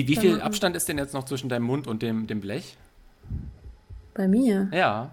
Wie, 0.00 0.08
wie 0.08 0.16
viel 0.16 0.40
Abstand 0.40 0.76
ist 0.76 0.88
denn 0.88 0.96
jetzt 0.96 1.12
noch 1.12 1.24
zwischen 1.24 1.48
deinem 1.48 1.64
Mund 1.64 1.86
und 1.86 2.00
dem, 2.00 2.26
dem 2.26 2.40
Blech? 2.40 2.76
Bei 4.14 4.28
mir? 4.28 4.68
Ja. 4.72 5.10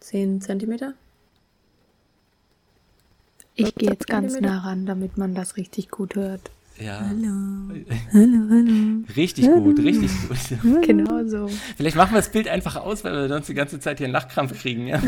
10 0.00 0.40
Zentimeter? 0.40 0.94
Ich 3.54 3.74
gehe 3.74 3.90
jetzt 3.90 4.06
ganz 4.06 4.40
nah 4.40 4.60
ran, 4.60 4.86
damit 4.86 5.18
man 5.18 5.34
das 5.34 5.58
richtig 5.58 5.90
gut 5.90 6.14
hört. 6.14 6.50
Ja. 6.78 7.00
Hallo. 7.00 7.28
Hallo, 8.12 8.48
hallo. 8.48 9.04
Richtig 9.14 9.46
gut, 9.46 9.78
richtig 9.80 10.10
gut. 10.28 10.82
Genau 10.86 11.24
so. 11.26 11.50
Vielleicht 11.76 11.96
machen 11.96 12.12
wir 12.12 12.18
das 12.18 12.32
Bild 12.32 12.48
einfach 12.48 12.76
aus, 12.76 13.04
weil 13.04 13.12
wir 13.12 13.28
sonst 13.28 13.48
die 13.48 13.54
ganze 13.54 13.78
Zeit 13.80 13.98
hier 13.98 14.06
einen 14.06 14.14
Lachkrampf 14.14 14.58
kriegen. 14.62 14.86
Ja, 14.86 14.98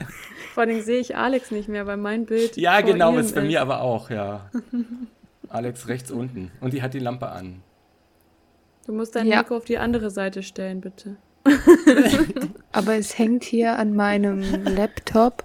Vor 0.54 0.64
allem 0.64 0.82
sehe 0.82 0.98
ich 0.98 1.16
Alex 1.16 1.52
nicht 1.52 1.68
mehr, 1.68 1.86
weil 1.86 1.96
mein 1.96 2.26
Bild. 2.26 2.56
ja 2.56 2.80
vor 2.80 2.90
genau, 2.90 3.16
ist 3.16 3.36
bei 3.36 3.42
mir 3.42 3.62
aber 3.62 3.82
auch, 3.82 4.10
ja. 4.10 4.50
Alex 5.48 5.86
rechts 5.86 6.10
unten. 6.10 6.50
Und 6.60 6.74
die 6.74 6.82
hat 6.82 6.92
die 6.92 6.98
Lampe 6.98 7.30
an. 7.30 7.62
Du 8.86 8.92
musst 8.92 9.14
dein 9.14 9.26
Ja. 9.26 9.38
Mikro 9.38 9.56
auf 9.56 9.64
die 9.64 9.78
andere 9.78 10.10
Seite 10.10 10.42
stellen, 10.42 10.80
bitte. 10.80 11.16
Aber 12.72 12.94
es 12.94 13.18
hängt 13.18 13.44
hier 13.44 13.78
an 13.78 13.94
meinem 13.94 14.42
Laptop 14.64 15.44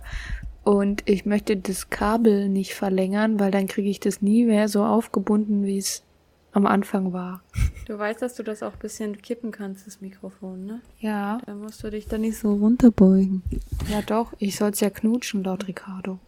und 0.63 1.03
ich 1.09 1.25
möchte 1.25 1.57
das 1.57 1.89
Kabel 1.89 2.49
nicht 2.49 2.73
verlängern, 2.73 3.39
weil 3.39 3.51
dann 3.51 3.67
kriege 3.67 3.89
ich 3.89 3.99
das 3.99 4.21
nie 4.21 4.45
mehr 4.45 4.67
so 4.69 4.83
aufgebunden, 4.83 5.65
wie 5.65 5.77
es 5.77 6.03
am 6.51 6.65
Anfang 6.65 7.13
war. 7.13 7.41
Du 7.85 7.97
weißt, 7.97 8.21
dass 8.21 8.35
du 8.35 8.43
das 8.43 8.63
auch 8.63 8.73
ein 8.73 8.79
bisschen 8.79 9.21
kippen 9.21 9.51
kannst, 9.51 9.85
das 9.88 10.01
Mikrofon, 10.01 10.65
ne? 10.65 10.81
Ja. 10.99 11.39
Da 11.45 11.53
musst 11.53 11.83
du 11.83 11.89
dich 11.89 12.07
dann 12.07 12.21
nicht 12.21 12.38
so 12.38 12.53
runterbeugen. 12.53 13.43
Ja 13.89 14.01
doch, 14.01 14.33
ich 14.39 14.55
soll's 14.55 14.79
ja 14.79 14.89
knutschen, 14.89 15.43
laut 15.43 15.67
Ricardo. 15.67 16.19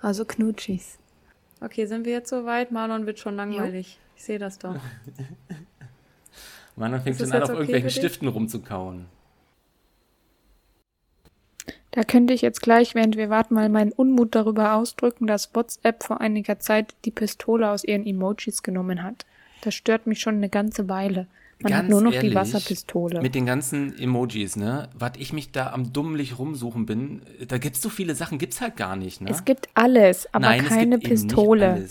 Also 0.00 0.24
knutschis. 0.24 0.98
Okay, 1.60 1.86
sind 1.86 2.06
wir 2.06 2.12
jetzt 2.12 2.30
soweit? 2.30 2.72
Marlon 2.72 3.04
wird 3.06 3.18
schon 3.18 3.36
langweilig. 3.36 3.98
Ich 4.16 4.24
sehe 4.24 4.38
das 4.38 4.58
doch. 4.58 4.76
Man, 6.78 6.92
dann 6.92 7.02
fängt 7.02 7.18
schon 7.18 7.32
an, 7.32 7.42
auf 7.42 7.50
okay 7.50 7.58
irgendwelchen? 7.58 7.90
Stiften 7.90 8.28
rumzukauen. 8.28 9.06
Da 11.90 12.04
könnte 12.04 12.34
ich 12.34 12.42
jetzt 12.42 12.62
gleich, 12.62 12.94
während 12.94 13.16
wir 13.16 13.30
warten, 13.30 13.54
mal 13.54 13.68
meinen 13.68 13.92
Unmut 13.92 14.34
darüber 14.34 14.74
ausdrücken, 14.74 15.26
dass 15.26 15.54
WhatsApp 15.54 16.04
vor 16.04 16.20
einiger 16.20 16.60
Zeit 16.60 16.94
die 17.04 17.10
Pistole 17.10 17.70
aus 17.70 17.82
ihren 17.82 18.06
Emojis 18.06 18.62
genommen 18.62 19.02
hat. 19.02 19.26
Das 19.62 19.74
stört 19.74 20.06
mich 20.06 20.20
schon 20.20 20.36
eine 20.36 20.48
ganze 20.48 20.88
Weile. 20.88 21.26
Man 21.60 21.72
hat 21.74 21.80
Ganz 21.82 21.90
nur 21.90 22.02
noch 22.02 22.12
ehrlich, 22.12 22.30
die 22.30 22.36
Wasserpistole. 22.36 23.20
Mit 23.20 23.34
den 23.34 23.44
ganzen 23.44 23.98
Emojis, 23.98 24.54
ne? 24.54 24.88
Was 24.96 25.12
ich 25.18 25.32
mich 25.32 25.50
da 25.50 25.72
am 25.72 25.92
dummlich 25.92 26.38
rumsuchen 26.38 26.86
bin, 26.86 27.22
da 27.48 27.58
gibt's 27.58 27.82
so 27.82 27.88
viele 27.88 28.14
Sachen, 28.14 28.38
gibt's 28.38 28.60
halt 28.60 28.76
gar 28.76 28.94
nicht, 28.94 29.20
ne? 29.20 29.30
Es 29.30 29.44
gibt 29.44 29.68
alles, 29.74 30.32
aber 30.32 30.46
Nein, 30.46 30.64
keine 30.64 30.96
es 30.96 31.00
gibt 31.00 31.12
eben 31.12 31.28
Pistole. 31.28 31.88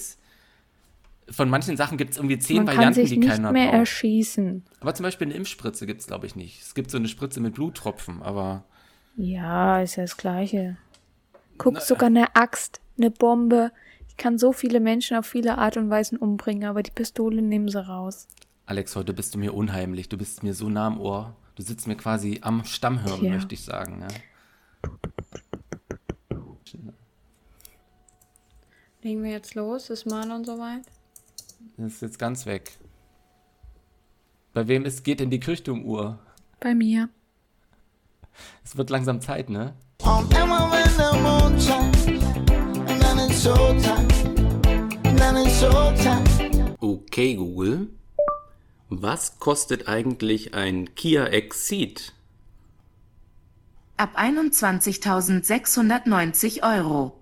Nicht. 1.28 1.36
Von 1.36 1.50
manchen 1.50 1.76
Sachen 1.78 1.98
gibt's 1.98 2.18
irgendwie 2.18 2.40
zehn 2.40 2.58
Man 2.58 2.66
kann 2.68 2.76
Varianten, 2.78 3.02
sich 3.02 3.10
die 3.10 3.18
nicht 3.18 3.30
keiner 3.30 3.52
mehr 3.52 3.68
braucht. 3.68 3.80
erschießen. 3.80 4.64
Aber 4.80 4.94
zum 4.96 5.04
Beispiel 5.04 5.28
eine 5.28 5.36
Impfspritze 5.36 5.86
gibt's 5.86 6.08
glaube 6.08 6.26
ich, 6.26 6.36
nicht. 6.36 6.62
Es 6.62 6.74
gibt 6.74 6.90
so 6.90 6.98
eine 6.98 7.08
Spritze 7.08 7.40
mit 7.42 7.56
Bluttropfen, 7.56 8.22
aber 8.22 8.64
Ja, 9.18 9.82
ist 9.82 9.98
ja 9.98 10.04
das 10.04 10.16
Gleiche. 10.18 10.78
Guck, 11.58 11.82
sogar 11.82 12.08
eine 12.08 12.36
Axt, 12.36 12.80
eine 12.98 13.12
Bombe. 13.12 13.72
Ich 14.08 14.16
kann 14.16 14.38
so 14.38 14.54
viele 14.54 14.80
Menschen 14.80 15.18
auf 15.18 15.26
viele 15.26 15.58
Art 15.58 15.76
und 15.78 15.90
Weisen 15.90 16.18
umbringen, 16.18 16.68
aber 16.70 16.82
die 16.84 16.92
Pistole 16.92 17.42
nehmen 17.42 17.68
sie 17.68 17.84
raus. 17.86 18.28
Alex, 18.66 18.96
heute 18.96 19.14
bist 19.14 19.34
du 19.36 19.40
mir 19.40 19.54
unheimlich. 19.54 20.08
Du 20.10 20.18
bist 20.18 20.44
mir 20.44 20.54
so 20.54 20.70
nah 20.70 20.88
am 20.88 21.00
Ohr. 21.00 21.36
Du 21.56 21.64
sitzt 21.64 21.88
mir 21.88 21.96
quasi 21.96 22.40
am 22.42 22.64
Stammhirn, 22.64 23.20
Tja. 23.20 23.32
möchte 23.34 23.54
ich 23.56 23.64
sagen. 23.64 24.02
Ja? 24.02 24.08
Legen 29.02 29.24
wir 29.24 29.32
jetzt 29.32 29.56
los? 29.56 29.90
Ist 29.90 30.06
Marlon 30.06 30.44
soweit? 30.44 30.84
Das 31.78 31.94
ist 31.94 32.02
jetzt 32.02 32.20
ganz 32.20 32.46
weg. 32.46 32.78
Bei 34.54 34.68
wem 34.68 34.86
ist, 34.86 35.04
geht 35.04 35.20
denn 35.20 35.30
die 35.30 35.40
Kirchturmuhr? 35.40 36.20
Bei 36.60 36.74
mir. 36.74 37.10
Es 38.64 38.76
wird 38.76 38.90
langsam 38.90 39.22
Zeit, 39.22 39.50
ne? 39.50 39.76
Okay, 46.80 47.36
Google. 47.36 47.90
Was 48.90 49.40
kostet 49.40 49.88
eigentlich 49.88 50.54
ein 50.54 50.94
Kia 50.96 51.26
Exceed? 51.26 52.14
Ab 53.98 54.18
21.690 54.18 56.64
Euro. 56.64 57.14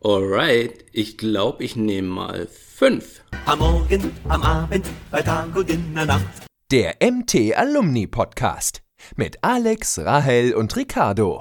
Alright, 0.00 0.84
ich 0.92 1.18
glaube, 1.18 1.64
ich 1.64 1.74
nehme 1.74 2.08
mal 2.08 2.46
fünf. 2.46 3.17
Am 3.46 3.58
Morgen, 3.58 4.12
am 4.28 4.42
Abend, 4.42 4.86
bei 5.10 5.22
Tag 5.22 5.54
und 5.56 5.70
in 5.70 5.94
der 5.94 6.06
Nacht. 6.06 6.46
Der 6.70 6.96
MT 7.00 7.56
Alumni 7.56 8.06
Podcast 8.06 8.82
mit 9.16 9.42
Alex, 9.42 9.98
Rahel 9.98 10.54
und 10.54 10.76
Ricardo. 10.76 11.40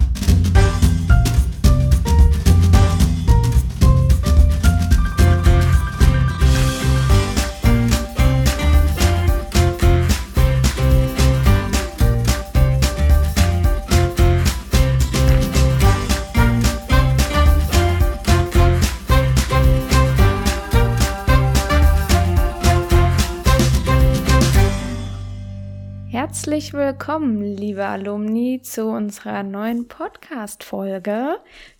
Herzlich 26.57 26.73
willkommen, 26.73 27.43
liebe 27.43 27.85
Alumni, 27.85 28.59
zu 28.63 28.87
unserer 28.87 29.43
neuen 29.43 29.87
Podcast-Folge. 29.87 31.35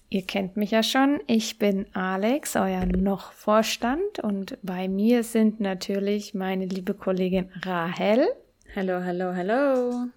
Ihr 0.10 0.22
kennt 0.22 0.56
mich 0.56 0.70
ja 0.70 0.84
schon. 0.84 1.20
Ich 1.26 1.58
bin 1.58 1.88
Alex, 1.96 2.56
euer 2.56 2.86
noch 2.86 3.32
Vorstand, 3.32 4.20
und 4.22 4.60
bei 4.62 4.88
mir 4.88 5.24
sind 5.24 5.60
natürlich 5.60 6.36
meine 6.36 6.68
liebe 6.68 6.94
Kollegin 6.94 7.50
Rahel, 7.66 8.28
Hallo, 8.76 9.04
hallo, 9.04 9.34
hallo. 9.34 10.10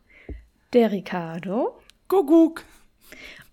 der 0.74 0.92
Ricardo 0.92 1.78
Kuckuck. 2.08 2.62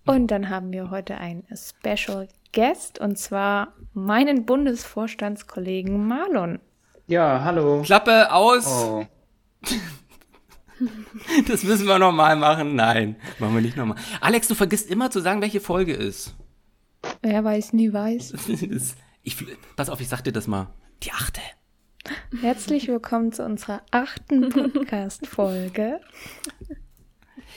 und 0.04 0.26
dann 0.26 0.50
haben 0.50 0.72
wir 0.72 0.90
heute 0.90 1.16
einen 1.16 1.46
Special 1.56 2.28
Guest 2.52 3.00
und 3.00 3.16
zwar 3.16 3.72
meinen 3.94 4.44
Bundesvorstandskollegen 4.44 6.06
Marlon. 6.06 6.58
Ja, 7.06 7.40
hallo. 7.44 7.80
Klappe 7.80 8.30
aus. 8.30 8.66
Oh, 8.66 9.06
Das 11.48 11.62
müssen 11.64 11.86
wir 11.86 11.98
nochmal 11.98 12.36
machen. 12.36 12.74
Nein, 12.74 13.16
machen 13.38 13.54
wir 13.54 13.60
nicht 13.60 13.76
nochmal. 13.76 13.98
Alex, 14.20 14.48
du 14.48 14.54
vergisst 14.54 14.90
immer 14.90 15.10
zu 15.10 15.20
sagen, 15.20 15.40
welche 15.40 15.60
Folge 15.60 15.92
ist. 15.92 16.34
Wer 17.22 17.44
weiß, 17.44 17.72
nie 17.72 17.92
weiß. 17.92 18.34
Ich, 19.24 19.36
pass 19.76 19.90
auf, 19.90 20.00
ich 20.00 20.08
sag 20.08 20.22
dir 20.22 20.32
das 20.32 20.46
mal. 20.46 20.72
Die 21.02 21.12
achte. 21.12 21.42
Herzlich 22.40 22.88
willkommen 22.88 23.30
zu 23.30 23.44
unserer 23.44 23.82
achten 23.90 24.48
Podcast-Folge. 24.48 26.00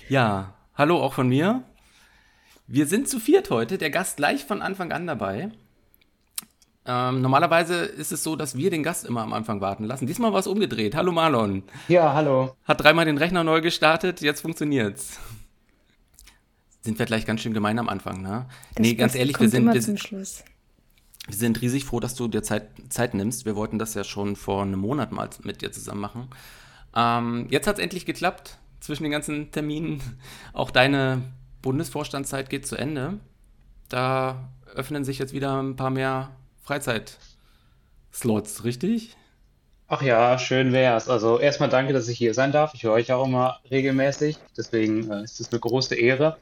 Ja, 0.10 0.56
hallo 0.76 1.02
auch 1.02 1.14
von 1.14 1.30
mir. 1.30 1.64
Wir 2.68 2.88
sind 2.88 3.08
zu 3.08 3.20
viert 3.20 3.50
heute, 3.50 3.78
der 3.78 3.90
Gast 3.90 4.18
gleich 4.18 4.44
von 4.44 4.62
Anfang 4.62 4.92
an 4.92 5.08
dabei. 5.08 5.52
Ähm, 6.86 7.22
normalerweise 7.22 7.76
ist 7.86 8.12
es 8.12 8.24
so, 8.24 8.36
dass 8.36 8.58
wir 8.58 8.72
den 8.72 8.82
Gast 8.82 9.06
immer 9.06 9.22
am 9.22 9.34
Anfang 9.34 9.62
warten 9.62 9.84
lassen. 9.84 10.08
Diesmal 10.08 10.34
war 10.34 10.40
es 10.40 10.48
umgedreht. 10.48 10.96
Hallo 10.96 11.12
Marlon. 11.12 11.64
ja, 11.88 12.14
hallo. 12.14 12.56
Hat 12.64 12.82
dreimal 12.82 13.06
den 13.06 13.18
Rechner 13.20 13.44
neu 13.44 13.62
gestartet, 13.62 14.22
jetzt 14.22 14.42
funktioniert's. 14.42 15.20
Sind 16.82 16.98
wir 16.98 17.06
gleich 17.06 17.26
ganz 17.28 17.42
schön 17.42 17.54
gemein 17.54 17.78
am 17.78 17.90
Anfang, 17.90 18.24
ne? 18.24 18.48
nee, 18.80 18.96
ganz 18.96 19.14
ehrlich, 19.14 19.40
wir 19.40 19.50
sind, 19.50 19.64
immer 19.64 19.74
wir, 19.76 19.82
zum 19.82 19.86
sind- 19.98 20.00
Schluss. 20.00 20.44
wir 21.28 21.36
sind 21.36 21.62
riesig 21.62 21.86
froh, 21.86 22.00
dass 22.00 22.16
du 22.16 22.28
dir 22.28 22.42
Zeit, 22.42 22.70
Zeit 22.90 23.14
nimmst. 23.14 23.46
Wir 23.46 23.56
wollten 23.56 23.78
das 23.78 23.94
ja 23.94 24.04
schon 24.04 24.36
vor 24.36 24.64
einem 24.64 24.80
Monat 24.80 25.12
mal 25.12 25.30
mit 25.44 25.62
dir 25.62 25.72
zusammen 25.72 26.02
machen. 26.02 26.30
Ähm, 26.96 27.46
jetzt 27.52 27.68
hat's 27.68 27.80
endlich 27.80 28.08
geklappt 28.08 28.58
zwischen 28.80 29.04
den 29.04 29.12
ganzen 29.12 29.52
Terminen. 29.52 30.02
Auch 30.54 30.72
deine 30.72 31.22
Bundesvorstandszeit 31.62 32.50
geht 32.50 32.66
zu 32.66 32.76
Ende. 32.76 33.20
Da 33.88 34.50
öffnen 34.74 35.04
sich 35.04 35.20
jetzt 35.20 35.34
wieder 35.34 35.62
ein 35.62 35.76
paar 35.76 35.92
mehr 35.92 36.32
Freizeit-Slots, 36.72 38.64
richtig? 38.64 39.18
Ach 39.90 40.02
ja, 40.02 40.40
schön 40.40 40.72
wär's. 40.72 41.10
Also 41.10 41.38
erstmal 41.38 41.68
danke, 41.68 41.92
dass 41.92 42.08
ich 42.08 42.18
hier 42.18 42.34
sein 42.34 42.54
darf. 42.54 42.74
Ich 42.74 42.84
höre 42.84 42.94
euch 42.94 43.12
auch 43.12 43.26
immer 43.26 43.60
regelmäßig, 43.70 44.38
deswegen 44.58 45.12
äh, 45.12 45.22
ist 45.22 45.42
es 45.42 45.52
eine 45.52 45.60
große 45.60 45.96
Ehre. 45.96 46.38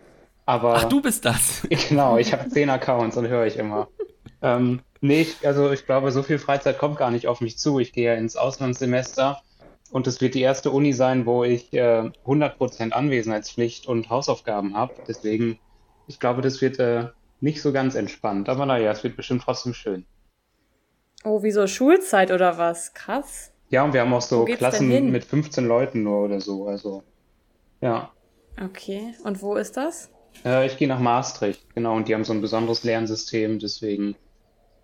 Aber 0.46 0.76
Ach, 0.76 0.84
du 0.84 1.02
bist 1.02 1.26
das. 1.26 1.68
genau, 1.90 2.20
ich 2.20 2.32
habe 2.32 2.48
zehn 2.48 2.70
Accounts 2.70 3.18
und 3.18 3.28
höre 3.28 3.48
ich 3.48 3.58
immer. 3.58 3.88
Ähm, 4.44 4.82
nee, 5.02 5.22
ich, 5.22 5.48
also 5.48 5.72
ich 5.72 5.88
glaube, 5.88 6.12
so 6.12 6.22
viel 6.22 6.38
Freizeit 6.38 6.78
kommt 6.78 6.98
gar 6.98 7.10
nicht 7.10 7.26
auf 7.26 7.42
mich 7.42 7.58
zu. 7.58 7.80
Ich 7.80 7.92
gehe 7.92 8.14
ja 8.14 8.14
ins 8.14 8.36
Auslandssemester 8.36 9.42
und 9.90 10.06
es 10.06 10.22
wird 10.22 10.36
die 10.36 10.42
erste 10.42 10.70
Uni 10.70 10.94
sein, 10.94 11.26
wo 11.26 11.44
ich 11.44 11.74
äh, 11.74 12.12
100% 12.28 12.92
Anwesenheitspflicht 12.92 13.88
und 13.88 14.12
Hausaufgaben 14.12 14.78
habe. 14.78 14.94
Deswegen, 15.08 15.58
ich 16.06 16.20
glaube, 16.20 16.44
das 16.44 16.62
wird 16.62 16.78
äh, 16.78 17.08
nicht 17.42 17.64
so 17.64 17.72
ganz 17.72 17.96
entspannt. 17.96 18.48
Aber 18.48 18.68
naja, 18.68 18.92
es 18.92 19.04
wird 19.04 19.16
bestimmt 19.16 19.42
trotzdem 19.42 19.74
schön. 19.74 20.06
Oh, 21.24 21.44
wieso 21.44 21.68
Schulzeit 21.68 22.32
oder 22.32 22.58
was? 22.58 22.94
Krass. 22.94 23.52
Ja, 23.70 23.84
und 23.84 23.94
wir 23.94 24.02
haben 24.02 24.14
auch 24.14 24.22
so 24.22 24.46
Klassen 24.46 25.12
mit 25.12 25.26
15 25.26 25.68
Leuten 25.68 26.04
nur 26.04 26.26
oder 26.26 26.42
so. 26.42 26.68
Also, 26.68 27.04
ja. 27.82 28.12
Okay. 28.62 29.14
Und 29.24 29.42
wo 29.42 29.56
ist 29.56 29.78
das? 29.78 30.10
Äh, 30.46 30.68
ich 30.68 30.78
gehe 30.78 30.88
nach 30.88 31.00
Maastricht, 31.00 31.64
genau, 31.76 31.96
und 31.96 32.08
die 32.08 32.14
haben 32.14 32.24
so 32.24 32.34
ein 32.34 32.42
besonderes 32.42 32.84
Lernsystem, 32.84 33.60
deswegen 33.60 34.16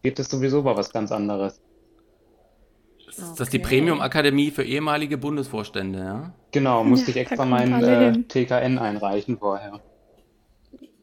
geht 0.03 0.19
es 0.19 0.29
sowieso 0.29 0.59
über 0.59 0.75
was 0.75 0.91
ganz 0.91 1.11
anderes. 1.11 1.59
Ist 3.07 3.39
das 3.39 3.49
die. 3.49 3.59
Premium-Akademie 3.59 4.51
für 4.51 4.63
ehemalige 4.63 5.17
Bundesvorstände, 5.17 5.99
ja? 5.99 6.33
Genau, 6.51 6.83
musste 6.85 7.11
ich 7.11 7.15
da 7.15 7.21
extra 7.21 7.37
kommen 7.37 7.51
mein 7.51 7.73
alle 7.73 8.09
äh. 8.09 8.23
TKN 8.23 8.77
einreichen 8.77 9.37
vorher. 9.37 9.79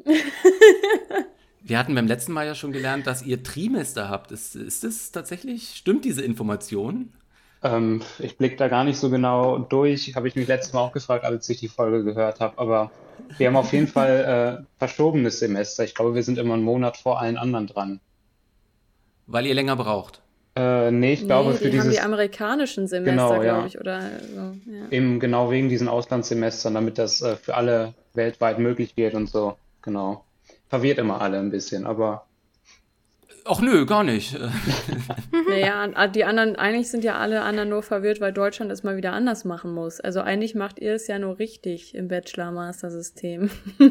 Wir 1.64 1.78
hatten 1.78 1.94
beim 1.94 2.06
letzten 2.06 2.32
Mal 2.32 2.46
ja 2.46 2.54
schon 2.54 2.72
gelernt, 2.72 3.06
dass 3.06 3.22
ihr 3.22 3.42
Trimester 3.42 4.08
habt. 4.08 4.32
Ist, 4.32 4.56
ist 4.56 4.84
das 4.84 5.12
tatsächlich, 5.12 5.74
stimmt 5.76 6.04
diese 6.04 6.22
Information? 6.22 7.12
Ähm, 7.62 8.02
ich 8.18 8.36
blicke 8.36 8.56
da 8.56 8.68
gar 8.68 8.82
nicht 8.84 8.98
so 8.98 9.10
genau 9.10 9.58
durch, 9.58 10.16
habe 10.16 10.26
ich 10.26 10.34
mich 10.34 10.48
letztes 10.48 10.72
Mal 10.72 10.80
auch 10.80 10.92
gefragt, 10.92 11.24
als 11.24 11.48
ich 11.48 11.60
die 11.60 11.68
Folge 11.68 12.02
gehört 12.02 12.40
habe, 12.40 12.58
aber 12.58 12.90
wir 13.38 13.46
haben 13.46 13.56
auf 13.56 13.72
jeden 13.72 13.86
Fall 13.88 14.62
äh, 14.62 14.64
verschobenes 14.78 15.38
Semester. 15.38 15.84
Ich 15.84 15.94
glaube, 15.94 16.14
wir 16.14 16.24
sind 16.24 16.38
immer 16.38 16.54
einen 16.54 16.64
Monat 16.64 16.96
vor 16.96 17.20
allen 17.20 17.36
anderen 17.36 17.68
dran. 17.68 18.00
Weil 19.28 19.46
ihr 19.46 19.54
länger 19.54 19.76
braucht. 19.76 20.20
Äh, 20.56 20.90
nee, 20.90 21.14
ich 21.14 21.24
glaube, 21.24 21.52
nee, 21.52 21.56
für 21.56 21.70
die 21.70 21.78
haben 21.78 21.88
dieses, 21.88 22.00
die 22.00 22.04
amerikanischen 22.04 22.88
Semester, 22.88 23.12
Genau, 23.12 23.34
ja. 23.42 23.52
glaube 23.54 23.68
ich, 23.68 23.78
oder 23.78 24.02
so. 24.34 24.70
Ja. 24.70 24.88
eben 24.90 25.18
genau 25.20 25.50
wegen 25.50 25.68
diesen 25.68 25.88
Auslandssemestern, 25.88 26.74
damit 26.74 26.98
das 26.98 27.22
äh, 27.22 27.36
für 27.36 27.54
alle 27.54 27.94
weltweit 28.14 28.58
möglich 28.58 28.96
wird 28.96 29.14
und 29.14 29.30
so. 29.30 29.56
Genau. 29.80 30.24
Verwirrt 30.72 30.96
immer 30.96 31.20
alle 31.20 31.38
ein 31.38 31.50
bisschen, 31.50 31.84
aber 31.84 32.24
Ach 33.44 33.60
nö, 33.60 33.84
gar 33.84 34.04
nicht. 34.04 34.38
Naja, 35.50 35.82
an- 35.82 36.12
die 36.12 36.24
anderen, 36.24 36.56
eigentlich 36.56 36.90
sind 36.90 37.04
ja 37.04 37.16
alle 37.18 37.42
anderen 37.42 37.68
nur 37.68 37.82
verwirrt, 37.82 38.22
weil 38.22 38.32
Deutschland 38.32 38.72
es 38.72 38.82
mal 38.82 38.96
wieder 38.96 39.12
anders 39.12 39.44
machen 39.44 39.74
muss. 39.74 40.00
Also 40.00 40.20
eigentlich 40.22 40.54
macht 40.54 40.78
ihr 40.78 40.94
es 40.94 41.08
ja 41.08 41.18
nur 41.18 41.38
richtig 41.38 41.94
im 41.94 42.08
Bachelor-Master-System. 42.08 43.50
nee, 43.78 43.88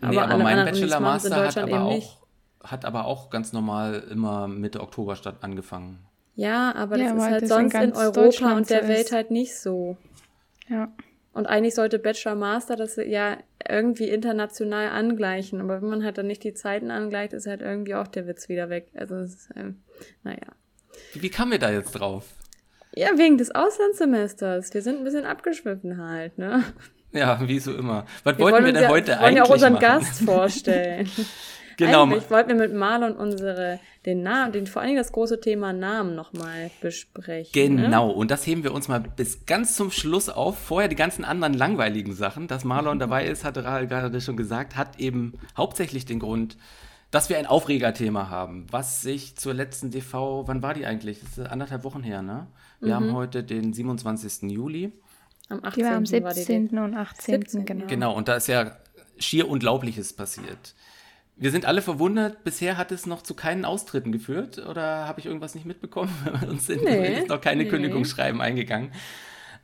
aber 0.00 0.38
mein 0.38 0.58
in 0.58 0.64
Bachelor-Master 0.66 1.34
hat 1.34 1.46
Deutschland 1.46 1.72
aber 1.72 1.82
auch, 1.86 1.90
nicht. 1.94 2.16
hat 2.62 2.84
aber 2.84 3.06
auch 3.06 3.28
ganz 3.30 3.52
normal 3.52 4.04
immer 4.08 4.46
Mitte 4.46 4.80
Oktober 4.82 5.16
statt 5.16 5.38
angefangen. 5.40 5.98
Ja, 6.36 6.72
aber 6.76 6.96
das 6.98 7.08
Ja, 7.08 7.16
ist 7.16 7.22
halt 7.24 7.34
das 7.34 7.42
in 7.42 7.48
sonst 7.48 7.74
in 7.74 7.80
ganz 7.80 7.96
Europa 7.98 8.56
und 8.56 8.70
der 8.70 8.86
Welt 8.86 9.10
halt 9.10 9.32
nicht 9.32 9.58
so. 9.58 9.96
Ja. 10.68 10.92
Und 11.36 11.44
eigentlich 11.44 11.74
sollte 11.74 11.98
Bachelor 11.98 12.34
Master 12.34 12.76
das 12.76 12.96
ja 12.96 13.36
irgendwie 13.68 14.08
international 14.08 14.88
angleichen. 14.88 15.60
Aber 15.60 15.82
wenn 15.82 15.90
man 15.90 16.02
halt 16.02 16.16
dann 16.16 16.28
nicht 16.28 16.42
die 16.44 16.54
Zeiten 16.54 16.90
angleicht, 16.90 17.34
ist 17.34 17.46
halt 17.46 17.60
irgendwie 17.60 17.94
auch 17.94 18.06
der 18.06 18.26
Witz 18.26 18.48
wieder 18.48 18.70
weg. 18.70 18.88
Also, 18.94 19.16
es 19.16 19.34
ist, 19.34 19.48
ähm, 19.54 19.82
naja. 20.22 20.46
Wie, 21.12 21.28
kamen 21.28 21.50
wir 21.50 21.58
da 21.58 21.70
jetzt 21.70 21.92
drauf? 21.92 22.24
Ja, 22.94 23.18
wegen 23.18 23.36
des 23.36 23.54
Auslandssemesters. 23.54 24.72
Wir 24.72 24.80
sind 24.80 24.96
ein 24.96 25.04
bisschen 25.04 25.26
abgeschwiffen 25.26 25.98
halt, 25.98 26.38
ne? 26.38 26.64
Ja, 27.12 27.38
wie 27.46 27.58
so 27.58 27.74
immer. 27.76 28.06
Was 28.24 28.38
Wir 28.38 28.44
wollten 28.46 28.64
wir 28.64 28.72
denn 28.72 28.82
ja, 28.84 28.88
heute 28.88 29.08
wir 29.08 29.20
wollen 29.20 29.36
ja 29.36 29.42
auch 29.42 29.50
eigentlich 29.50 29.52
unseren 29.52 29.72
machen? 29.74 29.82
Gast 29.82 30.22
vorstellen. 30.24 31.10
Genau. 31.76 32.04
Eigentlich 32.04 32.30
wollten 32.30 32.48
wir 32.48 32.56
mit 32.56 32.74
Marlon 32.74 33.12
unsere, 33.16 33.80
den 34.06 34.22
Namen, 34.22 34.52
den, 34.52 34.66
vor 34.66 34.80
allen 34.80 34.88
Dingen 34.88 34.98
das 34.98 35.12
große 35.12 35.40
Thema 35.40 35.72
Namen 35.72 36.14
nochmal 36.14 36.70
besprechen. 36.80 37.76
Ne? 37.76 37.82
Genau, 37.82 38.10
und 38.10 38.30
das 38.30 38.46
heben 38.46 38.64
wir 38.64 38.72
uns 38.72 38.88
mal 38.88 39.00
bis 39.00 39.44
ganz 39.46 39.76
zum 39.76 39.90
Schluss 39.90 40.28
auf. 40.28 40.58
Vorher 40.58 40.88
die 40.88 40.96
ganzen 40.96 41.24
anderen 41.24 41.54
langweiligen 41.54 42.14
Sachen. 42.14 42.48
Dass 42.48 42.64
Marlon 42.64 42.98
dabei 43.00 43.26
ist, 43.26 43.44
hatte 43.44 43.64
Rahel 43.64 43.86
gerade 43.86 44.20
schon 44.20 44.36
gesagt, 44.36 44.76
hat 44.76 44.98
eben 44.98 45.34
hauptsächlich 45.56 46.06
den 46.06 46.18
Grund, 46.18 46.56
dass 47.10 47.28
wir 47.28 47.38
ein 47.38 47.46
Aufregerthema 47.46 48.30
haben, 48.30 48.66
was 48.70 49.02
sich 49.02 49.36
zur 49.36 49.54
letzten 49.54 49.90
DV, 49.90 50.44
wann 50.46 50.62
war 50.62 50.74
die 50.74 50.86
eigentlich? 50.86 51.20
Das 51.20 51.38
ist 51.38 51.46
anderthalb 51.46 51.84
Wochen 51.84 52.02
her, 52.02 52.22
ne? 52.22 52.46
Wir 52.80 52.94
haben 52.94 53.14
heute 53.14 53.42
den 53.42 53.72
27. 53.72 54.50
Juli. 54.50 54.92
Am 55.48 55.64
18. 55.64 55.72
Die 55.72 55.82
war 55.82 55.96
am 55.96 56.24
war 56.24 56.34
die 56.34 56.42
17. 56.42 56.78
und 56.78 56.94
18. 56.94 57.40
17., 57.42 57.64
genau. 57.64 57.86
Genau, 57.86 58.14
und 58.14 58.28
da 58.28 58.36
ist 58.36 58.48
ja 58.48 58.76
schier 59.18 59.48
Unglaubliches 59.48 60.12
passiert. 60.12 60.74
Wir 61.38 61.50
sind 61.50 61.66
alle 61.66 61.82
verwundert, 61.82 62.44
bisher 62.44 62.78
hat 62.78 62.90
es 62.92 63.04
noch 63.04 63.20
zu 63.22 63.34
keinen 63.34 63.66
Austritten 63.66 64.10
geführt 64.10 64.58
oder 64.58 65.06
habe 65.06 65.20
ich 65.20 65.26
irgendwas 65.26 65.54
nicht 65.54 65.66
mitbekommen? 65.66 66.10
Uns 66.48 66.66
sind 66.66 66.82
Nee, 66.82 67.26
noch 67.26 67.42
keine 67.42 67.64
nee. 67.64 67.68
Kündigungsschreiben 67.68 68.40
eingegangen. 68.40 68.90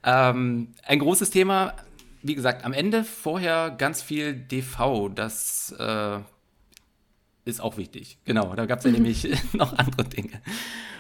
Ähm, 0.05 0.75
ein 0.85 0.99
großes 0.99 1.31
Thema, 1.31 1.75
wie 2.23 2.35
gesagt, 2.35 2.67
am 2.67 2.75
Ende 2.75 3.05
vorher 3.05 3.71
ganz 3.71 4.03
viel 4.03 4.35
DV, 4.35 5.09
das 5.15 5.75
äh, 5.79 6.19
ist 7.47 7.63
auch 7.63 7.79
wichtig. 7.79 8.19
Genau, 8.27 8.55
da 8.55 8.67
gab 8.67 8.81
es 8.81 8.85
ja 8.85 8.91
nämlich 8.93 9.29
noch 9.55 9.73
andere 9.79 10.05
Dinge. 10.05 10.43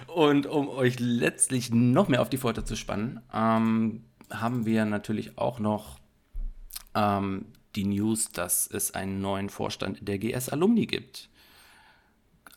Und 0.06 0.46
um 0.46 0.70
euch 0.70 0.98
letztlich 0.98 1.70
noch 1.70 2.08
mehr 2.08 2.22
auf 2.22 2.30
die 2.30 2.38
Folter 2.38 2.64
zu 2.64 2.76
spannen, 2.76 3.20
ähm, 3.34 4.04
haben 4.30 4.64
wir 4.64 4.86
natürlich 4.86 5.36
auch 5.36 5.58
noch 5.58 5.98
ähm, 6.94 7.46
die 7.76 7.84
News, 7.84 8.30
dass 8.30 8.66
es 8.66 8.94
einen 8.94 9.20
neuen 9.20 9.48
Vorstand 9.48 10.06
der 10.06 10.18
GS 10.18 10.48
Alumni 10.48 10.86
gibt. 10.86 11.28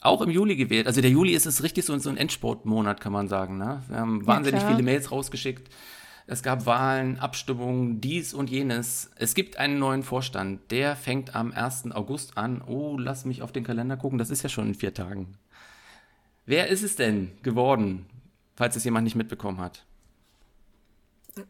Auch 0.00 0.20
im 0.20 0.30
Juli 0.30 0.56
gewählt. 0.56 0.86
Also 0.86 1.00
der 1.00 1.10
Juli 1.10 1.32
ist 1.32 1.46
es 1.46 1.62
richtig 1.62 1.84
so, 1.84 1.98
so 1.98 2.10
ein 2.10 2.16
Endsportmonat, 2.16 3.00
kann 3.00 3.12
man 3.12 3.28
sagen. 3.28 3.58
Ne? 3.58 3.82
Wir 3.88 3.98
haben 3.98 4.26
wahnsinnig 4.26 4.60
klar. 4.60 4.72
viele 4.72 4.84
Mails 4.84 5.10
rausgeschickt. 5.10 5.68
Es 6.28 6.42
gab 6.42 6.66
Wahlen, 6.66 7.18
Abstimmungen, 7.18 8.00
dies 8.00 8.34
und 8.34 8.50
jenes. 8.50 9.10
Es 9.16 9.34
gibt 9.34 9.58
einen 9.58 9.78
neuen 9.78 10.02
Vorstand. 10.02 10.70
Der 10.70 10.96
fängt 10.96 11.34
am 11.34 11.52
1. 11.52 11.92
August 11.92 12.36
an. 12.36 12.62
Oh, 12.66 12.98
lass 12.98 13.24
mich 13.24 13.42
auf 13.42 13.52
den 13.52 13.64
Kalender 13.64 13.96
gucken. 13.96 14.18
Das 14.18 14.30
ist 14.30 14.42
ja 14.42 14.48
schon 14.48 14.68
in 14.68 14.74
vier 14.74 14.92
Tagen. 14.92 15.38
Wer 16.44 16.68
ist 16.68 16.82
es 16.82 16.96
denn 16.96 17.32
geworden, 17.42 18.06
falls 18.54 18.76
es 18.76 18.84
jemand 18.84 19.04
nicht 19.04 19.16
mitbekommen 19.16 19.60
hat? 19.60 19.84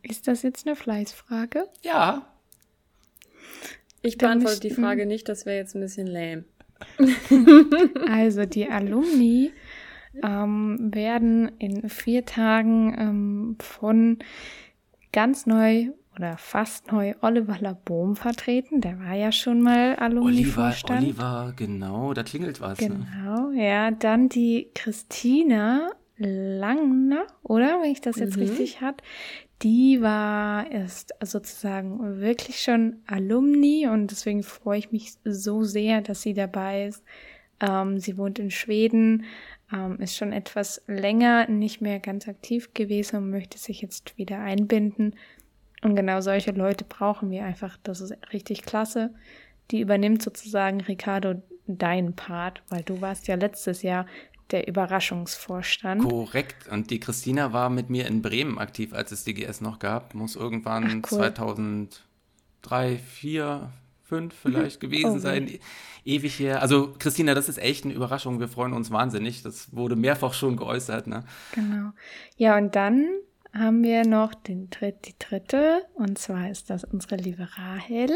Ist 0.02 0.28
das 0.28 0.42
jetzt 0.42 0.66
eine 0.66 0.76
Fleißfrage? 0.76 1.68
Ja, 1.82 2.26
Ich 4.06 4.18
beantworte 4.18 4.60
die 4.60 4.70
Frage 4.70 5.06
nicht, 5.06 5.28
das 5.28 5.46
wäre 5.46 5.56
jetzt 5.56 5.74
ein 5.74 5.80
bisschen 5.80 6.06
lame. 6.06 6.44
Also 8.10 8.44
die 8.44 8.68
Alumni 8.68 9.52
ähm, 10.22 10.90
werden 10.94 11.50
in 11.58 11.88
vier 11.88 12.24
Tagen 12.24 12.94
ähm, 12.98 13.56
von 13.60 14.18
ganz 15.12 15.46
neu 15.46 15.88
oder 16.14 16.36
fast 16.38 16.90
neu 16.92 17.14
Oliver 17.20 17.58
Laboom 17.60 18.16
vertreten. 18.16 18.80
Der 18.80 18.98
war 19.00 19.14
ja 19.14 19.32
schon 19.32 19.60
mal 19.60 19.90
Oliver, 20.00 20.04
Alumni-Vorstand. 20.04 21.02
Oliver, 21.02 21.52
genau, 21.56 22.14
da 22.14 22.22
klingelt 22.22 22.60
was. 22.60 22.80
Ne? 22.80 22.88
Genau, 22.88 23.50
ja. 23.50 23.90
Dann 23.90 24.28
die 24.28 24.68
Christina 24.75 25.90
Langner, 26.18 27.26
oder? 27.42 27.82
Wenn 27.82 27.90
ich 27.90 28.00
das 28.00 28.16
jetzt 28.16 28.36
Mhm. 28.36 28.42
richtig 28.44 28.80
hat. 28.80 29.02
Die 29.62 30.02
war, 30.02 30.70
ist 30.70 31.14
sozusagen 31.22 32.20
wirklich 32.20 32.60
schon 32.60 32.96
Alumni 33.06 33.88
und 33.88 34.10
deswegen 34.10 34.42
freue 34.42 34.78
ich 34.78 34.92
mich 34.92 35.14
so 35.25 35.64
sehr, 35.64 36.02
dass 36.02 36.22
sie 36.22 36.34
dabei 36.34 36.86
ist. 36.86 37.02
Ähm, 37.60 37.98
sie 37.98 38.18
wohnt 38.18 38.38
in 38.38 38.50
Schweden, 38.50 39.25
ähm, 39.72 39.98
ist 40.00 40.14
schon 40.14 40.32
etwas 40.32 40.82
länger 40.86 41.48
nicht 41.48 41.80
mehr 41.80 42.00
ganz 42.00 42.28
aktiv 42.28 42.75
gewesen 42.75 43.16
und 43.16 43.30
möchte 43.30 43.56
sich 43.56 43.80
jetzt 43.80 44.18
wieder 44.18 44.40
einbinden. 44.40 45.14
Und 45.82 45.96
genau 45.96 46.20
solche 46.20 46.52
Leute 46.52 46.84
brauchen 46.84 47.30
wir 47.30 47.44
einfach. 47.44 47.78
Das 47.82 48.00
ist 48.00 48.14
richtig 48.32 48.62
klasse. 48.62 49.14
Die 49.70 49.80
übernimmt 49.80 50.22
sozusagen, 50.22 50.82
Ricardo, 50.82 51.42
deinen 51.66 52.14
Part, 52.14 52.62
weil 52.68 52.82
du 52.82 53.00
warst 53.00 53.26
ja 53.26 53.34
letztes 53.34 53.82
Jahr 53.82 54.06
der 54.50 54.68
Überraschungsvorstand. 54.68 56.02
Korrekt. 56.02 56.68
Und 56.68 56.90
die 56.90 57.00
Christina 57.00 57.52
war 57.52 57.70
mit 57.70 57.90
mir 57.90 58.06
in 58.06 58.22
Bremen 58.22 58.58
aktiv, 58.58 58.92
als 58.92 59.12
es 59.12 59.24
DGS 59.24 59.60
noch 59.60 59.78
gab. 59.78 60.14
Muss 60.14 60.36
irgendwann 60.36 61.02
Ach, 61.04 61.10
cool. 61.12 61.18
2003, 61.18 62.98
4, 62.98 63.70
5 64.04 64.34
vielleicht 64.34 64.80
gewesen 64.80 65.16
Oh, 65.16 65.18
sein. 65.18 65.48
E- 65.48 65.60
Ewig 66.04 66.38
her. 66.38 66.62
Also 66.62 66.94
Christina, 66.98 67.34
das 67.34 67.48
ist 67.48 67.58
echt 67.58 67.84
eine 67.84 67.94
Überraschung. 67.94 68.38
Wir 68.38 68.46
freuen 68.48 68.72
uns 68.72 68.92
wahnsinnig. 68.92 69.42
Das 69.42 69.74
wurde 69.74 69.96
mehrfach 69.96 70.32
schon 70.34 70.56
geäußert. 70.56 71.08
Ne? 71.08 71.24
Genau. 71.52 71.90
Ja, 72.36 72.56
und 72.56 72.76
dann 72.76 73.08
haben 73.52 73.82
wir 73.82 74.06
noch 74.06 74.34
den 74.34 74.70
Dritt, 74.70 75.06
die 75.08 75.14
dritte, 75.18 75.82
und 75.94 76.18
zwar 76.18 76.50
ist 76.50 76.70
das 76.70 76.84
unsere 76.84 77.16
liebe 77.16 77.48
Rahel. 77.56 78.10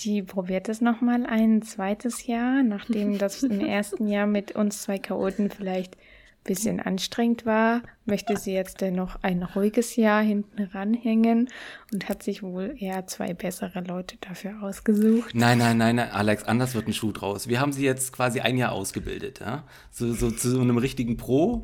Die 0.00 0.22
probiert 0.22 0.68
es 0.68 0.80
nochmal 0.80 1.26
ein 1.26 1.62
zweites 1.62 2.26
Jahr, 2.26 2.62
nachdem 2.62 3.18
das 3.18 3.42
im 3.42 3.60
ersten 3.60 4.06
Jahr 4.06 4.26
mit 4.26 4.52
uns 4.52 4.82
zwei 4.82 4.98
Chaoten 4.98 5.50
vielleicht 5.50 5.96
ein 5.96 6.44
bisschen 6.44 6.80
anstrengend 6.80 7.44
war, 7.44 7.82
möchte 8.06 8.36
sie 8.38 8.54
jetzt 8.54 8.80
dennoch 8.80 9.16
ein 9.20 9.42
ruhiges 9.42 9.96
Jahr 9.96 10.22
hinten 10.22 10.62
ranhängen 10.72 11.50
und 11.92 12.08
hat 12.08 12.22
sich 12.22 12.42
wohl 12.42 12.74
eher 12.78 13.06
zwei 13.06 13.34
bessere 13.34 13.82
Leute 13.82 14.16
dafür 14.20 14.62
ausgesucht. 14.62 15.34
Nein, 15.34 15.58
nein, 15.58 15.76
nein, 15.76 15.96
nein, 15.96 16.10
Alex, 16.10 16.44
anders 16.44 16.74
wird 16.74 16.88
ein 16.88 16.94
Schuh 16.94 17.12
draus. 17.12 17.48
Wir 17.48 17.60
haben 17.60 17.72
sie 17.72 17.84
jetzt 17.84 18.14
quasi 18.14 18.40
ein 18.40 18.56
Jahr 18.56 18.72
ausgebildet. 18.72 19.40
Ja? 19.40 19.64
So, 19.90 20.14
so 20.14 20.30
zu 20.30 20.48
so 20.48 20.60
einem 20.60 20.78
richtigen 20.78 21.18
Pro. 21.18 21.62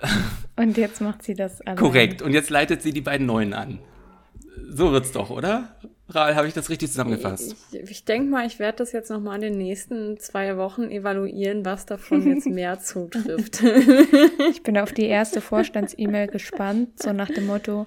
Und 0.56 0.78
jetzt 0.78 1.02
macht 1.02 1.22
sie 1.22 1.34
das 1.34 1.60
allein. 1.60 1.76
Korrekt. 1.76 2.22
Und 2.22 2.32
jetzt 2.32 2.48
leitet 2.48 2.80
sie 2.80 2.92
die 2.92 3.02
beiden 3.02 3.26
Neuen 3.26 3.52
an. 3.52 3.80
So 4.70 4.92
wird's 4.92 5.12
doch, 5.12 5.28
oder? 5.28 5.76
Ral, 6.10 6.34
habe 6.34 6.48
ich 6.48 6.54
das 6.54 6.68
richtig 6.70 6.90
zusammengefasst? 6.90 7.54
Ich, 7.72 7.90
ich 7.90 8.04
denke 8.04 8.28
mal, 8.30 8.46
ich 8.46 8.58
werde 8.58 8.78
das 8.78 8.92
jetzt 8.92 9.10
nochmal 9.10 9.36
in 9.36 9.40
den 9.52 9.58
nächsten 9.58 10.18
zwei 10.18 10.56
Wochen 10.56 10.90
evaluieren, 10.90 11.64
was 11.64 11.86
davon 11.86 12.26
jetzt 12.26 12.46
mehr 12.50 12.80
zutrifft. 12.80 13.62
Ich 14.50 14.62
bin 14.62 14.76
auf 14.78 14.92
die 14.92 15.06
erste 15.06 15.40
Vorstands-E-Mail 15.40 16.28
gespannt, 16.28 17.02
so 17.02 17.12
nach 17.12 17.28
dem 17.28 17.46
Motto, 17.46 17.86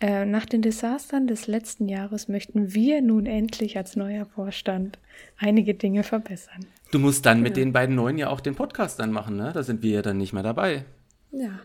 äh, 0.00 0.24
nach 0.24 0.46
den 0.46 0.62
Desastern 0.62 1.26
des 1.26 1.46
letzten 1.46 1.88
Jahres 1.88 2.28
möchten 2.28 2.74
wir 2.74 3.00
nun 3.02 3.26
endlich 3.26 3.76
als 3.76 3.94
neuer 3.96 4.26
Vorstand 4.26 4.98
einige 5.38 5.74
Dinge 5.74 6.02
verbessern. 6.02 6.66
Du 6.90 6.98
musst 6.98 7.24
dann 7.24 7.40
mit 7.40 7.56
den 7.56 7.72
beiden 7.72 7.94
Neuen 7.94 8.18
ja 8.18 8.28
auch 8.28 8.40
den 8.40 8.54
Podcast 8.54 8.98
dann 8.98 9.12
machen, 9.12 9.36
ne? 9.36 9.52
Da 9.54 9.62
sind 9.62 9.82
wir 9.82 9.92
ja 9.92 10.02
dann 10.02 10.18
nicht 10.18 10.32
mehr 10.32 10.42
dabei. 10.42 10.84
ja. 11.30 11.60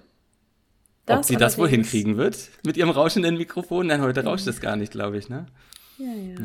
Ob 1.09 1.23
sie 1.23 1.37
das 1.37 1.57
wohl 1.57 1.67
allerdings- 1.67 1.89
hinkriegen 1.89 2.17
wird 2.17 2.49
mit 2.65 2.75
ihrem 2.75 2.89
rauschenden 2.89 3.37
Mikrofon? 3.37 3.87
Nein, 3.87 4.01
heute 4.01 4.25
rauscht 4.25 4.45
es 4.45 4.59
gar 4.59 4.75
nicht, 4.75 4.91
glaube 4.91 5.17
ich, 5.17 5.29
ne? 5.29 5.45
Ja, 5.97 6.13
ja. 6.13 6.35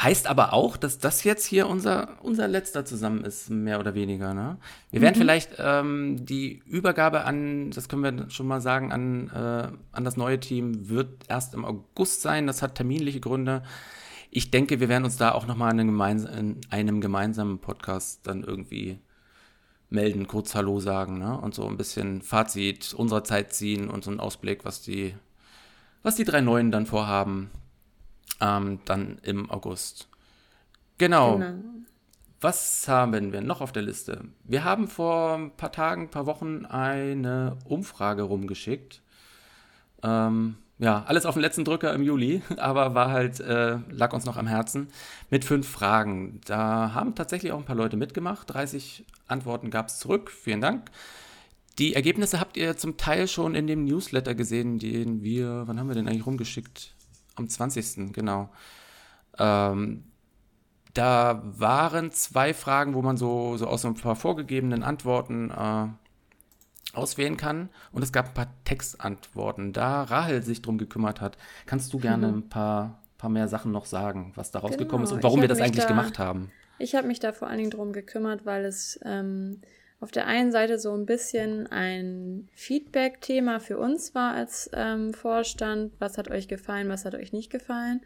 Heißt 0.00 0.28
aber 0.28 0.52
auch, 0.52 0.76
dass 0.76 1.00
das 1.00 1.24
jetzt 1.24 1.44
hier 1.44 1.66
unser, 1.66 2.22
unser 2.22 2.46
letzter 2.46 2.84
zusammen 2.84 3.24
ist, 3.24 3.50
mehr 3.50 3.80
oder 3.80 3.96
weniger. 3.96 4.32
Ne? 4.32 4.56
Wir 4.92 5.00
werden 5.00 5.16
vielleicht 5.16 5.54
ähm, 5.58 6.24
die 6.24 6.62
Übergabe 6.66 7.24
an, 7.24 7.72
das 7.72 7.88
können 7.88 8.04
wir 8.04 8.30
schon 8.30 8.46
mal 8.46 8.60
sagen, 8.60 8.92
an, 8.92 9.28
äh, 9.30 9.72
an 9.90 10.04
das 10.04 10.16
neue 10.16 10.38
Team 10.38 10.88
wird 10.88 11.24
erst 11.28 11.52
im 11.54 11.64
August 11.64 12.22
sein. 12.22 12.46
Das 12.46 12.62
hat 12.62 12.76
terminliche 12.76 13.18
Gründe. 13.18 13.64
Ich 14.30 14.52
denke, 14.52 14.78
wir 14.78 14.88
werden 14.88 15.04
uns 15.04 15.16
da 15.16 15.32
auch 15.32 15.48
nochmal 15.48 15.72
in, 15.72 15.88
gemeins 15.88 16.24
in 16.26 16.60
einem 16.70 17.00
gemeinsamen 17.00 17.58
Podcast 17.58 18.24
dann 18.24 18.44
irgendwie 18.44 19.00
melden, 19.90 20.28
kurz 20.28 20.54
Hallo 20.54 20.78
sagen 20.78 21.18
ne? 21.18 21.40
und 21.40 21.54
so 21.54 21.66
ein 21.66 21.76
bisschen 21.76 22.22
Fazit 22.22 22.94
unserer 22.94 23.24
Zeit 23.24 23.52
ziehen 23.52 23.88
und 23.88 24.04
so 24.04 24.10
einen 24.10 24.20
Ausblick, 24.20 24.64
was 24.64 24.80
die, 24.80 25.16
was 26.04 26.14
die 26.14 26.24
drei 26.24 26.40
Neuen 26.40 26.70
dann 26.70 26.86
vorhaben, 26.86 27.50
ähm, 28.40 28.80
dann 28.84 29.18
im 29.22 29.50
August. 29.50 30.08
Genau. 30.98 31.38
Genau. 31.38 31.54
Was 32.40 32.86
haben 32.86 33.32
wir 33.32 33.40
noch 33.40 33.60
auf 33.60 33.72
der 33.72 33.82
Liste? 33.82 34.24
Wir 34.44 34.62
haben 34.62 34.86
vor 34.86 35.34
ein 35.34 35.50
paar 35.50 35.72
Tagen, 35.72 36.02
ein 36.02 36.10
paar 36.10 36.26
Wochen 36.26 36.66
eine 36.66 37.56
Umfrage 37.64 38.22
rumgeschickt. 38.22 39.02
Ähm, 40.04 40.54
ja, 40.78 41.02
alles 41.08 41.26
auf 41.26 41.34
den 41.34 41.40
letzten 41.40 41.64
Drücker 41.64 41.92
im 41.92 42.04
Juli, 42.04 42.42
aber 42.56 42.94
war 42.94 43.10
halt, 43.10 43.40
äh, 43.40 43.78
lag 43.90 44.12
uns 44.12 44.24
noch 44.24 44.36
am 44.36 44.46
Herzen. 44.46 44.86
Mit 45.30 45.44
fünf 45.44 45.68
Fragen. 45.68 46.40
Da 46.46 46.94
haben 46.94 47.16
tatsächlich 47.16 47.50
auch 47.50 47.58
ein 47.58 47.64
paar 47.64 47.74
Leute 47.74 47.96
mitgemacht. 47.96 48.54
30 48.54 49.04
Antworten 49.26 49.70
gab 49.70 49.88
es 49.88 49.98
zurück. 49.98 50.30
Vielen 50.30 50.60
Dank. 50.60 50.92
Die 51.80 51.94
Ergebnisse 51.94 52.38
habt 52.38 52.56
ihr 52.56 52.76
zum 52.76 52.96
Teil 52.96 53.26
schon 53.26 53.56
in 53.56 53.66
dem 53.66 53.84
Newsletter 53.84 54.36
gesehen, 54.36 54.78
den 54.78 55.24
wir, 55.24 55.64
wann 55.66 55.80
haben 55.80 55.88
wir 55.88 55.94
den 55.94 56.06
eigentlich 56.06 56.26
rumgeschickt? 56.26 56.94
Am 57.38 57.48
20. 57.48 58.12
genau. 58.12 58.50
Ähm, 59.38 60.04
da 60.94 61.42
waren 61.44 62.10
zwei 62.10 62.52
Fragen, 62.54 62.94
wo 62.94 63.02
man 63.02 63.16
so, 63.16 63.56
so 63.56 63.66
aus 63.68 63.82
so 63.82 63.88
ein 63.88 63.94
paar 63.94 64.16
vorgegebenen 64.16 64.82
Antworten 64.82 65.50
äh, 65.50 65.86
auswählen 66.96 67.36
kann. 67.36 67.68
Und 67.92 68.02
es 68.02 68.12
gab 68.12 68.28
ein 68.28 68.34
paar 68.34 68.48
Textantworten. 68.64 69.72
Da 69.72 70.02
Rahel 70.02 70.42
sich 70.42 70.62
drum 70.62 70.78
gekümmert 70.78 71.20
hat, 71.20 71.38
kannst 71.66 71.92
du 71.92 71.98
gerne 71.98 72.28
ein 72.28 72.48
paar, 72.48 73.00
paar 73.16 73.30
mehr 73.30 73.46
Sachen 73.48 73.70
noch 73.70 73.86
sagen, 73.86 74.32
was 74.34 74.50
da 74.50 74.58
rausgekommen 74.58 75.04
ist 75.04 75.10
Genau, 75.10 75.18
und 75.18 75.22
warum 75.22 75.40
wir 75.40 75.48
das 75.48 75.60
eigentlich 75.60 75.84
da- 75.84 75.88
gemacht 75.88 76.18
haben. 76.18 76.50
Ich 76.80 76.94
habe 76.94 77.08
mich 77.08 77.18
da 77.20 77.32
vor 77.32 77.48
allen 77.48 77.58
Dingen 77.58 77.70
drum 77.70 77.92
gekümmert, 77.92 78.46
weil 78.46 78.64
es 78.64 79.00
ähm, 79.04 79.60
auf 80.00 80.12
der 80.12 80.26
einen 80.26 80.52
Seite 80.52 80.78
so 80.78 80.92
ein 80.92 81.06
bisschen 81.06 81.66
ein 81.66 82.48
Feedback-Thema 82.54 83.58
für 83.58 83.78
uns 83.78 84.14
war 84.14 84.34
als 84.34 84.70
ähm, 84.72 85.12
Vorstand. 85.12 85.92
Was 85.98 86.18
hat 86.18 86.30
euch 86.30 86.46
gefallen, 86.46 86.88
was 86.88 87.04
hat 87.04 87.14
euch 87.14 87.32
nicht 87.32 87.50
gefallen? 87.50 88.00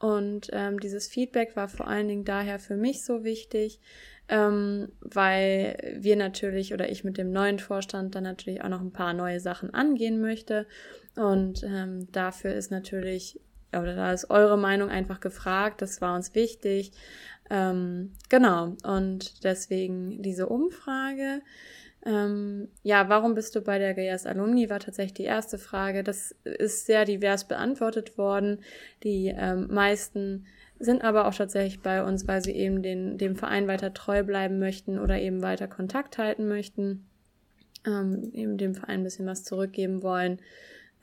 Und 0.00 0.48
ähm, 0.52 0.80
dieses 0.80 1.08
Feedback 1.08 1.54
war 1.56 1.68
vor 1.68 1.86
allen 1.88 2.08
Dingen 2.08 2.24
daher 2.24 2.58
für 2.58 2.76
mich 2.76 3.04
so 3.04 3.24
wichtig, 3.24 3.80
ähm, 4.28 4.92
weil 5.00 5.96
wir 5.98 6.16
natürlich 6.16 6.74
oder 6.74 6.90
ich 6.90 7.04
mit 7.04 7.18
dem 7.18 7.32
neuen 7.32 7.58
Vorstand 7.58 8.14
dann 8.14 8.24
natürlich 8.24 8.62
auch 8.62 8.68
noch 8.68 8.80
ein 8.80 8.92
paar 8.92 9.14
neue 9.14 9.40
Sachen 9.40 9.72
angehen 9.74 10.20
möchte. 10.20 10.66
Und 11.16 11.62
ähm, 11.64 12.10
dafür 12.12 12.54
ist 12.54 12.70
natürlich, 12.70 13.40
oder 13.72 13.94
da 13.94 14.12
ist 14.12 14.30
eure 14.30 14.58
Meinung 14.58 14.88
einfach 14.88 15.20
gefragt, 15.20 15.82
das 15.82 16.00
war 16.00 16.14
uns 16.14 16.34
wichtig. 16.34 16.92
Ähm, 17.50 18.12
genau, 18.28 18.76
und 18.84 19.44
deswegen 19.44 20.22
diese 20.22 20.48
Umfrage. 20.48 21.40
Ähm, 22.04 22.68
ja, 22.82 23.08
warum 23.08 23.34
bist 23.34 23.56
du 23.56 23.60
bei 23.60 23.78
der 23.78 23.94
GS 23.94 24.26
Alumni? 24.26 24.70
War 24.70 24.80
tatsächlich 24.80 25.14
die 25.14 25.24
erste 25.24 25.58
Frage. 25.58 26.04
Das 26.04 26.34
ist 26.44 26.86
sehr 26.86 27.04
divers 27.04 27.48
beantwortet 27.48 28.16
worden. 28.16 28.60
Die 29.02 29.34
ähm, 29.36 29.68
meisten 29.70 30.46
sind 30.78 31.02
aber 31.02 31.26
auch 31.26 31.34
tatsächlich 31.34 31.80
bei 31.80 32.04
uns, 32.04 32.28
weil 32.28 32.42
sie 32.42 32.52
eben 32.52 32.82
den, 32.82 33.18
dem 33.18 33.36
Verein 33.36 33.66
weiter 33.66 33.92
treu 33.92 34.22
bleiben 34.22 34.58
möchten 34.58 34.98
oder 34.98 35.18
eben 35.18 35.42
weiter 35.42 35.66
Kontakt 35.66 36.18
halten 36.18 36.46
möchten, 36.46 37.04
ähm, 37.84 38.30
eben 38.32 38.58
dem 38.58 38.74
Verein 38.74 39.00
ein 39.00 39.04
bisschen 39.04 39.26
was 39.26 39.42
zurückgeben 39.42 40.02
wollen. 40.02 40.38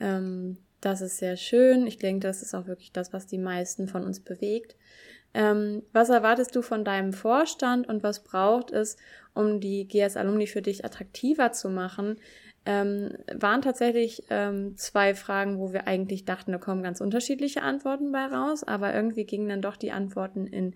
Ähm, 0.00 0.56
das 0.80 1.02
ist 1.02 1.18
sehr 1.18 1.36
schön. 1.36 1.86
Ich 1.86 1.98
denke, 1.98 2.26
das 2.26 2.42
ist 2.42 2.54
auch 2.54 2.66
wirklich 2.66 2.92
das, 2.92 3.12
was 3.12 3.26
die 3.26 3.38
meisten 3.38 3.88
von 3.88 4.04
uns 4.04 4.20
bewegt. 4.20 4.76
Ähm, 5.36 5.82
was 5.92 6.08
erwartest 6.08 6.56
du 6.56 6.62
von 6.62 6.82
deinem 6.82 7.12
Vorstand 7.12 7.86
und 7.90 8.02
was 8.02 8.24
braucht 8.24 8.70
es, 8.70 8.96
um 9.34 9.60
die 9.60 9.86
GS 9.86 10.16
Alumni 10.16 10.46
für 10.46 10.62
dich 10.62 10.82
attraktiver 10.82 11.52
zu 11.52 11.68
machen? 11.68 12.16
Ähm, 12.64 13.10
waren 13.34 13.60
tatsächlich 13.60 14.22
ähm, 14.30 14.78
zwei 14.78 15.14
Fragen, 15.14 15.58
wo 15.58 15.74
wir 15.74 15.86
eigentlich 15.86 16.24
dachten, 16.24 16.52
da 16.52 16.58
kommen 16.58 16.82
ganz 16.82 17.02
unterschiedliche 17.02 17.62
Antworten 17.62 18.12
bei 18.12 18.24
raus, 18.24 18.64
aber 18.64 18.94
irgendwie 18.94 19.24
gingen 19.24 19.50
dann 19.50 19.60
doch 19.60 19.76
die 19.76 19.92
Antworten 19.92 20.46
in 20.46 20.74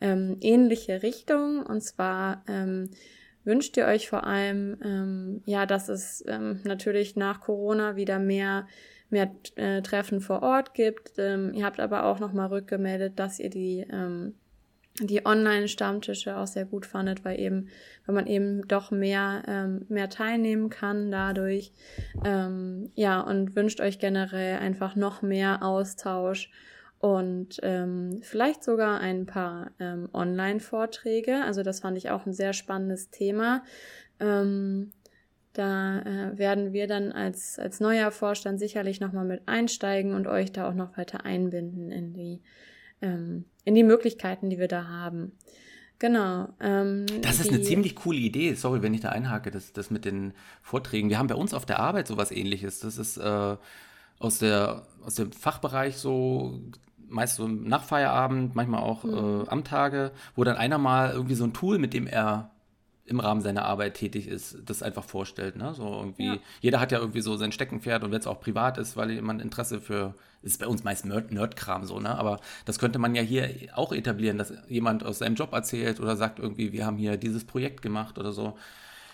ähm, 0.00 0.38
ähnliche 0.40 1.04
Richtungen. 1.04 1.62
Und 1.62 1.80
zwar 1.82 2.42
ähm, 2.48 2.90
wünscht 3.44 3.76
ihr 3.76 3.86
euch 3.86 4.08
vor 4.08 4.26
allem, 4.26 4.76
ähm, 4.84 5.42
ja, 5.46 5.66
dass 5.66 5.88
es 5.88 6.24
natürlich 6.64 7.14
nach 7.14 7.40
Corona 7.40 7.94
wieder 7.94 8.18
mehr 8.18 8.66
mehr 9.10 9.30
äh, 9.56 9.82
Treffen 9.82 10.20
vor 10.20 10.42
Ort 10.42 10.74
gibt. 10.74 11.12
Ähm, 11.18 11.52
ihr 11.54 11.64
habt 11.64 11.80
aber 11.80 12.04
auch 12.04 12.18
nochmal 12.18 12.48
rückgemeldet, 12.48 13.18
dass 13.18 13.38
ihr 13.38 13.50
die, 13.50 13.86
ähm, 13.90 14.34
die 15.00 15.24
Online-Stammtische 15.24 16.36
auch 16.36 16.46
sehr 16.46 16.64
gut 16.64 16.86
fandet, 16.86 17.24
weil 17.24 17.38
eben, 17.38 17.68
weil 18.06 18.14
man 18.14 18.26
eben 18.26 18.66
doch 18.68 18.90
mehr, 18.90 19.42
ähm, 19.46 19.86
mehr 19.88 20.08
teilnehmen 20.10 20.70
kann 20.70 21.10
dadurch. 21.10 21.72
Ähm, 22.24 22.90
ja, 22.94 23.20
und 23.20 23.56
wünscht 23.56 23.80
euch 23.80 23.98
generell 23.98 24.58
einfach 24.58 24.96
noch 24.96 25.22
mehr 25.22 25.62
Austausch 25.62 26.50
und 27.00 27.58
ähm, 27.62 28.20
vielleicht 28.20 28.62
sogar 28.62 29.00
ein 29.00 29.24
paar 29.24 29.70
ähm, 29.80 30.10
Online-Vorträge. 30.12 31.42
Also 31.44 31.62
das 31.62 31.80
fand 31.80 31.96
ich 31.96 32.10
auch 32.10 32.26
ein 32.26 32.34
sehr 32.34 32.52
spannendes 32.52 33.08
Thema. 33.08 33.62
Ähm, 34.20 34.92
da 35.52 36.00
äh, 36.00 36.38
werden 36.38 36.72
wir 36.72 36.86
dann 36.86 37.12
als, 37.12 37.58
als 37.58 37.80
neuer 37.80 38.10
Vorstand 38.10 38.58
sicherlich 38.60 39.00
nochmal 39.00 39.24
mit 39.24 39.42
einsteigen 39.46 40.14
und 40.14 40.26
euch 40.26 40.52
da 40.52 40.68
auch 40.68 40.74
noch 40.74 40.96
weiter 40.96 41.24
einbinden 41.24 41.90
in 41.90 42.12
die, 42.12 42.40
ähm, 43.02 43.44
in 43.64 43.74
die 43.74 43.82
Möglichkeiten, 43.82 44.48
die 44.50 44.58
wir 44.58 44.68
da 44.68 44.86
haben. 44.86 45.32
Genau. 45.98 46.48
Ähm, 46.60 47.04
Das 47.20 47.40
ist 47.40 47.50
die, 47.50 47.54
eine 47.54 47.62
ziemlich 47.62 47.94
coole 47.94 48.18
Idee. 48.18 48.54
Sorry, 48.54 48.80
wenn 48.82 48.94
ich 48.94 49.00
da 49.00 49.10
einhake, 49.10 49.50
das, 49.50 49.72
das 49.72 49.90
mit 49.90 50.04
den 50.04 50.32
Vorträgen. 50.62 51.10
Wir 51.10 51.18
haben 51.18 51.26
bei 51.26 51.34
uns 51.34 51.52
auf 51.52 51.66
der 51.66 51.78
Arbeit 51.78 52.06
sowas 52.06 52.30
ähnliches. 52.30 52.80
Das 52.80 52.96
ist 52.96 53.18
äh, 53.18 53.56
aus, 54.18 54.38
der, 54.38 54.86
aus 55.04 55.16
dem 55.16 55.32
Fachbereich 55.32 55.96
so, 55.98 56.60
meist 57.08 57.36
so 57.36 57.48
nach 57.48 57.82
Feierabend, 57.84 58.54
manchmal 58.54 58.80
auch 58.82 59.04
Mhm. 59.04 59.44
äh, 59.44 59.48
am 59.48 59.64
Tage, 59.64 60.12
wo 60.36 60.44
dann 60.44 60.56
einer 60.56 60.78
mal 60.78 61.10
irgendwie 61.12 61.34
so 61.34 61.44
ein 61.44 61.52
Tool, 61.52 61.78
mit 61.78 61.92
dem 61.92 62.06
er 62.06 62.49
im 63.10 63.20
Rahmen 63.20 63.40
seiner 63.42 63.64
Arbeit 63.64 63.94
tätig 63.94 64.28
ist, 64.28 64.56
das 64.64 64.82
einfach 64.82 65.04
vorstellt. 65.04 65.56
Ne? 65.56 65.74
So 65.74 65.84
irgendwie, 65.98 66.26
Ja. 66.26 66.38
jeder 66.60 66.80
hat 66.80 66.92
ja 66.92 66.98
irgendwie 66.98 67.20
so 67.20 67.36
sein 67.36 67.52
Steckenpferd 67.52 68.04
und 68.04 68.12
wenn 68.12 68.20
es 68.20 68.26
auch 68.26 68.40
privat 68.40 68.78
ist, 68.78 68.96
weil 68.96 69.10
jemand 69.10 69.42
Interesse 69.42 69.80
für, 69.80 70.14
ist 70.42 70.60
bei 70.60 70.66
uns 70.68 70.84
meist 70.84 71.04
Nerd- 71.04 71.32
Nerdkram 71.32 71.84
so, 71.84 71.98
ne? 72.00 72.16
Aber 72.16 72.40
das 72.64 72.78
könnte 72.78 72.98
man 72.98 73.14
ja 73.14 73.22
hier 73.22 73.50
auch 73.74 73.92
etablieren, 73.92 74.38
dass 74.38 74.52
jemand 74.68 75.04
aus 75.04 75.18
seinem 75.18 75.34
Job 75.34 75.52
erzählt 75.52 76.00
oder 76.00 76.16
sagt 76.16 76.38
irgendwie, 76.38 76.72
wir 76.72 76.86
haben 76.86 76.96
hier 76.96 77.16
dieses 77.16 77.44
Projekt 77.44 77.82
gemacht 77.82 78.16
oder 78.18 78.32
so. 78.32 78.56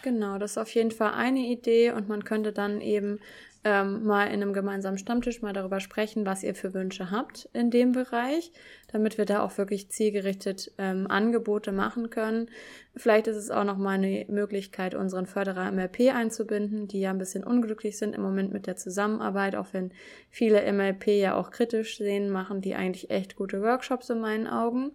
Genau, 0.07 0.39
das 0.39 0.53
ist 0.53 0.59
auf 0.59 0.73
jeden 0.73 0.93
Fall 0.93 1.15
eine 1.15 1.41
Idee 1.41 1.91
und 1.91 2.09
man 2.09 2.23
könnte 2.23 2.53
dann 2.53 2.81
eben 2.81 3.19
ähm, 3.65 4.05
mal 4.05 4.27
in 4.27 4.35
einem 4.35 4.53
gemeinsamen 4.53 4.99
Stammtisch 4.99 5.43
mal 5.43 5.53
darüber 5.53 5.81
sprechen, 5.81 6.25
was 6.25 6.45
ihr 6.45 6.55
für 6.55 6.75
Wünsche 6.75 7.11
habt 7.11 7.49
in 7.53 7.73
dem 7.73 7.91
Bereich, 7.91 8.53
damit 8.87 9.19
wir 9.19 9.25
da 9.25 9.43
auch 9.43 9.59
wirklich 9.59 9.91
zielgerichtet 9.91 10.71
ähm, 10.79 11.09
Angebote 11.09 11.73
machen 11.73 12.09
können. 12.09 12.49
Vielleicht 12.95 13.27
ist 13.27 13.37
es 13.37 13.51
auch 13.51 13.65
noch 13.65 13.79
mal 13.79 13.99
eine 13.99 14.27
Möglichkeit, 14.29 14.95
unseren 14.95 15.27
Förderer 15.27 15.73
MLP 15.73 16.15
einzubinden, 16.15 16.87
die 16.87 17.01
ja 17.01 17.11
ein 17.11 17.19
bisschen 17.19 17.43
unglücklich 17.43 17.99
sind 17.99 18.15
im 18.15 18.23
Moment 18.23 18.53
mit 18.53 18.69
der 18.69 18.77
Zusammenarbeit, 18.77 19.57
auch 19.57 19.73
wenn 19.73 19.91
viele 20.31 20.73
MLP 20.73 21.09
ja 21.09 21.35
auch 21.35 21.51
kritisch 21.51 21.99
sehen, 21.99 22.31
machen 22.31 22.61
die 22.61 22.77
eigentlich 22.77 23.11
echt 23.11 23.35
gute 23.35 23.61
Workshops 23.61 24.09
in 24.09 24.21
meinen 24.21 24.47
Augen. 24.47 24.93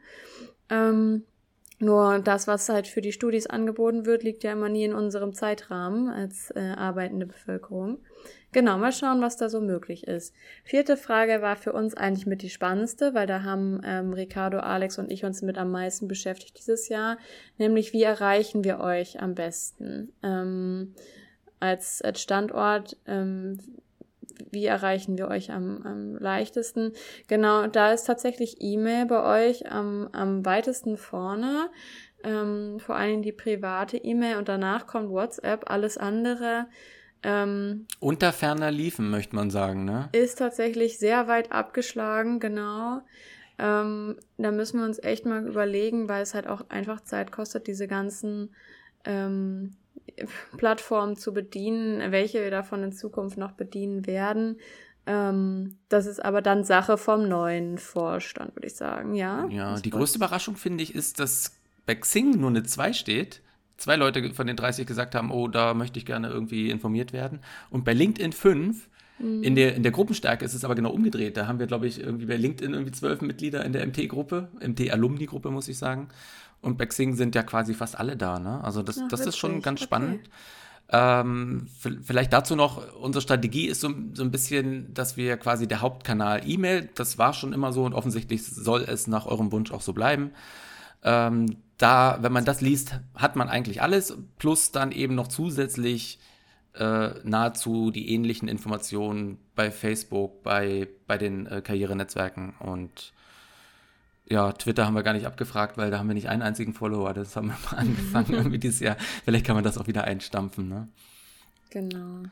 Ähm, 0.70 1.26
Nur 1.82 2.20
das, 2.20 2.46
was 2.46 2.70
halt 2.70 2.88
für 2.88 3.02
die 3.02 3.12
Studis 3.12 3.48
angeboten 3.48 4.06
wird, 4.06 4.22
liegt 4.22 4.44
ja 4.44 4.52
immer 4.52 4.70
nie 4.70 4.84
in 4.84 4.94
unserem 4.94 5.34
Zeitrahmen 5.34 6.10
als 6.10 6.52
äh, 6.52 6.60
arbeitende 6.78 7.26
Bevölkerung. 7.26 7.98
Genau, 8.52 8.78
mal 8.78 8.92
schauen, 8.92 9.20
was 9.20 9.36
da 9.38 9.50
so 9.50 9.62
möglich 9.62 10.06
ist. 10.06 10.36
Vierte 10.64 10.96
Frage 10.96 11.42
war 11.42 11.56
für 11.56 11.74
uns 11.74 11.96
eigentlich 11.96 12.28
mit 12.28 12.44
die 12.44 12.52
spannendste, 12.52 13.16
weil 13.16 13.26
da 13.26 13.42
haben 13.42 13.82
ähm, 13.84 14.14
Ricardo, 14.14 14.60
Alex 14.60 15.00
und 15.00 15.12
ich 15.12 15.26
uns 15.26 15.42
mit 15.42 15.58
am 15.58 15.72
meisten 15.72 16.08
beschäftigt 16.08 16.60
dieses 16.60 16.88
Jahr, 16.88 17.18
nämlich 17.58 17.94
wie 17.94 18.04
erreichen 18.04 18.64
wir 18.64 18.80
euch 18.80 19.20
am 19.20 19.34
besten 19.34 20.14
ähm, 20.22 20.94
als, 21.60 22.04
als 22.04 22.22
Standort. 22.22 22.96
Ähm, 23.08 23.58
wie 24.52 24.66
erreichen 24.66 25.18
wir 25.18 25.28
euch 25.28 25.52
am, 25.52 25.82
am 25.84 26.16
leichtesten? 26.18 26.94
Genau, 27.28 27.68
da 27.68 27.92
ist 27.92 28.06
tatsächlich 28.06 28.58
E-Mail 28.60 29.06
bei 29.06 29.50
euch 29.50 29.72
am, 29.72 30.10
am 30.12 30.46
weitesten 30.46 30.98
vorne. 30.98 31.70
Ähm, 32.24 32.80
vor 32.80 32.96
allem 32.96 33.22
die 33.22 33.32
private 33.32 33.98
E-Mail 33.98 34.38
und 34.38 34.48
danach 34.48 34.88
kommt 34.88 35.10
WhatsApp. 35.10 35.70
Alles 35.70 35.98
andere 35.98 36.68
ähm, 37.24 37.86
Unter 38.00 38.34
ferner 38.34 38.72
liefen, 38.72 39.10
möchte 39.10 39.36
man 39.36 39.50
sagen, 39.50 39.86
ne? 39.86 40.10
Ist 40.12 40.40
tatsächlich 40.40 40.98
sehr 40.98 41.28
weit 41.28 41.52
abgeschlagen, 41.52 42.40
genau. 42.40 43.02
Ähm, 43.60 44.18
da 44.38 44.52
müssen 44.52 44.80
wir 44.80 44.86
uns 44.86 44.98
echt 45.00 45.26
mal 45.26 45.46
überlegen, 45.46 46.10
weil 46.10 46.24
es 46.24 46.34
halt 46.34 46.48
auch 46.48 46.70
einfach 46.70 47.02
Zeit 47.02 47.32
kostet, 47.32 47.68
diese 47.68 47.88
ganzen 47.88 48.56
ähm, 49.06 49.76
Plattformen 50.58 51.16
zu 51.16 51.34
bedienen, 51.34 52.12
welche 52.12 52.42
wir 52.42 52.52
davon 52.52 52.84
in 52.84 52.92
Zukunft 52.92 53.38
noch 53.38 53.54
bedienen 53.54 54.06
werden. 54.06 54.60
Ähm, 55.06 55.78
das 55.90 56.06
ist 56.06 56.24
aber 56.24 56.42
dann 56.42 56.64
Sache 56.64 56.98
vom 56.98 57.28
neuen 57.28 57.78
Vorstand, 57.78 58.56
würde 58.56 58.68
ich 58.68 58.76
sagen, 58.76 59.16
ja. 59.16 59.48
Ja, 59.48 59.80
die 59.80 59.90
größte 59.90 60.18
Überraschung, 60.18 60.56
finde 60.56 60.84
ich, 60.84 60.94
ist, 60.94 61.20
dass 61.20 61.58
bei 61.86 61.96
Xing 61.96 62.40
nur 62.40 62.50
eine 62.50 62.64
2 62.64 62.94
steht 62.94 63.42
zwei 63.82 63.96
Leute 63.96 64.34
von 64.34 64.48
den 64.48 64.56
30 64.56 64.86
gesagt 64.86 65.16
haben, 65.16 65.32
oh, 65.32 65.48
da 65.48 65.74
möchte 65.74 66.00
ich 66.00 66.06
gerne 66.06 66.30
irgendwie 66.30 66.70
informiert 66.70 67.12
werden. 67.12 67.40
Und 67.70 67.84
bei 67.84 67.94
LinkedIn 67.94 68.32
5, 68.32 68.88
mhm. 69.20 69.44
in, 69.44 69.56
der, 69.56 69.76
in 69.76 69.84
der 69.84 69.92
Gruppenstärke 69.92 70.46
ist 70.46 70.54
es 70.54 70.64
aber 70.64 70.76
genau 70.76 70.92
umgedreht. 70.92 71.36
Da 71.36 71.48
haben 71.48 71.60
wir, 71.60 71.68
glaube 71.68 71.88
ich, 71.88 72.00
irgendwie 72.00 72.28
bei 72.28 72.38
LinkedIn 72.38 72.74
irgendwie 72.74 72.92
zwölf 72.92 73.22
Mitglieder 73.22 73.66
in 73.66 73.74
der 73.74 73.86
MT-Gruppe, 73.86 74.50
MT-Alumni-Gruppe, 74.66 75.50
muss 75.50 75.68
ich 75.68 75.78
sagen. 75.78 76.10
Und 76.62 76.78
bei 76.78 76.86
Xing 76.86 77.16
sind 77.16 77.36
ja 77.36 77.44
quasi 77.44 77.74
fast 77.74 77.98
alle 77.98 78.16
da. 78.16 78.40
Ne? 78.40 78.64
Also 78.64 78.84
das, 78.84 79.00
Ach, 79.00 79.08
das 79.10 79.22
ist 79.22 79.38
schon 79.38 79.62
ganz 79.62 79.82
okay. 79.82 79.88
spannend. 79.88 80.30
Ähm, 80.94 81.68
vielleicht 81.80 82.34
dazu 82.34 82.56
noch, 82.56 82.96
unsere 82.96 83.22
Strategie 83.22 83.68
ist 83.68 83.80
so, 83.80 83.94
so, 84.14 84.24
ein 84.24 84.32
bisschen, 84.32 84.94
dass 84.94 85.16
wir 85.16 85.38
quasi 85.38 85.66
der 85.66 85.80
Hauptkanal 85.80 86.42
E-Mail, 86.46 86.90
das 86.96 87.18
war 87.18 87.34
schon 87.34 87.54
immer 87.54 87.72
so 87.72 87.86
und 87.86 87.94
offensichtlich 87.94 88.46
soll 88.46 88.82
es 88.82 89.08
nach 89.08 89.26
eurem 89.26 89.54
Wunsch 89.54 89.72
auch 89.72 89.82
so 89.82 89.94
bleiben. 89.94 90.32
Ähm, 91.04 91.58
da, 91.78 92.20
wenn 92.22 92.34
man 92.34 92.46
das 92.46 92.60
liest, 92.60 93.00
hat 93.16 93.38
man 93.38 93.48
eigentlich 93.48 93.82
alles, 93.82 94.18
plus 94.38 94.72
dann 94.72 94.92
eben 94.92 95.16
noch 95.16 95.30
zusätzlich 95.30 96.20
äh, 96.74 97.10
nahezu 97.24 97.92
die 97.92 98.14
ähnlichen 98.14 98.48
Informationen 98.48 99.40
bei 99.56 99.72
Facebook, 99.72 100.44
bei, 100.44 100.90
bei 101.08 101.18
den 101.18 101.48
äh, 101.48 101.62
Karrierenetzwerken 101.62 102.54
und 102.60 103.14
ja, 104.26 104.52
Twitter 104.54 104.86
haben 104.86 104.96
wir 104.96 105.04
gar 105.04 105.14
nicht 105.14 105.26
abgefragt, 105.26 105.78
weil 105.78 105.92
da 105.92 106.00
haben 106.00 106.08
wir 106.08 106.14
nicht 106.14 106.30
einen 106.30 106.42
einzigen 106.42 106.74
Follower. 106.74 107.14
Das 107.14 107.36
haben 107.36 107.48
wir 107.48 107.58
mal 107.72 107.78
angefangen 107.78 108.34
irgendwie 108.34 108.60
dieses 108.60 108.80
Jahr. 108.80 108.98
Vielleicht 109.24 109.46
kann 109.46 109.56
man 109.56 109.64
das 109.64 109.78
auch 109.78 109.88
wieder 109.88 110.06
einstampfen, 110.06 110.70
ne? 110.70 110.88
Genau. 111.70 112.24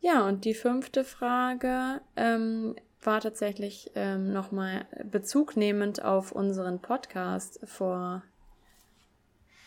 Ja, 0.00 0.26
und 0.26 0.44
die 0.44 0.54
fünfte 0.54 1.04
Frage 1.04 2.00
ähm, 2.16 2.76
war 3.02 3.20
tatsächlich 3.20 3.90
ähm, 3.94 4.32
nochmal 4.32 4.86
bezugnehmend 5.04 6.04
auf 6.04 6.32
unseren 6.32 6.80
Podcast 6.80 7.60
vor 7.64 8.22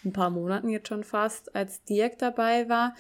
ein 0.03 0.13
paar 0.13 0.29
Monaten 0.29 0.69
jetzt 0.69 0.87
schon 0.87 1.03
fast, 1.03 1.55
als 1.55 1.83
Dirk 1.83 2.17
dabei 2.17 2.67
war. 2.69 2.95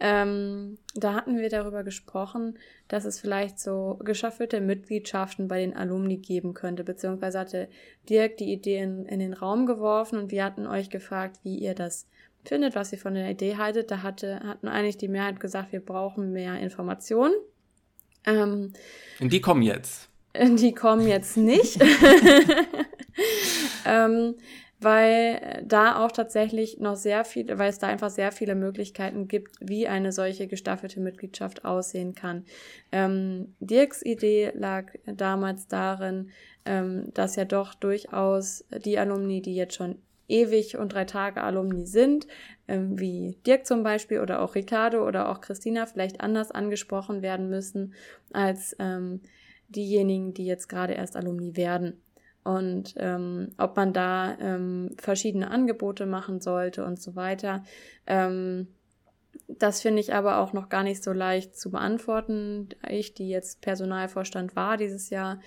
Ähm, 0.00 0.78
da 0.94 1.14
hatten 1.14 1.38
wir 1.38 1.48
darüber 1.48 1.82
gesprochen, 1.82 2.58
dass 2.88 3.04
es 3.04 3.20
vielleicht 3.20 3.58
so 3.58 3.98
geschaffelte 4.04 4.60
Mitgliedschaften 4.60 5.48
bei 5.48 5.60
den 5.60 5.74
Alumni 5.74 6.18
geben 6.18 6.54
könnte, 6.54 6.84
beziehungsweise 6.84 7.38
hatte 7.38 7.68
Dirk 8.08 8.36
die 8.36 8.52
Idee 8.52 8.78
in, 8.78 9.06
in 9.06 9.20
den 9.20 9.32
Raum 9.32 9.66
geworfen 9.66 10.18
und 10.18 10.30
wir 10.30 10.44
hatten 10.44 10.66
euch 10.66 10.90
gefragt, 10.90 11.38
wie 11.42 11.56
ihr 11.56 11.74
das 11.74 12.06
findet, 12.44 12.74
was 12.74 12.92
ihr 12.92 12.98
von 12.98 13.14
der 13.14 13.30
Idee 13.30 13.56
haltet. 13.56 13.90
Da 13.90 14.02
hatte, 14.02 14.40
hatten 14.40 14.68
eigentlich 14.68 14.98
die 14.98 15.08
Mehrheit 15.08 15.40
gesagt, 15.40 15.72
wir 15.72 15.80
brauchen 15.80 16.32
mehr 16.32 16.58
Informationen. 16.58 17.34
Ähm, 18.24 18.72
und 19.20 19.32
die 19.32 19.40
kommen 19.40 19.62
jetzt. 19.62 20.08
Die 20.34 20.72
kommen 20.72 21.06
jetzt 21.06 21.36
nicht. 21.36 21.78
ähm, 23.86 24.34
weil 24.82 25.62
da 25.66 26.04
auch 26.04 26.12
tatsächlich 26.12 26.78
noch 26.78 26.96
sehr 26.96 27.24
viel, 27.24 27.58
weil 27.58 27.70
es 27.70 27.78
da 27.78 27.86
einfach 27.86 28.10
sehr 28.10 28.32
viele 28.32 28.54
Möglichkeiten 28.54 29.28
gibt, 29.28 29.56
wie 29.60 29.88
eine 29.88 30.12
solche 30.12 30.46
gestaffelte 30.46 31.00
Mitgliedschaft 31.00 31.64
aussehen 31.64 32.14
kann. 32.14 32.44
Ähm, 32.90 33.54
Dirks 33.60 34.02
Idee 34.02 34.52
lag 34.54 34.92
damals 35.06 35.68
darin, 35.68 36.30
ähm, 36.64 37.12
dass 37.14 37.36
ja 37.36 37.44
doch 37.44 37.74
durchaus 37.74 38.64
die 38.84 38.98
Alumni, 38.98 39.42
die 39.42 39.54
jetzt 39.54 39.74
schon 39.74 39.98
ewig 40.28 40.78
und 40.78 40.92
drei 40.92 41.04
Tage 41.04 41.42
Alumni 41.42 41.86
sind, 41.86 42.26
ähm, 42.68 42.98
wie 42.98 43.36
Dirk 43.46 43.66
zum 43.66 43.82
Beispiel 43.82 44.20
oder 44.20 44.40
auch 44.40 44.54
Ricardo 44.54 45.06
oder 45.06 45.28
auch 45.28 45.40
Christina 45.40 45.86
vielleicht 45.86 46.20
anders 46.20 46.50
angesprochen 46.50 47.22
werden 47.22 47.48
müssen 47.50 47.94
als 48.32 48.74
ähm, 48.78 49.20
diejenigen, 49.68 50.34
die 50.34 50.46
jetzt 50.46 50.68
gerade 50.68 50.94
erst 50.94 51.16
Alumni 51.16 51.56
werden 51.56 52.00
und 52.44 52.94
ähm, 52.96 53.50
ob 53.58 53.76
man 53.76 53.92
da 53.92 54.36
ähm, 54.40 54.90
verschiedene 54.98 55.50
Angebote 55.50 56.06
machen 56.06 56.40
sollte 56.40 56.84
und 56.84 57.00
so 57.00 57.14
weiter. 57.14 57.62
Ähm, 58.06 58.68
das 59.48 59.82
finde 59.82 60.00
ich 60.00 60.14
aber 60.14 60.38
auch 60.38 60.52
noch 60.52 60.68
gar 60.68 60.82
nicht 60.82 61.02
so 61.02 61.12
leicht 61.12 61.56
zu 61.56 61.70
beantworten. 61.70 62.68
Ich, 62.88 63.14
die 63.14 63.28
jetzt 63.28 63.60
Personalvorstand 63.60 64.56
war 64.56 64.76
dieses 64.76 65.10
Jahr, 65.10 65.40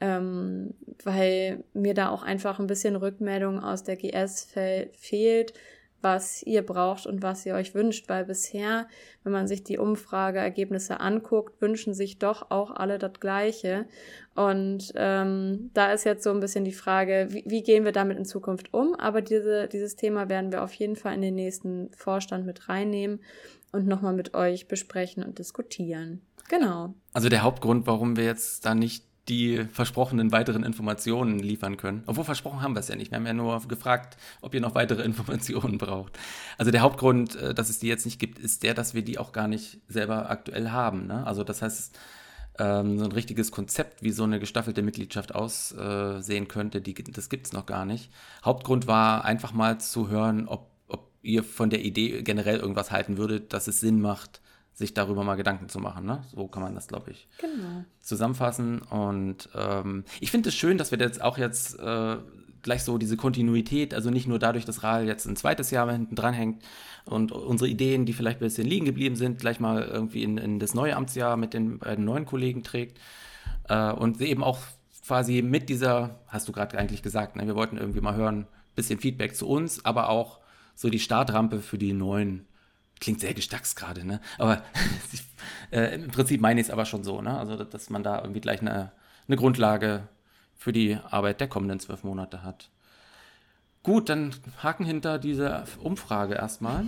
ähm, 0.00 0.74
weil 1.04 1.64
mir 1.72 1.94
da 1.94 2.10
auch 2.10 2.22
einfach 2.22 2.58
ein 2.58 2.66
bisschen 2.66 2.96
Rückmeldung 2.96 3.62
aus 3.62 3.84
der 3.84 3.96
GS 3.96 4.44
fe 4.44 4.90
fehlt, 4.92 5.54
was 6.02 6.42
ihr 6.42 6.62
braucht 6.62 7.06
und 7.06 7.22
was 7.22 7.46
ihr 7.46 7.54
euch 7.54 7.74
wünscht, 7.74 8.08
weil 8.08 8.24
bisher, 8.24 8.88
wenn 9.22 9.32
man 9.32 9.46
sich 9.46 9.64
die 9.64 9.78
Umfrageergebnisse 9.78 11.00
anguckt, 11.00 11.60
wünschen 11.60 11.94
sich 11.94 12.18
doch 12.18 12.50
auch 12.50 12.70
alle 12.70 12.98
das 12.98 13.14
Gleiche. 13.20 13.86
Und 14.34 14.92
ähm, 14.96 15.70
da 15.74 15.92
ist 15.92 16.04
jetzt 16.04 16.24
so 16.24 16.30
ein 16.30 16.40
bisschen 16.40 16.64
die 16.64 16.72
Frage, 16.72 17.28
wie, 17.30 17.44
wie 17.46 17.62
gehen 17.62 17.84
wir 17.84 17.92
damit 17.92 18.18
in 18.18 18.24
Zukunft 18.24 18.74
um? 18.74 18.94
Aber 18.94 19.22
diese, 19.22 19.68
dieses 19.68 19.96
Thema 19.96 20.28
werden 20.28 20.52
wir 20.52 20.62
auf 20.62 20.74
jeden 20.74 20.96
Fall 20.96 21.14
in 21.14 21.22
den 21.22 21.34
nächsten 21.34 21.90
Vorstand 21.94 22.46
mit 22.46 22.68
reinnehmen 22.68 23.20
und 23.72 23.86
nochmal 23.86 24.14
mit 24.14 24.34
euch 24.34 24.68
besprechen 24.68 25.22
und 25.22 25.38
diskutieren. 25.38 26.20
Genau. 26.48 26.94
Also 27.12 27.28
der 27.28 27.42
Hauptgrund, 27.42 27.86
warum 27.86 28.16
wir 28.16 28.24
jetzt 28.24 28.66
da 28.66 28.74
nicht 28.74 29.06
die 29.28 29.64
versprochenen 29.72 30.32
weiteren 30.32 30.64
Informationen 30.64 31.38
liefern 31.38 31.76
können. 31.76 32.02
Obwohl 32.06 32.24
versprochen 32.24 32.60
haben 32.60 32.74
wir 32.74 32.80
es 32.80 32.88
ja 32.88 32.96
nicht. 32.96 33.12
Wir 33.12 33.16
haben 33.16 33.26
ja 33.26 33.32
nur 33.32 33.60
gefragt, 33.68 34.16
ob 34.40 34.54
ihr 34.54 34.60
noch 34.60 34.74
weitere 34.74 35.02
Informationen 35.04 35.78
braucht. 35.78 36.18
Also 36.58 36.70
der 36.70 36.80
Hauptgrund, 36.80 37.36
äh, 37.36 37.54
dass 37.54 37.70
es 37.70 37.78
die 37.78 37.86
jetzt 37.86 38.04
nicht 38.04 38.18
gibt, 38.18 38.38
ist 38.38 38.62
der, 38.62 38.74
dass 38.74 38.94
wir 38.94 39.02
die 39.02 39.18
auch 39.18 39.32
gar 39.32 39.48
nicht 39.48 39.80
selber 39.88 40.30
aktuell 40.30 40.70
haben. 40.70 41.06
Ne? 41.06 41.24
Also 41.26 41.44
das 41.44 41.62
heißt, 41.62 41.96
ähm, 42.58 42.98
so 42.98 43.04
ein 43.04 43.12
richtiges 43.12 43.52
Konzept, 43.52 44.02
wie 44.02 44.10
so 44.10 44.24
eine 44.24 44.40
gestaffelte 44.40 44.82
Mitgliedschaft 44.82 45.34
aussehen 45.34 46.48
könnte, 46.48 46.80
die, 46.80 46.94
das 46.94 47.28
gibt 47.28 47.46
es 47.46 47.52
noch 47.52 47.66
gar 47.66 47.84
nicht. 47.84 48.10
Hauptgrund 48.44 48.86
war 48.86 49.24
einfach 49.24 49.52
mal 49.52 49.78
zu 49.78 50.08
hören, 50.08 50.48
ob, 50.48 50.70
ob 50.88 51.10
ihr 51.22 51.44
von 51.44 51.70
der 51.70 51.84
Idee 51.84 52.22
generell 52.22 52.58
irgendwas 52.58 52.90
halten 52.90 53.16
würdet, 53.16 53.52
dass 53.52 53.68
es 53.68 53.80
Sinn 53.80 54.00
macht, 54.00 54.42
sich 54.74 54.94
darüber 54.94 55.22
mal 55.24 55.36
Gedanken 55.36 55.68
zu 55.68 55.78
machen. 55.78 56.06
Ne? 56.06 56.24
So 56.34 56.48
kann 56.48 56.62
man 56.62 56.74
das, 56.74 56.88
glaube 56.88 57.10
ich, 57.10 57.28
genau. 57.38 57.84
zusammenfassen. 58.00 58.80
Und 58.80 59.48
ähm, 59.54 60.04
ich 60.20 60.30
finde 60.30 60.48
es 60.48 60.54
schön, 60.54 60.78
dass 60.78 60.90
wir 60.90 60.98
jetzt 60.98 61.20
auch 61.20 61.38
jetzt 61.38 61.78
äh, 61.78 62.16
gleich 62.62 62.82
so 62.84 62.96
diese 62.96 63.16
Kontinuität, 63.16 63.92
also 63.92 64.10
nicht 64.10 64.26
nur 64.26 64.38
dadurch, 64.38 64.64
dass 64.64 64.82
RAL 64.82 65.06
jetzt 65.06 65.26
ein 65.26 65.36
zweites 65.36 65.70
Jahr 65.70 65.90
hinten 65.90 66.14
dran 66.14 66.32
hängt 66.32 66.62
und 67.04 67.32
unsere 67.32 67.68
Ideen, 67.68 68.06
die 68.06 68.12
vielleicht 68.12 68.38
ein 68.38 68.46
bisschen 68.46 68.66
liegen 68.66 68.86
geblieben 68.86 69.16
sind, 69.16 69.40
gleich 69.40 69.60
mal 69.60 69.82
irgendwie 69.82 70.22
in, 70.22 70.38
in 70.38 70.58
das 70.58 70.74
neue 70.74 70.96
Amtsjahr 70.96 71.36
mit 71.36 71.54
den 71.54 71.78
beiden 71.78 72.04
neuen 72.04 72.24
Kollegen 72.24 72.62
trägt. 72.62 72.98
Äh, 73.68 73.92
und 73.92 74.20
eben 74.20 74.42
auch 74.42 74.60
quasi 75.06 75.42
mit 75.42 75.68
dieser, 75.68 76.20
hast 76.28 76.48
du 76.48 76.52
gerade 76.52 76.78
eigentlich 76.78 77.02
gesagt, 77.02 77.36
ne, 77.36 77.46
wir 77.46 77.56
wollten 77.56 77.76
irgendwie 77.76 78.00
mal 78.00 78.14
hören, 78.14 78.46
bisschen 78.74 78.98
Feedback 78.98 79.36
zu 79.36 79.46
uns, 79.46 79.84
aber 79.84 80.08
auch 80.08 80.38
so 80.74 80.88
die 80.88 80.98
Startrampe 80.98 81.60
für 81.60 81.76
die 81.76 81.92
neuen 81.92 82.46
klingt 83.02 83.20
sehr 83.20 83.34
gestackst 83.34 83.76
gerade, 83.76 84.06
ne? 84.06 84.20
Aber 84.38 84.62
äh, 85.72 85.94
im 85.96 86.08
Prinzip 86.08 86.40
meine 86.40 86.60
ich 86.60 86.68
es 86.68 86.70
aber 86.70 86.86
schon 86.86 87.02
so, 87.02 87.20
ne? 87.20 87.36
Also, 87.36 87.62
dass 87.64 87.90
man 87.90 88.02
da 88.02 88.20
irgendwie 88.20 88.40
gleich 88.40 88.60
eine, 88.60 88.92
eine 89.26 89.36
Grundlage 89.36 90.08
für 90.56 90.72
die 90.72 90.96
Arbeit 91.10 91.40
der 91.40 91.48
kommenden 91.48 91.80
zwölf 91.80 92.04
Monate 92.04 92.44
hat. 92.44 92.70
Gut, 93.82 94.08
dann 94.08 94.32
Haken 94.62 94.84
hinter 94.84 95.18
diese 95.18 95.64
Umfrage 95.80 96.34
erstmal. 96.34 96.86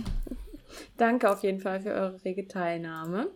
Danke 0.97 1.29
auf 1.29 1.43
jeden 1.43 1.59
Fall 1.59 1.81
für 1.81 1.91
eure 1.91 2.23
rege 2.23 2.47
Teilnahme. 2.47 3.27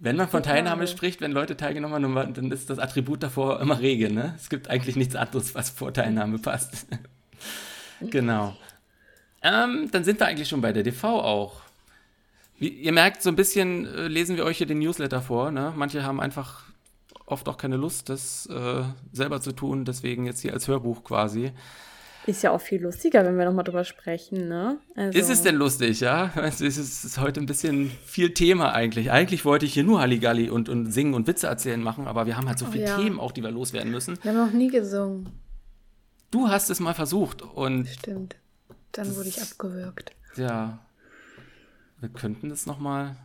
Wenn 0.00 0.16
man 0.16 0.28
von 0.28 0.42
Teilnahme 0.42 0.88
spricht, 0.88 1.20
wenn 1.20 1.30
Leute 1.30 1.56
teilgenommen 1.56 2.16
haben, 2.16 2.34
dann 2.34 2.50
ist 2.50 2.68
das 2.70 2.80
Attribut 2.80 3.22
davor 3.22 3.60
immer 3.60 3.78
rege. 3.78 4.12
Ne? 4.12 4.34
Es 4.36 4.48
gibt 4.48 4.68
eigentlich 4.68 4.96
nichts 4.96 5.14
anderes, 5.14 5.54
was 5.54 5.70
vor 5.70 5.94
Teilnahme 5.94 6.38
passt. 6.38 6.86
Genau. 8.00 8.54
Ähm, 9.42 9.88
dann 9.92 10.04
sind 10.04 10.20
wir 10.20 10.26
eigentlich 10.26 10.48
schon 10.48 10.60
bei 10.60 10.72
der 10.72 10.82
DV 10.82 11.04
auch. 11.04 11.60
Wie, 12.58 12.68
ihr 12.68 12.92
merkt, 12.92 13.22
so 13.22 13.28
ein 13.28 13.36
bisschen 13.36 13.86
äh, 13.86 14.08
lesen 14.08 14.36
wir 14.36 14.44
euch 14.44 14.58
hier 14.58 14.66
den 14.66 14.78
Newsletter 14.78 15.20
vor. 15.20 15.50
Ne? 15.50 15.72
Manche 15.76 16.02
haben 16.04 16.20
einfach 16.20 16.64
oft 17.26 17.48
auch 17.48 17.58
keine 17.58 17.76
Lust, 17.76 18.08
das 18.08 18.46
äh, 18.46 18.84
selber 19.12 19.40
zu 19.40 19.52
tun, 19.52 19.84
deswegen 19.84 20.26
jetzt 20.26 20.40
hier 20.40 20.52
als 20.52 20.68
Hörbuch 20.68 21.04
quasi. 21.04 21.52
Ist 22.26 22.42
ja 22.42 22.50
auch 22.50 22.60
viel 22.60 22.82
lustiger, 22.82 23.24
wenn 23.24 23.38
wir 23.38 23.44
nochmal 23.44 23.62
drüber 23.62 23.84
sprechen, 23.84 24.48
ne? 24.48 24.78
Also, 24.96 25.16
Ist 25.16 25.30
es 25.30 25.42
denn 25.42 25.54
lustig, 25.54 26.00
ja? 26.00 26.32
Es 26.42 26.60
ist, 26.60 26.76
es 26.76 27.04
ist 27.04 27.20
heute 27.20 27.40
ein 27.40 27.46
bisschen 27.46 27.90
viel 28.04 28.34
Thema 28.34 28.72
eigentlich. 28.72 29.12
Eigentlich 29.12 29.44
wollte 29.44 29.64
ich 29.64 29.74
hier 29.74 29.84
nur 29.84 30.00
Halligalli 30.00 30.50
und, 30.50 30.68
und 30.68 30.90
singen 30.90 31.14
und 31.14 31.28
Witze 31.28 31.46
erzählen 31.46 31.80
machen, 31.80 32.08
aber 32.08 32.26
wir 32.26 32.36
haben 32.36 32.48
halt 32.48 32.58
so 32.58 32.66
viele 32.66 32.86
ja. 32.86 32.96
Themen 32.96 33.20
auch, 33.20 33.30
die 33.30 33.44
wir 33.44 33.52
loswerden 33.52 33.92
müssen. 33.92 34.18
Wir 34.22 34.32
haben 34.32 34.38
noch 34.38 34.52
nie 34.52 34.68
gesungen. 34.68 35.28
Du 36.32 36.48
hast 36.48 36.68
es 36.68 36.80
mal 36.80 36.94
versucht 36.94 37.42
und 37.42 37.86
Stimmt. 37.86 38.34
Dann 38.96 39.14
wurde 39.16 39.28
ich 39.28 39.40
abgewürgt. 39.42 40.12
ja, 40.36 40.78
wir 42.00 42.08
könnten 42.10 42.48
das 42.50 42.66
nochmal. 42.66 43.16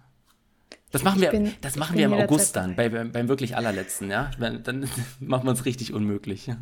Das 0.91 1.03
machen 1.03 1.21
wir, 1.21 1.31
bin- 1.31 1.53
das 1.61 1.75
machen 1.77 1.97
wir 1.97 2.05
im 2.05 2.13
August 2.13 2.55
dann, 2.55 2.75
bei, 2.75 2.89
beim, 2.89 3.11
beim 3.11 3.27
wirklich 3.29 3.55
allerletzten, 3.55 4.09
ja? 4.11 4.31
Wenn- 4.37 4.63
Dann 4.63 4.89
machen 5.19 5.45
wir 5.45 5.51
es 5.53 5.65
richtig 5.65 5.93
unmöglich. 5.93 6.49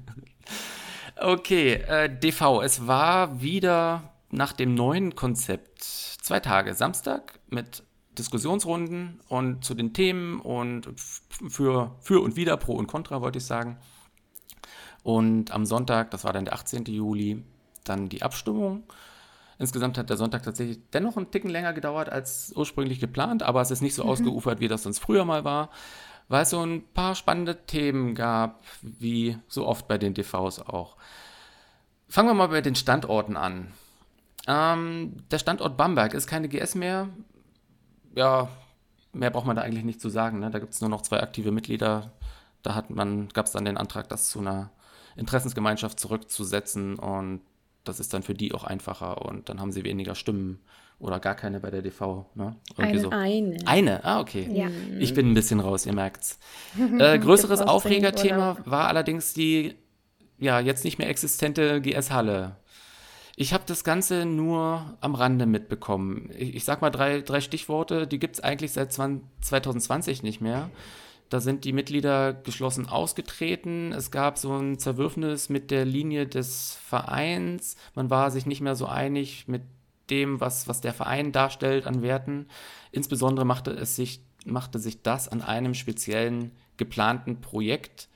Okay, 1.22 1.74
äh, 1.74 2.08
DV, 2.10 2.62
es 2.62 2.88
war 2.88 3.42
wieder 3.42 4.14
nach 4.32 4.54
dem 4.54 4.74
neuen 4.74 5.16
Konzept 5.16 5.84
zwei 5.84 6.40
Tage. 6.40 6.74
Samstag 6.76 7.40
mit 7.50 7.84
Diskussionsrunden 8.18 9.20
und 9.28 9.66
zu 9.66 9.74
den 9.74 9.94
Themen 9.94 10.40
und 10.40 10.88
für, 11.50 11.96
für 12.00 12.22
und 12.22 12.38
wieder, 12.38 12.56
pro 12.56 12.74
und 12.76 12.88
contra, 12.88 13.22
wollte 13.22 13.40
ich 13.40 13.46
sagen. 13.46 13.78
Und 15.04 15.52
am 15.52 15.66
Sonntag, 15.66 16.12
das 16.12 16.24
war 16.24 16.32
dann 16.32 16.46
der 16.46 16.54
18. 16.54 16.86
Juli, 16.86 17.44
dann 17.90 18.10
die 18.10 18.22
Abstimmung. 18.22 18.84
Insgesamt 19.58 19.98
hat 19.98 20.10
der 20.10 20.18
Sonntag 20.18 20.44
tatsächlich 20.44 20.80
dennoch 20.94 21.18
einen 21.18 21.32
Ticken 21.32 21.50
länger 21.50 21.74
gedauert 21.74 22.10
als 22.10 22.54
ursprünglich 22.56 23.00
geplant, 23.00 23.44
aber 23.44 23.62
es 23.62 23.72
ist 23.72 23.82
nicht 23.82 23.96
so 23.96 24.04
ausgeufert, 24.04 24.62
wie 24.62 24.70
das 24.70 24.84
sonst 24.84 25.00
früher 25.00 25.26
mal 25.26 25.44
war, 25.44 25.70
weil 26.30 26.44
es 26.44 26.52
so 26.52 26.62
ein 26.62 26.84
paar 26.94 27.14
spannende 27.14 27.66
Themen 27.66 28.16
gab, 28.16 28.64
wie 28.82 29.38
so 29.50 29.68
oft 29.68 29.88
bei 29.90 29.98
den 29.98 30.14
DVs 30.14 30.60
auch. 30.60 30.96
Fangen 32.08 32.30
wir 32.30 32.34
mal 32.34 32.48
bei 32.48 32.62
den 32.62 32.76
Standorten 32.76 33.36
an. 33.36 33.74
Ähm, 34.48 35.18
der 35.30 35.40
Standort 35.40 35.76
Bamberg 35.76 36.14
ist 36.14 36.28
keine 36.28 36.48
GS 36.48 36.76
mehr. 36.76 37.10
Ja, 38.16 38.48
mehr 39.12 39.30
braucht 39.30 39.46
man 39.46 39.56
da 39.56 39.62
eigentlich 39.62 39.84
nicht 39.84 40.02
zu 40.02 40.10
sagen. 40.10 40.40
Ne? 40.40 40.50
Da 40.52 40.60
gibt 40.60 40.74
es 40.74 40.82
nur 40.82 40.90
noch 40.90 41.02
zwei 41.02 41.22
aktive 41.22 41.52
Mitglieder. 41.52 42.14
Da 42.64 42.76
hat 42.76 42.90
man, 42.90 43.28
gab 43.30 43.46
es 43.46 43.52
dann 43.52 43.66
den 43.66 43.78
Antrag, 43.78 44.08
das 44.10 44.30
zu 44.30 44.40
einer 44.40 44.72
Interessensgemeinschaft 45.16 46.00
zurückzusetzen 46.00 46.98
und 46.98 47.42
das 47.84 48.00
ist 48.00 48.14
dann 48.14 48.24
für 48.24 48.34
die 48.34 48.54
auch 48.54 48.64
einfacher 48.64 49.26
und 49.26 49.50
dann 49.50 49.60
haben 49.60 49.72
sie 49.72 49.84
weniger 49.84 50.16
Stimmen 50.16 50.60
oder 51.00 51.20
gar 51.20 51.36
keine 51.36 51.60
bei 51.60 51.72
der 51.72 51.82
DV. 51.82 52.26
Ne? 52.36 52.56
Irgendwie 52.78 53.00
so. 53.00 53.10
Eine. 53.10 53.58
Eine, 53.66 54.04
ah, 54.04 54.20
okay. 54.20 54.48
Ja. 54.52 54.68
Ich 55.00 55.14
bin 55.14 55.32
ein 55.32 55.34
bisschen 55.34 55.60
raus, 55.60 55.86
ihr 55.86 55.94
merkt's. 55.94 56.40
Äh, 57.00 57.18
größeres 57.20 57.62
Aufregerthema 57.62 58.58
war 58.66 58.88
allerdings 58.88 59.34
die 59.34 59.76
ja 60.38 60.60
jetzt 60.60 60.84
nicht 60.84 60.98
mehr 60.98 61.10
existente 61.10 61.82
GS-Halle. 61.82 62.58
Ich 63.36 63.54
habe 63.54 63.64
das 63.66 63.86
Ganze 63.86 64.26
nur 64.26 64.98
am 65.00 65.16
Rande 65.16 65.46
mitbekommen. 65.46 66.30
Ich, 66.38 66.56
ich 66.56 66.66
sag 66.66 66.82
mal 66.82 66.90
drei, 66.90 67.22
drei 67.22 67.40
Stichworte, 67.40 68.06
die 68.06 68.20
gibt 68.20 68.36
es 68.36 68.44
eigentlich 68.44 68.74
seit 68.74 68.92
20, 68.92 69.26
2020 69.42 70.24
nicht 70.24 70.42
mehr. 70.42 70.70
Da 71.30 71.40
sind 71.40 71.64
die 71.64 71.74
Mitglieder 71.74 72.34
geschlossen 72.34 72.88
ausgetreten. 72.90 73.94
Es 73.94 74.10
gab 74.10 74.40
so 74.40 74.58
ein 74.58 74.80
Zerwürfnis 74.80 75.50
mit 75.50 75.70
der 75.70 75.86
Linie 75.86 76.26
des 76.26 76.76
Vereins. 76.84 77.76
Man 77.94 78.10
war 78.10 78.32
sich 78.32 78.48
nicht 78.48 78.62
mehr 78.62 78.76
so 78.76 78.88
einig 78.88 79.48
mit 79.48 79.62
dem, 80.10 80.40
was, 80.40 80.68
was 80.68 80.82
der 80.82 80.94
Verein 80.94 81.32
darstellt 81.32 81.86
an 81.86 82.02
Werten. 82.02 82.48
Insbesondere 82.92 83.46
machte 83.46 83.72
es 83.72 83.96
sich, 83.96 84.22
machte 84.46 84.80
sich 84.80 85.04
das 85.04 85.28
an 85.28 85.44
einem 85.44 85.76
speziellen 85.76 86.52
geplanten 86.78 87.42
Projekt 87.42 88.10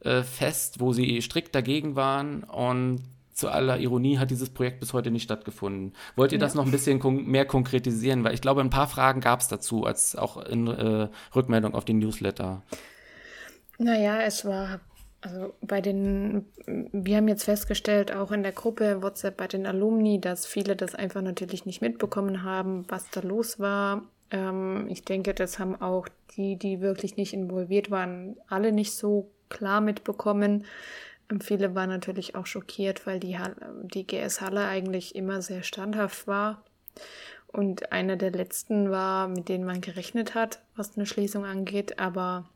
äh, 0.00 0.22
fest, 0.24 0.80
wo 0.80 0.92
sie 0.92 1.22
strikt 1.22 1.54
dagegen 1.54 1.94
waren 1.94 2.42
und 2.42 3.02
zu 3.34 3.48
aller 3.48 3.78
Ironie 3.78 4.18
hat 4.18 4.30
dieses 4.30 4.48
Projekt 4.50 4.80
bis 4.80 4.92
heute 4.92 5.10
nicht 5.10 5.24
stattgefunden. 5.24 5.92
Wollt 6.16 6.32
ihr 6.32 6.38
das 6.38 6.54
noch 6.54 6.64
ein 6.64 6.70
bisschen 6.70 7.00
kon 7.00 7.26
mehr 7.26 7.44
konkretisieren? 7.44 8.24
Weil 8.24 8.34
ich 8.34 8.40
glaube, 8.40 8.60
ein 8.60 8.70
paar 8.70 8.86
Fragen 8.86 9.20
gab 9.20 9.40
es 9.40 9.48
dazu, 9.48 9.84
als 9.84 10.16
auch 10.16 10.36
in 10.36 10.68
äh, 10.68 11.08
Rückmeldung 11.34 11.74
auf 11.74 11.84
den 11.84 11.98
Newsletter. 11.98 12.62
Naja, 13.78 14.20
es 14.22 14.44
war, 14.44 14.80
also 15.20 15.52
bei 15.60 15.80
den, 15.80 16.46
wir 16.66 17.16
haben 17.16 17.28
jetzt 17.28 17.44
festgestellt, 17.44 18.14
auch 18.14 18.30
in 18.30 18.44
der 18.44 18.52
Gruppe 18.52 19.02
WhatsApp 19.02 19.36
bei 19.36 19.48
den 19.48 19.66
Alumni, 19.66 20.20
dass 20.20 20.46
viele 20.46 20.76
das 20.76 20.94
einfach 20.94 21.22
natürlich 21.22 21.66
nicht 21.66 21.82
mitbekommen 21.82 22.44
haben, 22.44 22.84
was 22.88 23.10
da 23.10 23.20
los 23.20 23.58
war. 23.58 24.02
Ähm, 24.30 24.86
ich 24.88 25.04
denke, 25.04 25.34
das 25.34 25.58
haben 25.58 25.80
auch 25.80 26.08
die, 26.36 26.56
die 26.56 26.80
wirklich 26.80 27.16
nicht 27.16 27.32
involviert 27.32 27.90
waren, 27.90 28.36
alle 28.48 28.70
nicht 28.70 28.92
so 28.92 29.28
klar 29.48 29.80
mitbekommen. 29.80 30.64
Viele 31.40 31.74
waren 31.74 31.90
natürlich 31.90 32.34
auch 32.34 32.46
schockiert, 32.46 33.06
weil 33.06 33.20
die, 33.20 33.38
die 33.82 34.06
GS 34.06 34.40
Halle 34.40 34.66
eigentlich 34.66 35.14
immer 35.14 35.42
sehr 35.42 35.62
standhaft 35.62 36.26
war. 36.26 36.62
Und 37.46 37.92
einer 37.92 38.16
der 38.16 38.32
letzten 38.32 38.90
war, 38.90 39.28
mit 39.28 39.48
denen 39.48 39.64
man 39.64 39.80
gerechnet 39.80 40.34
hat, 40.34 40.60
was 40.76 40.96
eine 40.96 41.06
Schließung 41.06 41.44
angeht. 41.44 41.98
Aber 41.98 42.48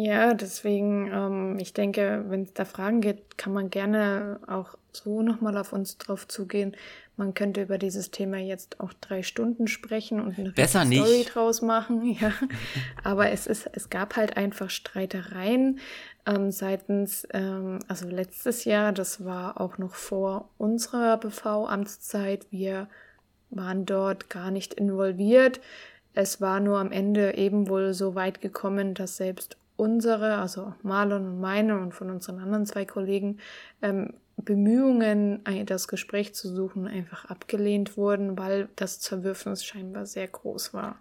ja, 0.00 0.32
deswegen, 0.32 1.10
ähm, 1.12 1.58
ich 1.58 1.74
denke, 1.74 2.24
wenn 2.28 2.44
es 2.44 2.54
da 2.54 2.64
Fragen 2.64 3.02
gibt, 3.02 3.36
kann 3.36 3.52
man 3.52 3.68
gerne 3.68 4.40
auch 4.46 4.74
so 4.92 5.20
nochmal 5.20 5.58
auf 5.58 5.74
uns 5.74 5.98
drauf 5.98 6.26
zugehen. 6.26 6.74
Man 7.18 7.34
könnte 7.34 7.60
über 7.60 7.76
dieses 7.76 8.10
Thema 8.10 8.38
jetzt 8.38 8.80
auch 8.80 8.94
drei 9.02 9.22
Stunden 9.22 9.68
sprechen 9.68 10.20
und 10.20 10.38
eine 10.38 10.52
Besser 10.52 10.86
Story 10.86 11.18
nicht. 11.18 11.34
draus 11.34 11.60
machen. 11.60 12.02
Ja, 12.20 12.32
aber 13.04 13.30
es 13.30 13.46
ist, 13.46 13.68
es 13.74 13.90
gab 13.90 14.16
halt 14.16 14.38
einfach 14.38 14.70
Streitereien 14.70 15.80
ähm, 16.24 16.50
seitens, 16.50 17.28
ähm, 17.34 17.80
also 17.86 18.08
letztes 18.08 18.64
Jahr, 18.64 18.92
das 18.92 19.22
war 19.22 19.60
auch 19.60 19.76
noch 19.76 19.94
vor 19.94 20.48
unserer 20.56 21.18
BV-Amtszeit. 21.18 22.46
Wir 22.50 22.88
waren 23.50 23.84
dort 23.84 24.30
gar 24.30 24.50
nicht 24.50 24.72
involviert. 24.72 25.60
Es 26.14 26.40
war 26.40 26.58
nur 26.58 26.78
am 26.78 26.90
Ende 26.90 27.34
eben 27.36 27.68
wohl 27.68 27.92
so 27.92 28.14
weit 28.14 28.40
gekommen, 28.40 28.94
dass 28.94 29.18
selbst 29.18 29.56
unsere, 29.80 30.36
also 30.36 30.74
Marlon 30.82 31.26
und 31.26 31.40
meine 31.40 31.78
und 31.78 31.94
von 31.94 32.10
unseren 32.10 32.38
anderen 32.38 32.66
zwei 32.66 32.84
Kollegen, 32.84 33.38
ähm, 33.80 34.12
Bemühungen, 34.36 35.42
das 35.66 35.88
Gespräch 35.88 36.34
zu 36.34 36.54
suchen, 36.54 36.86
einfach 36.86 37.26
abgelehnt 37.26 37.96
wurden, 37.96 38.38
weil 38.38 38.68
das 38.76 39.00
Zerwürfnis 39.00 39.64
scheinbar 39.64 40.06
sehr 40.06 40.28
groß 40.28 40.72
war. 40.72 40.96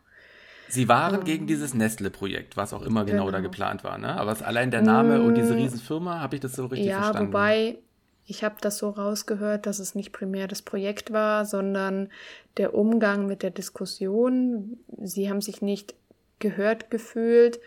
Sie 0.68 0.88
waren 0.88 1.24
gegen 1.24 1.48
dieses 1.48 1.74
Nestle-Projekt, 1.74 2.58
was 2.58 2.74
auch 2.74 2.82
immer 2.82 3.06
genau, 3.06 3.32
da 3.32 3.38
Genau. 3.38 3.50
geplant 3.50 3.84
war, 3.84 3.98
ne? 3.98 4.16
Aber 4.16 4.32
es 4.32 4.42
allein 4.42 4.72
der 4.72 4.82
Name 4.82 5.22
und 5.22 5.36
diese 5.36 5.56
Riesenfirma, 5.56 6.20
habe 6.20 6.36
ich 6.36 6.42
das 6.42 6.54
so 6.54 6.66
richtig 6.66 6.88
ja, 6.88 7.02
verstanden? 7.02 7.30
wobei 7.30 7.80
ich 8.28 8.44
habe 8.44 8.56
das 8.62 8.78
so 8.78 8.90
rausgehört, 8.90 9.66
dass 9.66 9.80
es 9.80 9.96
nicht 9.96 10.12
primär 10.12 10.48
das 10.48 10.62
Projekt 10.62 11.12
war, 11.12 11.46
sondern 11.46 12.10
der 12.58 12.76
Umgang 12.76 13.26
mit 13.26 13.42
der 13.42 13.50
Diskussion. 13.50 14.78
Sie 15.02 15.30
haben 15.30 15.42
sich 15.42 15.64
nicht 15.64 15.96
gehört 16.38 16.92
gefühlt 16.92 17.60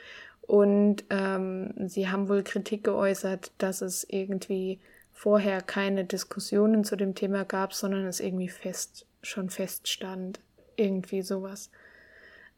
und 0.42 1.04
ähm, 1.10 1.72
sie 1.88 2.08
haben 2.08 2.28
wohl 2.28 2.42
Kritik 2.42 2.84
geäußert, 2.84 3.52
dass 3.58 3.80
es 3.80 4.04
irgendwie 4.08 4.80
vorher 5.12 5.62
keine 5.62 6.04
Diskussionen 6.04 6.84
zu 6.84 6.96
dem 6.96 7.14
Thema 7.14 7.44
gab, 7.44 7.72
sondern 7.74 8.06
es 8.06 8.20
irgendwie 8.20 8.48
fest 8.48 9.06
schon 9.22 9.50
feststand. 9.50 10.40
Irgendwie 10.76 11.22
sowas. 11.22 11.70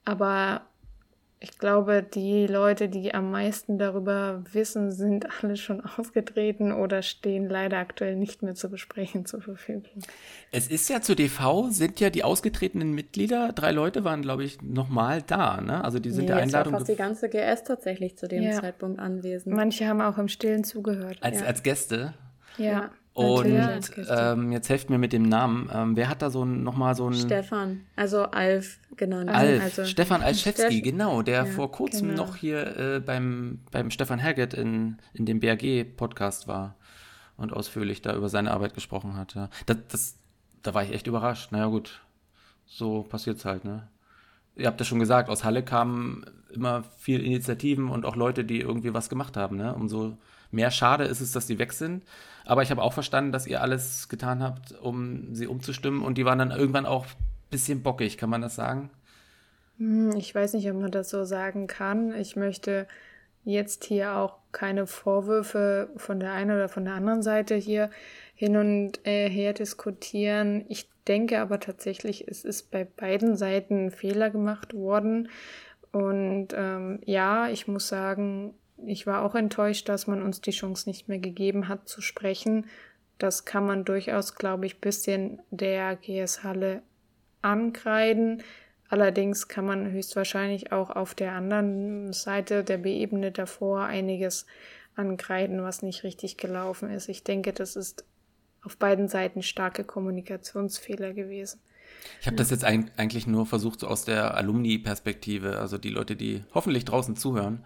Aber 0.05 0.67
ich 1.45 1.59
glaube, 1.59 2.03
die 2.03 2.47
Leute, 2.47 2.89
die 2.89 3.13
am 3.13 3.31
meisten 3.31 3.77
darüber 3.79 4.43
wissen, 4.53 4.91
sind 4.93 5.27
alle 5.43 5.57
schon 5.57 5.83
ausgetreten 5.83 6.73
oder 6.73 7.03
stehen 7.03 7.49
leider 7.51 7.77
aktuell 7.77 8.17
nicht 8.17 8.43
mehr 8.43 8.55
zu 8.55 8.71
Gesprächen 8.71 9.27
zur 9.27 9.43
Verfügung. 9.43 9.85
Es 10.51 10.69
ist 10.69 10.89
ja 10.89 11.03
zur 11.03 11.17
DV, 11.17 11.69
sind 11.69 12.01
ja 12.01 12.09
die 12.09 12.25
ausgetretenen 12.25 12.93
Mitglieder, 12.93 13.53
drei 13.53 13.73
Leute 13.73 14.05
waren, 14.05 14.23
glaube 14.23 14.45
ich, 14.45 14.63
nochmal 14.63 15.21
da, 15.21 15.61
ne? 15.61 15.85
Also 15.85 15.99
die 15.99 16.11
sind 16.11 16.23
Nee, 16.23 16.29
der 16.29 16.37
es 16.37 16.53
war 16.53 16.61
Einladung 16.61 16.73
fast 16.79 16.89
die 16.89 16.97
ganze 16.97 17.29
GS 17.29 17.65
tatsächlich 17.65 18.17
zu 18.17 18.27
dem 18.27 18.43
Ja. 18.43 18.61
Zeitpunkt 18.61 18.99
anwesend. 18.99 19.55
Manche 19.55 19.87
haben 19.87 20.01
auch 20.01 20.17
im 20.17 20.29
Stillen 20.29 20.65
zugehört. 20.65 21.19
als, 21.21 21.41
ja. 21.41 21.47
als 21.47 21.63
Gäste. 21.63 22.15
ja. 22.57 22.91
Und 23.17 23.45
natürlich 23.45 23.63
als 23.63 23.93
Gäste. 23.93 24.13
ähm, 24.37 24.51
jetzt 24.51 24.69
helft 24.69 24.91
mir 24.91 24.99
mit 24.99 25.13
dem 25.13 25.23
Namen. 25.23 25.71
Ähm, 25.73 25.97
wer 25.97 26.09
hat 26.09 26.21
da 26.21 26.31
so 26.31 26.45
nochmal 26.45 26.97
so 26.97 27.07
ein 27.07 27.15
Stefan, 27.15 27.83
also 27.95 28.23
Alf 28.25 28.81
genannt. 28.97 29.31
Alf, 29.31 29.63
also, 29.63 29.85
Stefan 29.85 30.23
Alszewski, 30.23 30.63
Steff- 30.63 30.83
genau, 30.83 31.23
der 31.23 31.45
Ja, 31.45 31.47
vor 31.47 31.71
kurzem 31.71 32.09
genau. 32.11 32.27
noch 32.27 32.37
hier 32.37 32.77
äh, 32.77 33.01
beim, 33.01 33.61
beim 33.71 33.91
Stefan 33.91 34.23
Haggett 34.23 34.55
in, 34.55 34.99
in 35.13 35.27
dem 35.27 35.41
BRG-Podcast 35.41 36.49
war 36.49 36.77
und 37.37 37.53
ausführlich 37.53 38.03
da 38.03 38.15
über 38.15 38.29
seine 38.29 38.53
Arbeit 38.53 38.75
gesprochen 38.75 39.17
hat. 39.17 39.35
Ja. 39.35 39.49
Das, 39.67 39.77
das, 39.89 40.19
da 40.63 40.75
war 40.75 40.83
ich 40.85 40.93
echt 40.93 41.07
überrascht. 41.07 41.53
Naja, 41.53 41.67
gut, 41.67 42.03
so 42.67 43.03
passiert's 43.03 43.45
halt, 43.45 43.65
ne? 43.65 43.89
Ihr 44.57 44.69
habt 44.69 44.81
ja 44.81 44.87
schon 44.87 45.01
gesagt, 45.01 45.29
aus 45.29 45.43
Halle 45.43 45.65
kamen 45.65 46.25
immer 46.53 46.85
viel 46.99 47.21
Initiativen 47.25 47.89
und 47.89 48.07
auch 48.07 48.15
Leute, 48.15 48.45
die 48.45 48.61
irgendwie 48.61 48.95
was 48.95 49.09
gemacht 49.09 49.37
haben, 49.37 49.57
ne? 49.57 49.75
Umso 49.75 50.17
Mehr 50.55 50.71
schade 50.71 51.03
ist 51.05 51.21
es, 51.21 51.33
dass 51.33 51.47
die 51.47 51.59
weg 51.59 51.73
sind. 51.73 52.05
Aber 52.45 52.63
ich 52.63 52.71
habe 52.71 52.81
auch 52.81 52.93
verstanden, 52.93 53.33
dass 53.33 53.47
ihr 53.49 53.61
alles 53.61 54.09
getan 54.09 54.41
habt, 54.41 54.71
um 54.71 55.35
sie 55.35 55.49
umzustimmen. 55.49 56.03
Und 56.03 56.17
die 56.17 56.25
waren 56.25 56.39
dann 56.39 56.53
irgendwann 56.53 56.87
auch 56.87 57.07
bisschen 57.55 57.83
bockig, 57.85 58.19
kann 58.19 58.31
man 58.31 58.43
das 58.43 58.57
sagen? 58.57 58.91
Hm, 59.79 60.13
Ich 60.17 60.35
weiß 60.35 60.55
nicht, 60.55 60.69
ob 60.71 60.77
man 60.81 60.91
das 60.91 61.09
so 61.11 61.25
sagen 61.25 61.67
kann. 61.69 62.13
Ich 62.15 62.35
möchte 62.35 62.89
jetzt 63.45 63.85
hier 63.85 64.17
auch 64.17 64.39
keine 64.53 64.87
Vorwürfe 64.87 65.89
von 65.97 66.19
der 66.19 66.33
einen 66.33 66.51
oder 66.51 66.69
von 66.69 66.85
der 66.85 66.95
anderen 66.95 67.23
Seite 67.23 67.55
hier 67.55 67.91
hin 68.35 68.57
und 68.57 69.07
äh, 69.07 69.29
her 69.29 69.53
diskutieren. 69.53 70.65
Ich 70.69 70.89
denke 71.07 71.41
aber 71.41 71.61
tatsächlich, 71.61 72.27
es 72.27 72.45
ist 72.45 72.71
bei 72.71 72.85
beiden 72.85 73.37
Seiten 73.37 73.87
ein 73.87 73.91
Fehler 73.91 74.31
gemacht 74.31 74.75
worden. 74.75 75.29
Und 75.93 76.49
ähm, 76.55 77.01
ja, 77.05 77.49
ich 77.51 77.69
muss 77.69 77.87
sagen, 77.87 78.55
ich 78.85 79.07
war 79.07 79.23
auch 79.23 79.37
enttäuscht, 79.37 79.89
dass 79.89 80.09
man 80.09 80.23
uns 80.23 80.41
die 80.41 80.51
Chance 80.51 80.89
nicht 80.89 81.09
mehr 81.09 81.19
gegeben 81.21 81.69
hat 81.69 81.89
zu 81.89 82.01
sprechen. 82.01 82.67
Das 83.19 83.45
kann 83.45 83.65
man 83.67 83.85
durchaus, 83.85 84.35
glaube 84.35 84.67
ich, 84.67 84.81
bisschen 84.81 85.41
der 85.51 85.95
GS 85.97 86.43
Halle 86.43 86.83
ankreiden. 87.45 88.43
Allerdings 88.89 89.49
kann 89.49 89.65
man 89.65 89.91
höchstwahrscheinlich 89.91 90.73
auch 90.73 90.91
auf 90.91 91.15
der 91.15 91.33
anderen 91.33 92.13
Seite 92.13 92.65
der 92.65 92.79
B-Ebene 92.79 93.33
davor 93.33 93.85
einiges 93.85 94.47
ankreiden, 94.97 95.63
was 95.63 95.83
nicht 95.83 96.05
richtig 96.05 96.37
gelaufen 96.37 96.91
ist. 96.91 97.09
Ich 97.09 97.25
denke, 97.25 97.53
das 97.53 97.77
ist 97.77 98.05
auf 98.63 98.77
beiden 98.77 99.09
Seiten 99.09 99.43
starke 99.43 99.85
Kommunikationsfehler 99.85 101.13
gewesen. 101.13 101.61
Ich 102.21 102.27
habe 102.27 102.37
das 102.37 102.51
jetzt 102.51 102.65
eig- 102.65 102.91
eigentlich 102.97 103.27
nur 103.27 103.47
versucht, 103.47 103.81
so 103.81 103.89
aus 103.89 104.05
der 104.05 104.37
Alumni-Perspektive, 104.37 105.59
also 105.59 105.79
die 105.79 105.91
Leute, 105.91 106.17
die 106.17 106.45
hoffentlich 106.55 106.85
draußen 106.85 107.17
zuhören, 107.17 107.65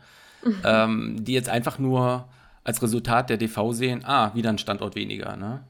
ähm, 0.65 1.17
die 1.25 1.35
jetzt 1.35 1.49
einfach 1.49 1.79
nur 1.79 2.29
als 2.65 2.83
Resultat 2.83 3.31
der 3.31 3.37
DV 3.37 3.73
sehen, 3.73 4.05
ah, 4.05 4.35
wieder 4.35 4.51
ein 4.51 4.59
Standort 4.59 4.95
weniger, 4.95 5.37
ne? 5.37 5.65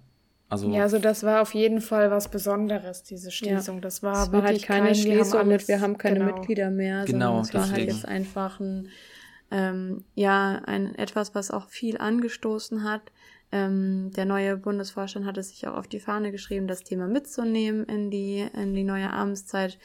Also, 0.50 0.70
Ja, 0.70 0.82
also 0.82 0.98
das 0.98 1.22
war 1.24 1.42
auf 1.42 1.52
jeden 1.54 1.80
Fall 1.80 2.10
was 2.10 2.28
Besonderes, 2.30 3.02
diese 3.02 3.30
Schließung. 3.30 3.80
Das 3.82 4.02
war 4.02 4.24
Es 4.24 4.32
war 4.32 4.42
halt 4.42 4.52
wirklich 4.52 4.62
keine 4.66 4.86
kein, 4.86 4.94
Schließung 4.94 5.40
alles- 5.40 5.62
mit, 5.62 5.68
wir 5.68 5.80
haben 5.80 5.98
keine 5.98 6.20
genau. 6.20 6.32
Mitglieder 6.32 6.70
mehr, 6.70 7.04
Genau, 7.04 7.42
sondern 7.42 7.42
es 7.42 7.54
war 7.54 7.70
halt 7.70 7.86
jetzt 7.86 8.06
einfach 8.08 8.58
ein, 8.60 8.88
ähm, 9.50 10.04
ja, 10.14 10.62
ein 10.64 10.94
etwas, 10.94 11.34
was 11.34 11.50
auch 11.50 11.68
viel 11.68 11.98
angestoßen 11.98 12.82
hat. 12.84 13.02
Ähm, 13.50 14.10
der 14.14 14.24
neue 14.26 14.56
Bundesvorstand 14.56 15.24
hat 15.26 15.38
es 15.38 15.50
sich 15.50 15.66
auch 15.66 15.74
auf 15.74 15.88
die 15.88 16.00
Fahne 16.00 16.32
geschrieben, 16.32 16.66
das 16.66 16.82
Thema 16.84 17.06
mitzunehmen 17.08 17.84
in 17.84 18.10
die, 18.10 18.46
in 18.54 18.74
die 18.74 18.84
neue 18.84 19.10
Amtszeit, 19.10 19.78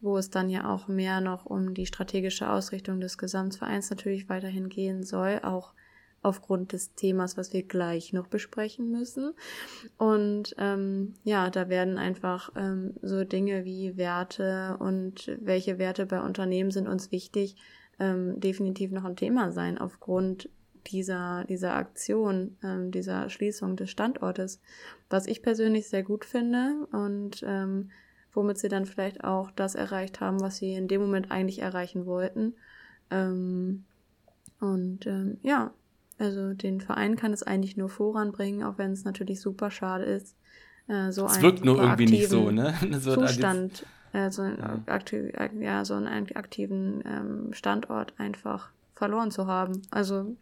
wo 0.00 0.16
es 0.16 0.30
dann 0.30 0.48
ja 0.48 0.72
auch 0.74 0.88
mehr 0.88 1.20
noch 1.20 1.44
um 1.44 1.74
die 1.74 1.84
strategische 1.84 2.48
Ausrichtung 2.50 3.00
des 3.00 3.18
Gesamtvereins 3.18 3.90
natürlich 3.90 4.28
weiterhin 4.30 4.70
gehen 4.70 5.02
soll, 5.02 5.40
auch 5.42 5.72
aufgrund 6.22 6.72
des 6.72 6.94
Themas, 6.94 7.36
was 7.36 7.52
wir 7.52 7.62
gleich 7.62 8.12
noch 8.12 8.26
besprechen 8.26 8.90
müssen. 8.90 9.32
Und 9.96 10.54
ähm, 10.58 11.14
ja, 11.24 11.50
da 11.50 11.68
werden 11.68 11.98
einfach 11.98 12.52
ähm, 12.56 12.94
so 13.00 13.24
Dinge 13.24 13.64
wie 13.64 13.96
Werte 13.96 14.76
und 14.78 15.36
welche 15.40 15.78
Werte 15.78 16.06
bei 16.06 16.20
Unternehmen 16.20 16.70
sind 16.70 16.88
uns 16.88 17.10
wichtig, 17.10 17.56
ähm, 17.98 18.38
definitiv 18.40 18.90
noch 18.90 19.04
ein 19.04 19.16
Thema 19.16 19.50
sein 19.50 19.78
aufgrund 19.78 20.48
dieser, 20.86 21.44
dieser 21.44 21.74
Aktion, 21.74 22.56
ähm, 22.62 22.90
dieser 22.90 23.28
Schließung 23.28 23.76
des 23.76 23.90
Standortes, 23.90 24.60
was 25.08 25.26
ich 25.26 25.42
persönlich 25.42 25.88
sehr 25.88 26.02
gut 26.02 26.24
finde 26.24 26.86
und 26.92 27.42
ähm, 27.46 27.90
womit 28.32 28.58
sie 28.58 28.68
dann 28.68 28.86
vielleicht 28.86 29.24
auch 29.24 29.50
das 29.50 29.74
erreicht 29.74 30.20
haben, 30.20 30.40
was 30.40 30.56
sie 30.56 30.74
in 30.74 30.88
dem 30.88 31.00
Moment 31.00 31.30
eigentlich 31.30 31.60
erreichen 31.60 32.06
wollten. 32.06 32.54
Ähm, 33.10 33.84
und 34.60 35.06
ähm, 35.06 35.38
ja, 35.42 35.72
also 36.20 36.52
den 36.54 36.80
Verein 36.80 37.16
kann 37.16 37.32
es 37.32 37.42
eigentlich 37.42 37.76
nur 37.76 37.88
voranbringen, 37.88 38.62
auch 38.62 38.78
wenn 38.78 38.92
es 38.92 39.04
natürlich 39.04 39.40
super 39.40 39.70
schade 39.70 40.04
ist. 40.04 40.36
Äh, 40.86 41.10
so 41.10 41.26
es 41.26 41.32
einen 41.34 41.42
wirkt 41.42 41.64
nur 41.64 41.80
irgendwie 41.82 42.06
nicht 42.06 42.28
so, 42.28 42.48
aktiven 42.48 42.54
ne? 42.56 42.74
Das 42.92 43.04
wird 43.04 43.18
alles- 43.18 43.32
Zustand, 43.32 43.86
äh, 44.12 44.30
so, 44.30 44.42
einen 44.42 44.58
Ja. 44.58 44.78
aktiv, 44.86 45.32
ja, 45.60 45.84
so 45.84 45.94
einen 45.94 46.30
aktiven 46.36 47.02
ähm, 47.06 47.52
Standort 47.52 48.12
einfach 48.18 48.70
verloren 48.94 49.30
zu 49.30 49.46
haben. 49.46 49.82
Also 49.90 50.36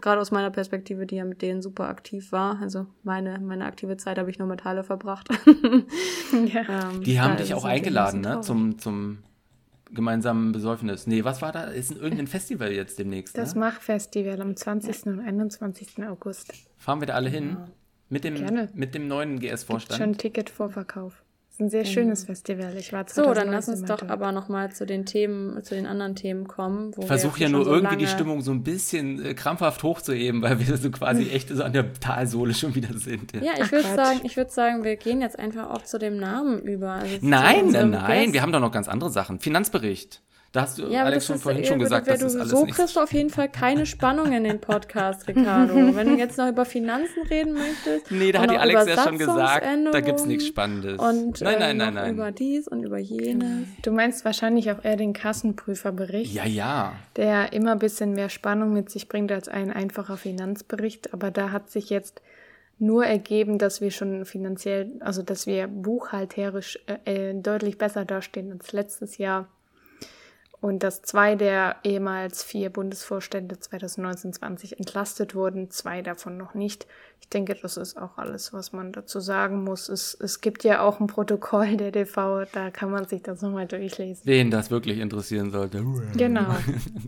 gerade 0.00 0.20
aus 0.20 0.30
meiner 0.30 0.50
Perspektive, 0.50 1.04
die 1.06 1.16
ja 1.16 1.24
mit 1.24 1.42
denen 1.42 1.60
super 1.62 1.88
aktiv 1.88 2.30
war. 2.30 2.60
Also 2.60 2.86
meine, 3.02 3.38
meine 3.40 3.64
aktive 3.64 3.96
Zeit 3.96 4.18
habe 4.18 4.30
ich 4.30 4.38
nur 4.38 4.46
mit 4.46 4.64
Halle 4.64 4.84
verbracht. 4.84 5.28
Ja. 6.32 6.90
Ähm, 6.90 7.02
Die 7.02 7.20
haben 7.20 7.36
dich 7.36 7.54
auch 7.54 7.64
eingeladen, 7.64 8.16
ein 8.16 8.22
ne? 8.22 8.28
traurig. 8.30 8.46
Zum, 8.46 8.78
zum 8.78 9.18
gemeinsamen 9.90 10.52
Besäufnis. 10.52 11.06
Nee, 11.06 11.24
was 11.24 11.42
war 11.42 11.52
da? 11.52 11.64
Ist 11.64 11.90
ein 11.92 11.96
irgendein 11.98 12.26
Festival 12.26 12.72
jetzt 12.72 12.98
demnächst, 12.98 13.36
Das 13.36 13.54
ne? 13.54 13.60
Mach-Festival 13.60 14.40
am 14.40 14.56
20. 14.56 15.06
und 15.06 15.20
21. 15.20 16.04
August. 16.04 16.52
Fahren 16.76 17.00
wir 17.00 17.06
da 17.06 17.14
alle 17.14 17.30
hin? 17.30 17.56
Mit 18.08 18.24
dem, 18.24 18.34
Gerne. 18.34 18.68
mit 18.74 18.94
dem 18.94 19.08
neuen 19.08 19.40
GS-Vorstand? 19.40 20.00
schon 20.00 20.16
Ticketvorverkauf. 20.18 21.23
Das 21.56 21.60
ist 21.60 21.66
ein 21.66 21.70
sehr 21.70 21.84
schönes 21.84 22.24
Festival. 22.24 22.74
Ich 22.76 22.92
war 22.92 23.04
So, 23.08 23.22
dann 23.22 23.46
2019 23.46 23.52
lass 23.52 23.68
uns 23.68 23.80
doch 23.82 23.98
dort. 24.00 24.10
aber 24.10 24.32
nochmal 24.32 24.72
zu 24.72 24.86
den 24.86 25.06
Themen, 25.06 25.62
zu 25.62 25.76
den 25.76 25.86
anderen 25.86 26.16
Themen 26.16 26.48
kommen. 26.48 26.90
Wo 26.96 27.02
Ich 27.02 27.06
versuche 27.06 27.38
ja 27.38 27.48
nur 27.48 27.64
so 27.64 27.72
irgendwie 27.72 27.96
die 27.96 28.08
Stimmung 28.08 28.40
so 28.40 28.50
ein 28.50 28.64
bisschen 28.64 29.24
äh, 29.24 29.34
krampfhaft 29.34 29.84
hochzuheben, 29.84 30.42
weil 30.42 30.58
wir 30.58 30.76
so 30.76 30.90
quasi 30.90 31.30
echt 31.32 31.50
so 31.50 31.62
an 31.62 31.72
der 31.72 31.92
Talsohle 31.92 32.54
schon 32.54 32.74
wieder 32.74 32.92
sind. 32.98 33.34
Ja, 33.34 33.52
ich 33.60 33.70
würde 33.70 33.86
sagen, 33.86 34.20
ich 34.24 34.36
würde 34.36 34.50
sagen, 34.50 34.82
wir 34.82 34.96
gehen 34.96 35.20
jetzt 35.20 35.38
einfach 35.38 35.70
auch 35.70 35.82
zu 35.82 36.00
dem 36.00 36.16
Namen 36.16 36.60
über. 36.62 36.90
Also 36.90 37.18
Nein, 37.20 37.68
nein, 37.68 37.90
nein, 37.90 38.32
wir 38.32 38.42
haben 38.42 38.50
doch 38.50 38.58
noch 38.58 38.72
ganz 38.72 38.88
andere 38.88 39.10
Sachen. 39.10 39.38
Finanzbericht. 39.38 40.22
Da 40.54 40.62
hast 40.62 40.78
du, 40.78 40.84
Ja, 40.84 41.00
aber 41.00 41.08
Alex, 41.08 41.26
das 41.26 41.34
schon 41.34 41.42
vorhin 41.42 41.64
schon 41.64 41.80
gesagt, 41.80 42.06
dass 42.06 42.20
das 42.20 42.36
alles 42.36 42.50
So 42.50 42.64
nicht 42.64 42.76
kriegst 42.76 42.94
du 42.94 43.00
auf 43.00 43.12
jeden 43.12 43.30
Fall 43.30 43.48
keine 43.48 43.86
Spannung 43.94 44.32
in 44.32 44.44
den 44.44 44.60
Podcast, 44.60 45.26
Ricardo. 45.26 45.74
wenn 45.96 46.06
du 46.06 46.14
jetzt 46.16 46.38
noch 46.38 46.48
über 46.48 46.64
Finanzen 46.64 47.24
reden 47.28 47.54
möchtest. 47.54 48.12
Nee, 48.12 48.30
da 48.30 48.42
hat 48.42 48.52
die 48.52 48.56
Alex 48.56 48.86
ja 48.86 49.02
schon 49.02 49.18
gesagt, 49.18 49.66
da 49.92 50.00
gibt's 50.00 50.24
nichts 50.26 50.46
Satzungsänderungen 50.46 50.94
Spannendes. 50.94 51.00
Und 51.00 51.40
nein, 51.40 51.58
nein, 51.58 51.70
ähm, 51.72 51.76
nein, 51.78 51.94
nein. 51.94 52.14
über 52.14 52.30
dies 52.30 52.68
und 52.68 52.84
über 52.84 52.98
jenes. 52.98 53.66
Du 53.82 53.90
meinst 53.90 54.24
wahrscheinlich 54.24 54.70
auch 54.70 54.84
eher 54.84 54.96
den 54.96 55.12
Kassenprüferbericht, 55.12 56.32
Ja, 56.32 56.44
ja. 56.46 56.92
der 57.16 57.52
immer 57.52 57.72
ein 57.72 57.80
bisschen 57.80 58.12
mehr 58.12 58.28
Spannung 58.28 58.72
mit 58.72 58.90
sich 58.90 59.08
bringt 59.08 59.32
als 59.32 59.48
ein 59.48 59.72
einfacher 59.72 60.16
Finanzbericht. 60.16 61.12
Aber 61.12 61.32
da 61.32 61.50
hat 61.50 61.68
sich 61.68 61.90
jetzt 61.90 62.22
nur 62.78 63.04
ergeben, 63.04 63.58
dass 63.58 63.80
wir 63.80 63.90
schon 63.90 64.24
finanziell, 64.24 64.92
also 65.00 65.22
dass 65.22 65.48
wir 65.48 65.66
buchhalterisch 65.66 66.78
äh, 66.86 67.30
äh, 67.30 67.34
deutlich 67.34 67.76
besser 67.76 68.04
dastehen 68.04 68.52
als 68.52 68.72
letztes 68.72 69.18
Jahr. 69.18 69.48
Und 70.64 70.82
dass 70.82 71.02
zwei 71.02 71.34
der 71.34 71.76
ehemals 71.84 72.42
vier 72.42 72.70
Bundesvorstände 72.70 73.56
2019-20 73.56 74.78
entlastet 74.78 75.34
wurden, 75.34 75.68
zwei 75.68 76.00
davon 76.00 76.38
noch 76.38 76.54
nicht. 76.54 76.86
Ich 77.20 77.28
denke, 77.28 77.54
das 77.54 77.76
ist 77.76 77.98
auch 77.98 78.16
alles, 78.16 78.54
was 78.54 78.72
man 78.72 78.90
dazu 78.90 79.20
sagen 79.20 79.62
muss. 79.62 79.90
Es, 79.90 80.14
es 80.18 80.40
gibt 80.40 80.64
ja 80.64 80.80
auch 80.80 81.00
ein 81.00 81.06
Protokoll 81.06 81.76
der 81.76 81.90
DV, 81.90 82.46
da 82.50 82.70
kann 82.70 82.90
man 82.90 83.06
sich 83.06 83.20
das 83.20 83.42
nochmal 83.42 83.66
durchlesen. 83.66 84.22
Wen 84.24 84.50
das 84.50 84.70
wirklich 84.70 85.00
interessieren 85.00 85.50
sollte. 85.50 85.84
Genau. 86.16 86.56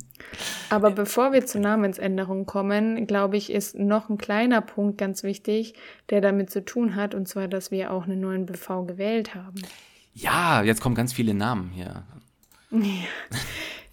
Aber 0.69 0.91
bevor 0.91 1.33
wir 1.33 1.47
zur 1.47 1.63
Namensänderung 1.63 2.45
kommen, 2.45 3.07
glaube 3.07 3.39
ich, 3.39 3.51
ist 3.51 3.75
noch 3.75 4.11
ein 4.11 4.19
kleiner 4.19 4.61
Punkt 4.61 4.99
ganz 4.99 5.23
wichtig, 5.23 5.73
der 6.11 6.21
damit 6.21 6.51
zu 6.51 6.63
tun 6.63 6.95
hat, 6.95 7.15
und 7.15 7.27
zwar, 7.27 7.49
dass 7.49 7.71
wir 7.71 7.91
auch 7.91 8.05
einen 8.05 8.21
neuen 8.21 8.45
BV 8.45 8.85
gewählt 8.85 9.35
haben. 9.35 9.63
Ja, 10.13 10.63
jetzt 10.63 10.83
kommen 10.83 10.95
ganz 10.95 11.15
viele 11.15 11.33
Namen 11.33 11.71
hier. 11.71 12.05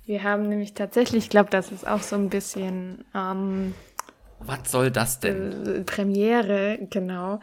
Wir 0.05 0.23
haben 0.23 0.49
nämlich 0.49 0.73
tatsächlich, 0.73 1.25
ich 1.25 1.29
glaube, 1.29 1.49
das 1.49 1.71
ist 1.71 1.87
auch 1.87 2.01
so 2.01 2.17
ein 2.17 2.29
bisschen 2.29 3.05
ähm, 3.15 3.73
Was 4.39 4.69
soll 4.69 4.91
das 4.91 5.21
denn? 5.21 5.65
äh, 5.65 5.81
Premiere, 5.81 6.77
genau, 6.89 7.39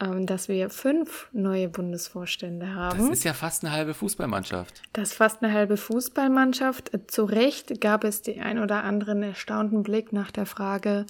ähm, 0.00 0.24
dass 0.24 0.48
wir 0.48 0.70
fünf 0.70 1.28
neue 1.32 1.68
Bundesvorstände 1.68 2.66
Das 2.66 2.74
haben. 2.76 3.12
ist 3.12 3.24
ja 3.24 3.32
fast 3.32 3.64
eine 3.64 3.72
halbe 3.74 3.94
Fußballmannschaft. 3.94 4.82
Das 4.92 5.10
ist 5.10 5.16
fast 5.16 5.42
eine 5.42 5.52
halbe 5.52 5.76
Fußballmannschaft. 5.76 6.92
Zu 7.08 7.24
Recht 7.24 7.80
gab 7.80 8.04
es 8.04 8.22
den 8.22 8.40
ein 8.40 8.60
oder 8.60 8.84
anderen 8.84 9.24
erstaunten 9.24 9.82
Blick 9.82 10.12
nach 10.12 10.30
der 10.30 10.46
Frage, 10.46 11.06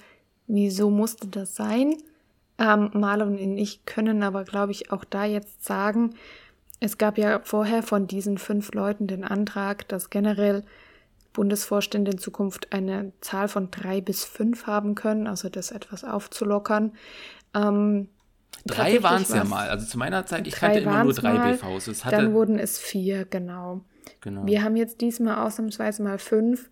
wieso 0.47 0.89
musste 0.89 1.27
das 1.27 1.55
sein? 1.55 1.95
Ähm, 2.57 2.89
Marlon 2.93 3.37
und 3.37 3.57
ich 3.59 3.85
können 3.85 4.23
aber, 4.23 4.43
glaube 4.43 4.71
ich, 4.71 4.91
auch 4.91 5.03
da 5.03 5.25
jetzt 5.25 5.63
sagen, 5.65 6.15
es 6.79 6.97
gab 6.97 7.17
ja 7.17 7.39
vorher 7.43 7.83
von 7.83 8.07
diesen 8.07 8.37
fünf 8.37 8.73
Leuten 8.73 9.07
den 9.07 9.23
Antrag, 9.23 9.87
dass 9.87 10.09
generell 10.09 10.63
Bundesvorstände 11.33 12.11
in 12.11 12.17
Zukunft 12.17 12.71
eine 12.73 13.11
Zahl 13.21 13.47
von 13.47 13.71
drei 13.71 14.01
bis 14.01 14.23
fünf 14.23 14.67
haben 14.67 14.95
können, 14.95 15.27
also 15.27 15.49
das 15.49 15.71
etwas 15.71 16.03
aufzulockern. 16.03 16.93
Ähm, 17.53 18.09
Drei 18.65 19.03
waren 19.03 19.21
es 19.21 19.29
ja 19.29 19.43
mal. 19.43 19.69
Also 19.69 19.85
zu 19.85 19.97
meiner 19.97 20.25
Zeit, 20.25 20.47
ich 20.47 20.55
kannte 20.55 20.79
immer 20.79 21.03
nur 21.03 21.13
drei 21.13 21.33
mal, 21.33 21.53
BVs. 21.53 21.87
Es 21.87 22.01
Dann 22.01 22.13
hatte, 22.13 22.33
wurden 22.33 22.57
es 22.57 22.79
vier, 22.79 23.25
genau. 23.25 23.81
genau. 24.21 24.45
Wir 24.45 24.63
haben 24.63 24.75
jetzt 24.75 25.01
diesmal 25.01 25.45
ausnahmsweise 25.45 26.01
mal 26.01 26.17
fünf, 26.17 26.69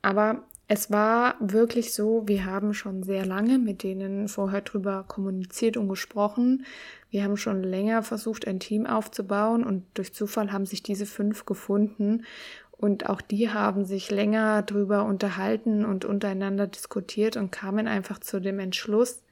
aber 0.00 0.44
es 0.74 0.90
war 0.90 1.34
wirklich 1.38 1.92
so, 1.92 2.26
wir 2.26 2.46
haben 2.46 2.72
schon 2.72 3.02
sehr 3.02 3.26
lange 3.26 3.58
mit 3.58 3.82
denen 3.82 4.26
vorher 4.26 4.62
drüber 4.62 5.04
kommuniziert 5.06 5.76
und 5.76 5.86
gesprochen. 5.86 6.64
Wir 7.10 7.24
haben 7.24 7.36
schon 7.36 7.62
länger 7.62 8.02
versucht, 8.02 8.48
ein 8.48 8.58
Team 8.58 8.86
aufzubauen 8.86 9.64
und 9.64 9.84
durch 9.92 10.14
Zufall 10.14 10.50
haben 10.50 10.64
sich 10.64 10.82
diese 10.82 11.04
fünf 11.04 11.44
gefunden. 11.44 12.24
Und 12.70 13.06
auch 13.10 13.20
die 13.20 13.50
haben 13.50 13.84
sich 13.84 14.10
länger 14.10 14.62
drüber 14.62 15.04
unterhalten 15.04 15.84
und 15.84 16.06
untereinander 16.06 16.68
diskutiert 16.68 17.36
und 17.36 17.52
kamen 17.52 17.86
einfach 17.86 18.18
zu 18.18 18.40
dem 18.40 18.58
Entschluss, 18.58 19.22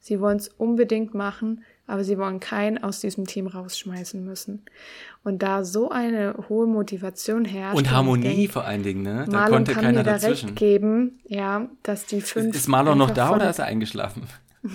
sie 0.00 0.20
wollen 0.20 0.38
es 0.38 0.48
unbedingt 0.48 1.14
machen, 1.14 1.62
aber 1.88 2.04
sie 2.04 2.16
wollen 2.18 2.38
keinen 2.38 2.82
aus 2.82 3.00
diesem 3.00 3.26
Team 3.26 3.48
rausschmeißen 3.48 4.24
müssen. 4.24 4.62
Und 5.24 5.42
da 5.42 5.64
so 5.64 5.90
eine 5.90 6.34
hohe 6.48 6.66
Motivation 6.66 7.44
herrscht. 7.44 7.76
Und 7.76 7.90
Harmonie 7.90 8.22
denk, 8.22 8.52
vor 8.52 8.64
allen 8.64 8.84
Dingen, 8.84 9.02
ne? 9.02 9.24
Da 9.26 9.32
Marlon 9.32 9.52
konnte 9.56 9.72
kann 9.72 9.82
keiner 9.82 9.98
mir 9.98 10.04
da 10.04 10.12
dazwischen. 10.12 10.50
recht 10.50 10.58
geben, 10.58 11.18
ja, 11.26 11.68
dass 11.82 12.06
die 12.06 12.20
fünf. 12.20 12.54
Ist 12.54 12.68
Marlon 12.68 12.96
noch 12.96 13.10
da 13.10 13.34
oder 13.34 13.50
ist 13.50 13.58
er 13.58 13.64
eingeschlafen? 13.66 14.22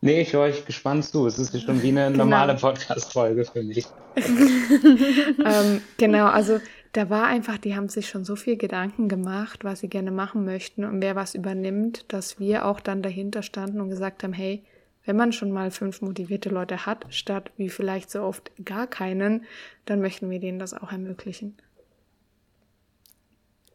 Nee, 0.00 0.20
ich 0.20 0.34
höre 0.34 0.42
euch 0.42 0.66
gespannt 0.66 1.06
zu. 1.06 1.26
Es 1.26 1.38
ist 1.38 1.58
schon 1.62 1.82
wie 1.82 1.88
eine 1.88 2.08
Genau. 2.08 2.24
normale 2.24 2.54
Podcast-Folge 2.56 3.46
für 3.46 3.62
mich. 3.62 3.86
ähm, 4.18 5.80
genau, 5.96 6.26
also 6.26 6.60
da 6.92 7.08
war 7.08 7.24
einfach, 7.24 7.56
die 7.56 7.74
haben 7.74 7.88
sich 7.88 8.10
schon 8.10 8.22
so 8.24 8.36
viel 8.36 8.58
Gedanken 8.58 9.08
gemacht, 9.08 9.64
was 9.64 9.80
sie 9.80 9.88
gerne 9.88 10.10
machen 10.10 10.44
möchten 10.44 10.84
und 10.84 11.00
wer 11.00 11.16
was 11.16 11.34
übernimmt, 11.34 12.04
dass 12.12 12.38
wir 12.38 12.66
auch 12.66 12.80
dann 12.80 13.00
dahinter 13.02 13.42
standen 13.42 13.80
und 13.80 13.88
gesagt 13.88 14.22
haben, 14.22 14.34
hey, 14.34 14.62
wenn 15.04 15.16
man 15.16 15.32
schon 15.32 15.52
mal 15.52 15.70
fünf 15.70 16.00
motivierte 16.00 16.48
Leute 16.48 16.86
hat, 16.86 17.06
statt 17.10 17.50
wie 17.56 17.68
vielleicht 17.68 18.10
so 18.10 18.22
oft 18.22 18.50
gar 18.64 18.86
keinen, 18.86 19.44
dann 19.84 20.00
möchten 20.00 20.30
wir 20.30 20.40
denen 20.40 20.58
das 20.58 20.74
auch 20.74 20.92
ermöglichen. 20.92 21.56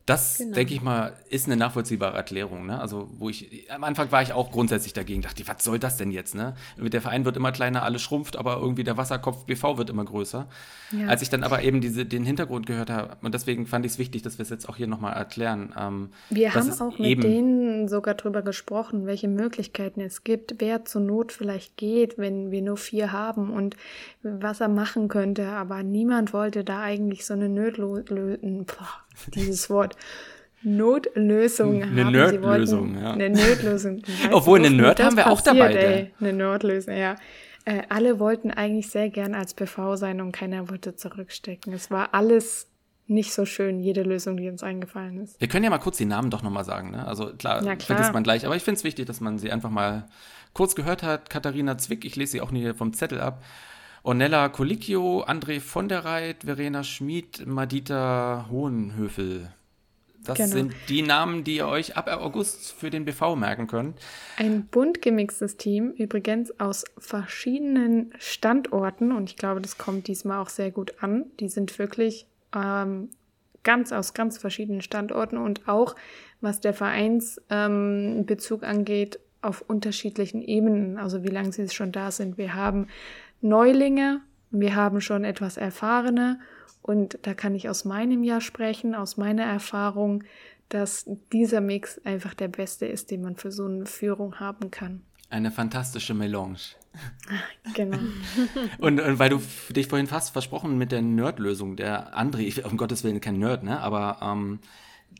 Das, 0.09 0.39
Genau. 0.39 0.55
denke 0.55 0.73
ich 0.73 0.81
mal, 0.81 1.13
ist 1.29 1.45
eine 1.45 1.55
nachvollziehbare 1.55 2.17
Erklärung. 2.17 2.65
Ne? 2.65 2.79
Also, 2.79 3.09
wo 3.17 3.29
ich, 3.29 3.69
am 3.69 3.83
Anfang 3.83 4.11
war 4.11 4.21
ich 4.21 4.33
auch 4.33 4.51
grundsätzlich 4.51 4.93
dagegen, 4.93 5.21
dachte, 5.21 5.47
was 5.47 5.63
soll 5.63 5.77
das 5.77 5.97
denn 5.97 6.09
jetzt? 6.09 6.33
Ne? 6.33 6.55
Der 6.77 7.01
Verein 7.01 7.25
wird 7.25 7.37
immer 7.37 7.51
kleiner, 7.51 7.83
alles 7.83 8.01
schrumpft, 8.01 8.35
aber 8.35 8.57
irgendwie 8.57 8.83
der 8.83 8.97
Wasserkopf 8.97 9.45
BV 9.45 9.77
wird 9.77 9.89
immer 9.89 10.05
größer. 10.05 10.47
Ja. 10.91 11.07
Als 11.07 11.21
ich 11.21 11.29
dann 11.29 11.43
aber 11.43 11.61
eben 11.61 11.79
diese, 11.79 12.05
den 12.05 12.23
Hintergrund 12.23 12.65
gehört 12.65 12.89
habe, 12.89 13.17
und 13.21 13.33
deswegen 13.35 13.67
fand 13.67 13.85
ich 13.85 13.91
es 13.93 13.99
wichtig, 13.99 14.23
dass 14.23 14.39
wir 14.39 14.43
es 14.43 14.49
jetzt 14.49 14.67
auch 14.67 14.75
hier 14.75 14.87
nochmal 14.87 15.13
erklären. 15.13 15.73
Ähm, 15.77 16.09
Wir 16.31 16.55
haben 16.55 16.71
auch 16.81 16.97
mit 16.97 17.23
denen 17.23 17.87
sogar 17.87 18.15
drüber 18.15 18.41
gesprochen, 18.41 19.05
welche 19.05 19.27
Möglichkeiten 19.27 20.01
es 20.01 20.23
gibt, 20.23 20.55
wer 20.57 20.85
zur 20.85 21.01
Not 21.01 21.31
vielleicht 21.31 21.77
geht, 21.77 22.17
wenn 22.17 22.49
wir 22.49 22.61
nur 22.63 22.77
vier 22.77 23.11
haben 23.11 23.51
und 23.51 23.75
was 24.23 24.59
er 24.59 24.69
machen 24.69 25.07
könnte. 25.07 25.49
Aber 25.49 25.83
niemand 25.83 26.33
wollte 26.33 26.63
da 26.63 26.81
eigentlich 26.81 27.25
so 27.25 27.33
eine 27.35 27.49
boah, 27.49 28.87
dieses 29.27 29.69
Wort 29.69 29.95
Notlösung 30.61 31.81
Eine 31.83 32.05
haben. 32.05 32.13
Sie 32.29 32.37
Nerdlösung, 32.37 32.93
wollten 32.93 33.01
ja. 33.03 33.11
Eine 33.13 33.29
Nerdlösung. 33.29 34.01
Obwohl, 34.31 34.59
eine 34.59 34.71
Nerd 34.71 35.01
haben 35.01 35.15
wir 35.17 35.27
auch 35.27 35.43
passiert, 35.43 35.55
dabei, 35.57 35.73
Ey. 35.75 36.11
Eine 36.19 36.33
Nerdlösung, 36.33 36.95
ja. 36.95 37.15
Äh, 37.65 37.83
alle 37.89 38.19
wollten 38.19 38.51
eigentlich 38.51 38.89
sehr 38.89 39.09
gern 39.09 39.35
als 39.35 39.53
PV 39.53 39.95
sein 39.95 40.21
und 40.21 40.31
keiner 40.31 40.69
wollte 40.69 40.95
zurückstecken. 40.95 41.71
Es 41.73 41.91
war 41.91 42.13
alles 42.13 42.67
nicht 43.07 43.33
so 43.33 43.45
schön, 43.45 43.79
jede 43.79 44.03
Lösung, 44.03 44.37
die 44.37 44.49
uns 44.49 44.61
eingefallen 44.63 45.21
ist. 45.21 45.39
Wir 45.41 45.47
können 45.47 45.63
ja 45.63 45.69
mal 45.69 45.79
kurz 45.79 45.97
die 45.97 46.05
Namen 46.05 46.29
doch 46.29 46.43
nochmal 46.43 46.63
sagen. 46.63 46.91
Ne? 46.91 47.07
Also 47.07 47.33
klar, 47.35 47.63
Ja, 47.63 47.75
klar. 47.75 47.79
vergisst 47.79 48.13
man 48.13 48.23
gleich, 48.23 48.45
aber 48.45 48.55
ich 48.55 48.63
finde 48.63 48.77
es 48.77 48.83
wichtig, 48.83 49.07
dass 49.07 49.19
man 49.19 49.39
sie 49.39 49.51
einfach 49.51 49.71
mal 49.71 50.07
kurz 50.53 50.75
gehört 50.75 51.03
hat. 51.03 51.29
Katharina 51.29 51.77
Zwick, 51.77 52.05
ich 52.05 52.15
lese 52.15 52.33
sie 52.33 52.41
auch 52.41 52.51
hier 52.51 52.75
vom 52.75 52.93
Zettel 52.93 53.19
ab. 53.19 53.43
Ornella 54.03 54.49
Colicchio, 54.49 55.23
André 55.25 55.59
von 55.59 55.89
der 55.89 56.05
Reit, 56.05 56.43
Verena 56.45 56.83
Schmid, 56.83 57.45
Madita 57.45 58.47
Hohenhöfel. 58.49 59.51
Das 60.23 60.37
Genau. 60.37 60.49
sind 60.51 60.73
die 60.89 61.01
Namen, 61.01 61.43
die 61.43 61.57
ihr 61.57 61.67
euch 61.67 61.95
ab 61.95 62.07
August 62.07 62.71
für 62.73 62.89
den 62.89 63.05
BV 63.05 63.35
merken 63.35 63.67
könnt. 63.67 63.97
Ein 64.37 64.67
bunt 64.67 65.01
gemixtes 65.01 65.57
Team, 65.57 65.91
übrigens 65.91 66.57
aus 66.59 66.83
verschiedenen 66.97 68.13
Standorten 68.19 69.11
und 69.11 69.29
ich 69.29 69.37
glaube, 69.37 69.61
das 69.61 69.77
kommt 69.77 70.07
diesmal 70.07 70.39
auch 70.39 70.49
sehr 70.49 70.71
gut 70.71 71.01
an. 71.01 71.25
Die 71.39 71.47
sind 71.47 71.79
wirklich 71.79 72.25
ähm, 72.55 73.09
ganz 73.63 73.91
aus 73.91 74.13
ganz 74.13 74.37
verschiedenen 74.37 74.81
Standorten 74.81 75.37
und 75.37 75.67
auch 75.67 75.95
was 76.41 76.59
der 76.59 76.73
Vereinsbezug 76.73 78.63
ähm, 78.63 78.69
angeht, 78.69 79.19
auf 79.41 79.61
unterschiedlichen 79.61 80.41
Ebenen, 80.41 80.97
also 80.97 81.23
wie 81.23 81.29
lange 81.29 81.53
sie 81.53 81.69
schon 81.69 81.93
da 81.93 82.11
sind. 82.11 82.37
Wir 82.37 82.55
haben 82.55 82.87
Neulinge, 83.41 84.21
wir 84.51 84.75
haben 84.75 85.01
schon 85.01 85.23
etwas 85.23 85.57
Erfahrene 85.57 86.39
und 86.81 87.19
da 87.23 87.33
kann 87.33 87.55
ich 87.55 87.69
aus 87.69 87.85
meinem 87.85 88.23
Jahr 88.23 88.41
sprechen, 88.41 88.95
aus 88.95 89.17
meiner 89.17 89.43
Erfahrung, 89.43 90.23
dass 90.69 91.09
dieser 91.31 91.61
Mix 91.61 91.99
einfach 92.05 92.33
der 92.33 92.47
beste 92.47 92.85
ist, 92.85 93.11
den 93.11 93.21
man 93.21 93.35
für 93.35 93.51
so 93.51 93.65
eine 93.65 93.85
Führung 93.85 94.39
haben 94.39 94.71
kann. 94.71 95.01
Eine 95.29 95.51
fantastische 95.51 96.13
Melange. 96.13 96.57
Genau. 97.75 97.99
Und, 98.79 98.99
und 98.99 99.19
weil 99.19 99.29
du 99.29 99.39
dich 99.69 99.87
vorhin 99.87 100.07
fast 100.07 100.31
versprochen 100.31 100.79
mit 100.79 100.91
der 100.91 101.03
Nerd-Lösung, 101.03 101.75
der 101.75 102.17
André, 102.17 102.39
ich, 102.39 102.65
um 102.65 102.77
Gottes 102.77 103.03
Willen 103.03 103.21
kein 103.21 103.37
Nerd, 103.37 103.63
ne? 103.63 103.79
aber 103.79 104.17
ähm, 104.23 104.59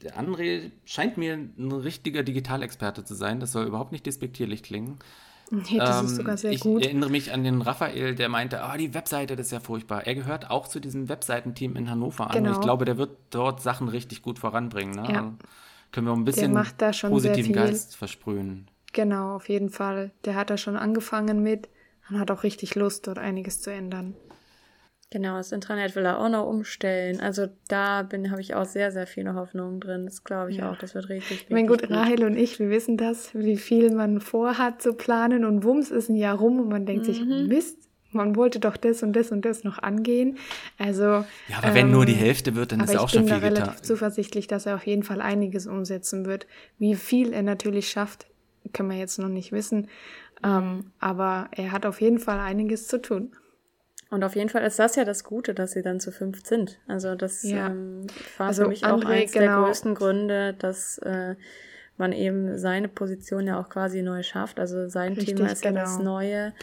der 0.02 0.18
André 0.18 0.72
scheint 0.86 1.18
mir 1.18 1.34
ein 1.36 1.72
richtiger 1.72 2.24
Digitalexperte 2.24 3.04
zu 3.04 3.14
sein. 3.14 3.40
Das 3.40 3.52
soll 3.52 3.68
überhaupt 3.68 3.92
nicht 3.92 4.06
despektierlich 4.08 4.64
klingen. 4.64 4.98
Nee, 5.52 5.78
das 5.80 6.04
ist 6.04 6.12
Ähm, 6.12 6.16
sogar 6.18 6.38
sehr 6.38 6.52
ich 6.52 6.60
gut. 6.62 6.84
erinnere 6.84 7.10
mich 7.10 7.32
an 7.34 7.44
den 7.44 7.62
Raphael, 7.62 8.14
der 8.16 8.30
meinte, 8.30 8.62
ah, 8.64 8.78
die 8.78 8.94
Webseite, 8.94 9.36
das 9.36 9.48
ist 9.48 9.52
ja 9.52 9.60
furchtbar. 9.60 10.06
Er 10.06 10.14
gehört 10.16 10.50
auch 10.52 10.68
zu 10.68 10.80
diesem 10.80 11.10
Webseitenteam 11.10 11.76
in 11.76 11.90
Hannover 11.90 12.30
an. 12.30 12.38
Und 12.38 12.44
Genau. 12.44 12.56
ich 12.56 12.62
glaube, 12.62 12.86
der 12.86 12.98
wird 12.98 13.18
dort 13.32 13.62
Sachen 13.62 13.88
richtig 13.90 14.22
gut 14.22 14.38
voranbringen. 14.40 14.96
Ne? 14.96 15.12
Ja. 15.12 15.18
Also 15.20 15.34
können 15.92 16.08
wir 16.08 16.14
auch 16.14 16.18
ein 16.18 16.26
bisschen 16.26 16.54
positiven. 17.10 17.54
Geist 17.54 17.96
versprühen. 17.96 18.68
Genau, 18.94 19.36
auf 19.36 19.50
jeden 19.50 19.70
Fall. 19.70 20.12
Der 20.26 20.36
hat 20.36 20.50
da 20.50 20.58
schon 20.58 20.76
angefangen 20.76 21.42
mit 21.42 21.68
und 22.10 22.20
hat 22.20 22.30
auch 22.32 22.44
richtig 22.44 22.76
Lust, 22.76 23.08
dort 23.08 23.18
einiges 23.20 23.62
zu 23.62 23.72
ändern. 23.72 24.16
Genau, 25.12 25.38
das 25.38 25.52
Intranet 25.52 25.96
will 25.96 26.06
er 26.06 26.20
auch 26.20 26.30
noch 26.30 26.46
umstellen. 26.46 27.20
Also 27.20 27.48
da 27.68 28.04
bin 28.04 28.30
habe 28.30 28.42
ich 28.42 28.54
auch 28.54 28.66
sehr, 28.66 28.92
sehr 28.92 29.08
viele 29.08 29.34
Hoffnungen 29.34 29.80
drin. 29.80 30.06
Das 30.06 30.24
glaube 30.24 30.52
ich 30.52 30.58
Ja. 30.58 30.72
auch. 30.72 30.76
Das 30.78 30.94
wird 30.94 31.10
richtig, 31.10 31.46
Ich 31.46 31.50
meine, 31.50 31.68
richtig 31.68 31.90
gut, 31.90 31.98
Rahel 31.98 32.24
und 32.26 32.38
ich, 32.38 32.60
wir 32.60 32.70
wissen 32.70 32.96
das, 32.96 33.34
wie 33.34 33.58
viel 33.58 33.92
man 33.92 34.22
vorhat 34.22 34.84
zu 34.84 34.94
planen 34.94 35.46
und 35.46 35.64
wumms 35.64 35.90
ist 35.90 36.10
ein 36.10 36.16
Jahr 36.16 36.38
rum 36.38 36.60
und 36.60 36.70
man 36.70 36.86
denkt 36.86 37.06
sich, 37.06 37.22
Mhm. 37.22 37.48
Mist, 37.48 37.78
man 38.12 38.36
wollte 38.36 38.60
doch 38.60 38.78
das 38.78 39.02
und 39.02 39.14
das 39.14 39.32
und 39.32 39.46
das 39.46 39.64
noch 39.64 39.80
angehen. 39.80 40.38
Also. 40.78 41.04
Ja, 41.06 41.26
aber 41.58 41.74
wenn 41.74 41.90
nur 41.90 42.06
die 42.06 42.14
ähm, 42.14 42.20
Hälfte 42.20 42.56
wird, 42.56 42.72
dann 42.72 42.82
ist 42.82 42.96
auch 42.96 43.06
ich 43.06 43.14
schon 43.14 43.22
bin 43.26 43.30
viel 43.34 43.40
da 43.42 43.48
relativ 43.48 43.74
getan. 43.78 43.84
zuversichtlich, 43.84 44.46
dass 44.46 44.68
er 44.68 44.76
auf 44.76 44.86
jeden 44.86 45.04
Fall 45.04 45.22
einiges 45.22 45.66
umsetzen 45.66 46.28
wird. 46.28 46.46
Wie 46.78 46.94
viel 46.96 47.34
er 47.34 47.42
natürlich 47.44 47.90
schafft, 47.90 48.28
können 48.74 48.92
wir 48.92 48.98
jetzt 48.98 49.18
noch 49.18 49.28
nicht 49.30 49.52
wissen. 49.52 49.88
Ähm, 50.44 50.92
aber 51.00 51.50
er 51.52 51.72
hat 51.72 51.88
auf 51.88 52.00
jeden 52.00 52.20
Fall 52.20 52.40
einiges 52.40 52.88
zu 52.88 53.02
tun. 53.02 53.32
Und 54.10 54.24
auf 54.24 54.36
jeden 54.36 54.50
Fall 54.50 54.64
ist 54.64 54.80
das 54.80 54.96
ja 54.96 55.06
das 55.06 55.24
Gute, 55.24 55.54
dass 55.54 55.72
sie 55.72 55.84
dann 55.84 56.00
zu 56.00 56.12
fünf 56.12 56.44
sind. 56.46 56.80
Also 56.88 57.16
das 57.16 57.44
Ja. 57.44 57.68
ähm, 57.68 58.08
war 58.38 58.48
Also 58.48 58.64
für 58.64 58.70
mich 58.70 58.86
auch 58.86 59.00
André, 59.02 59.22
eins 59.24 59.32
der 59.34 59.44
genau. 59.44 59.66
größten 59.66 59.94
Gründe, 59.94 60.56
dass 60.56 60.98
äh, 61.00 61.36
man 61.98 62.12
eben 62.14 62.58
seine 62.58 62.88
Position 62.88 63.46
ja 63.46 63.60
auch 63.60 63.70
quasi 63.70 64.02
neu 64.02 64.24
schafft. 64.24 64.60
Also 64.60 64.88
sein 64.90 65.14
Richtig, 65.14 65.36
Thema 65.36 65.52
ist 65.52 65.64
ja 65.64 65.72
das 65.72 65.98
genau. 65.98 66.14
Neue. 66.14 66.54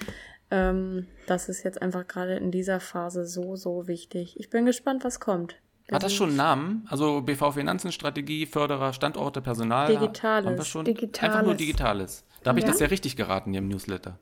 Ähm, 0.51 1.07
das 1.27 1.49
ist 1.49 1.63
jetzt 1.63 1.81
einfach 1.83 2.07
gerade 2.09 2.37
in 2.37 2.51
dieser 2.51 2.81
Phase 2.81 3.27
so, 3.27 3.55
so 3.57 3.87
wichtig. 3.87 4.39
Ich 4.41 4.51
bin 4.51 4.65
gespannt, 4.67 5.05
was 5.05 5.21
kommt. 5.21 5.57
Hat 5.93 6.03
das 6.03 6.13
schon 6.15 6.31
einen 6.31 6.37
Namen? 6.39 6.87
Also 6.91 7.21
BV 7.21 7.53
Finanzen, 7.53 7.93
Strategie, 7.93 8.47
Förderer, 8.47 8.93
Standorte, 8.93 9.41
Personal? 9.41 9.87
Digitales. 9.87 10.47
Haben 10.47 10.57
wir 10.57 10.65
schon? 10.65 10.85
Digitales. 10.85 11.33
Einfach 11.35 11.47
nur 11.47 11.55
Digitales. 11.55 12.25
Da 12.43 12.51
habe 12.51 12.59
ich 12.59 12.65
Ja. 12.65 12.73
das 12.73 12.81
ja 12.81 12.89
richtig 12.89 13.17
geraten 13.17 13.51
hier 13.53 13.61
im 13.61 13.69
Newsletter. 13.69 14.19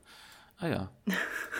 Ah 0.59 0.67
ja. 0.67 0.91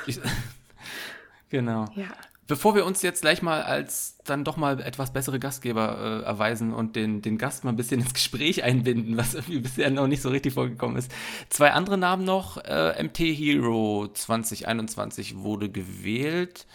Ich, 0.05 0.19
genau. 1.49 1.85
Ja. 1.95 2.07
Bevor 2.47 2.75
wir 2.75 2.85
uns 2.85 3.01
jetzt 3.01 3.21
gleich 3.21 3.41
mal 3.41 3.63
als 3.63 4.17
dann 4.23 4.43
doch 4.43 4.55
mal 4.55 4.79
etwas 4.79 5.11
bessere 5.11 5.39
Gastgeber 5.39 6.21
äh, 6.21 6.25
erweisen 6.25 6.73
und 6.73 6.95
den, 6.95 7.23
den 7.23 7.39
Gast 7.39 7.63
mal 7.63 7.71
ein 7.71 7.75
bisschen 7.75 8.01
ins 8.01 8.13
Gespräch 8.13 8.63
einbinden, 8.63 9.17
was 9.17 9.33
irgendwie 9.33 9.59
bisher 9.59 9.89
noch 9.89 10.07
nicht 10.07 10.21
so 10.21 10.29
richtig 10.29 10.53
vorgekommen 10.53 10.97
ist. 10.97 11.11
Zwei 11.49 11.71
andere 11.71 11.97
Namen 11.97 12.23
noch. 12.23 12.57
Äh, 12.57 13.01
MT 13.03 13.19
Hero 13.19 14.07
2021 14.13 15.37
wurde 15.37 15.69
gewählt. 15.69 16.67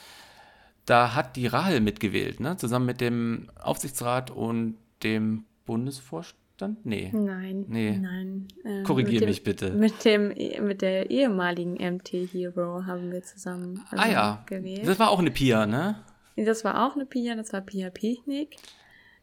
Da 0.86 1.14
hat 1.14 1.36
die 1.36 1.46
Rahel 1.46 1.80
mitgewählt, 1.80 2.40
ne? 2.40 2.56
Zusammen 2.56 2.86
mit 2.86 3.00
dem 3.00 3.48
Aufsichtsrat 3.60 4.32
und 4.32 4.76
dem 5.04 5.44
Bundesvorstand? 5.66 6.39
Nee. 6.84 7.10
Nein. 7.12 7.64
Nee. 7.68 7.96
Nein. 7.98 8.48
äh, 8.64 8.82
Korrigier 8.82 9.12
mit 9.14 9.20
dem- 9.22 9.28
mich 9.28 9.42
bitte. 9.44 9.70
Mit, 9.70 10.04
dem, 10.04 10.28
mit 10.66 10.82
der 10.82 11.10
ehemaligen 11.10 11.74
MT 11.74 12.12
Hero 12.32 12.84
haben 12.86 13.10
wir 13.12 13.22
zusammen 13.22 13.80
also 13.90 14.04
ah 14.04 14.08
ja. 14.10 14.44
gewählt. 14.46 14.86
Das 14.86 14.98
war 14.98 15.10
auch 15.10 15.18
eine 15.18 15.30
Pia, 15.30 15.66
ne? 15.66 15.96
Das 16.36 16.64
war 16.64 16.86
auch 16.86 16.94
eine 16.94 17.06
Pia, 17.06 17.34
das 17.34 17.52
war 17.52 17.60
Pia 17.60 17.90
Pichnik. 17.90 18.56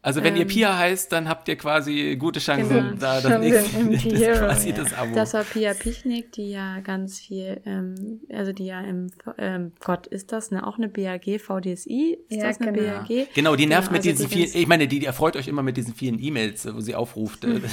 Also 0.08 0.24
wenn 0.24 0.38
ihr 0.38 0.43
Ähm, 0.43 0.48
Pia 0.48 0.78
heißt, 0.78 1.12
dann 1.12 1.28
habt 1.28 1.50
ihr 1.50 1.58
quasi 1.58 2.16
gute 2.18 2.39
Chancen, 2.39 2.70
Genau. 2.70 2.95
da 2.97 3.20
das 3.20 3.41
nächste 3.41 3.84
das 3.91 4.03
ist 4.03 4.39
quasi 4.39 4.70
ja. 4.70 4.76
das 4.78 4.93
Abo. 4.93 5.14
Das 5.14 5.34
war 5.34 5.43
Pia 5.43 5.74
Pichnik, 5.74 6.32
die 6.32 6.51
ja 6.51 6.80
ganz 6.80 7.20
viel, 7.20 7.60
ähm, 7.66 8.22
also 8.32 8.53
die 8.53 8.68
ja 8.68 8.80
im, 8.80 9.12
ähm, 9.38 9.74
Gott, 9.84 10.08
ist 10.08 10.32
das 10.32 10.49
eine, 10.49 10.66
auch 10.66 10.78
eine 10.78 10.88
BAG, 10.88 11.41
VDSI? 11.41 12.20
Ist 12.30 12.38
Ja, 12.38 12.47
das 12.47 12.62
eine 12.62 12.72
genau. 12.72 12.99
BAG? 13.03 13.28
Genau, 13.34 13.58
die 13.58 13.66
nervt 13.66 13.91
mit 13.91 13.99
also 13.99 14.12
diesen 14.12 14.30
die 14.30 14.34
vielen, 14.47 14.62
ich 14.62 14.68
meine, 14.68 14.88
die, 14.88 14.99
die 14.99 15.05
erfreut 15.08 15.36
euch 15.36 15.49
immer 15.49 15.62
mit 15.62 15.76
diesen 15.76 15.93
vielen 15.93 16.24
E-Mails, 16.24 16.74
wo 16.74 16.80
sie 16.80 16.95
aufruft. 16.95 17.43
äh, 17.43 17.60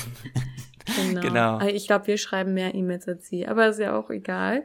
Genau. 1.08 1.20
Genau. 1.20 1.60
Ich 1.68 1.86
glaube, 1.86 2.08
wir 2.08 2.18
schreiben 2.18 2.52
mehr 2.52 2.74
E-Mails 2.74 3.08
als 3.08 3.26
sie, 3.28 3.46
aber 3.46 3.68
ist 3.68 3.78
ja 3.78 3.96
auch 3.98 4.10
egal. 4.10 4.64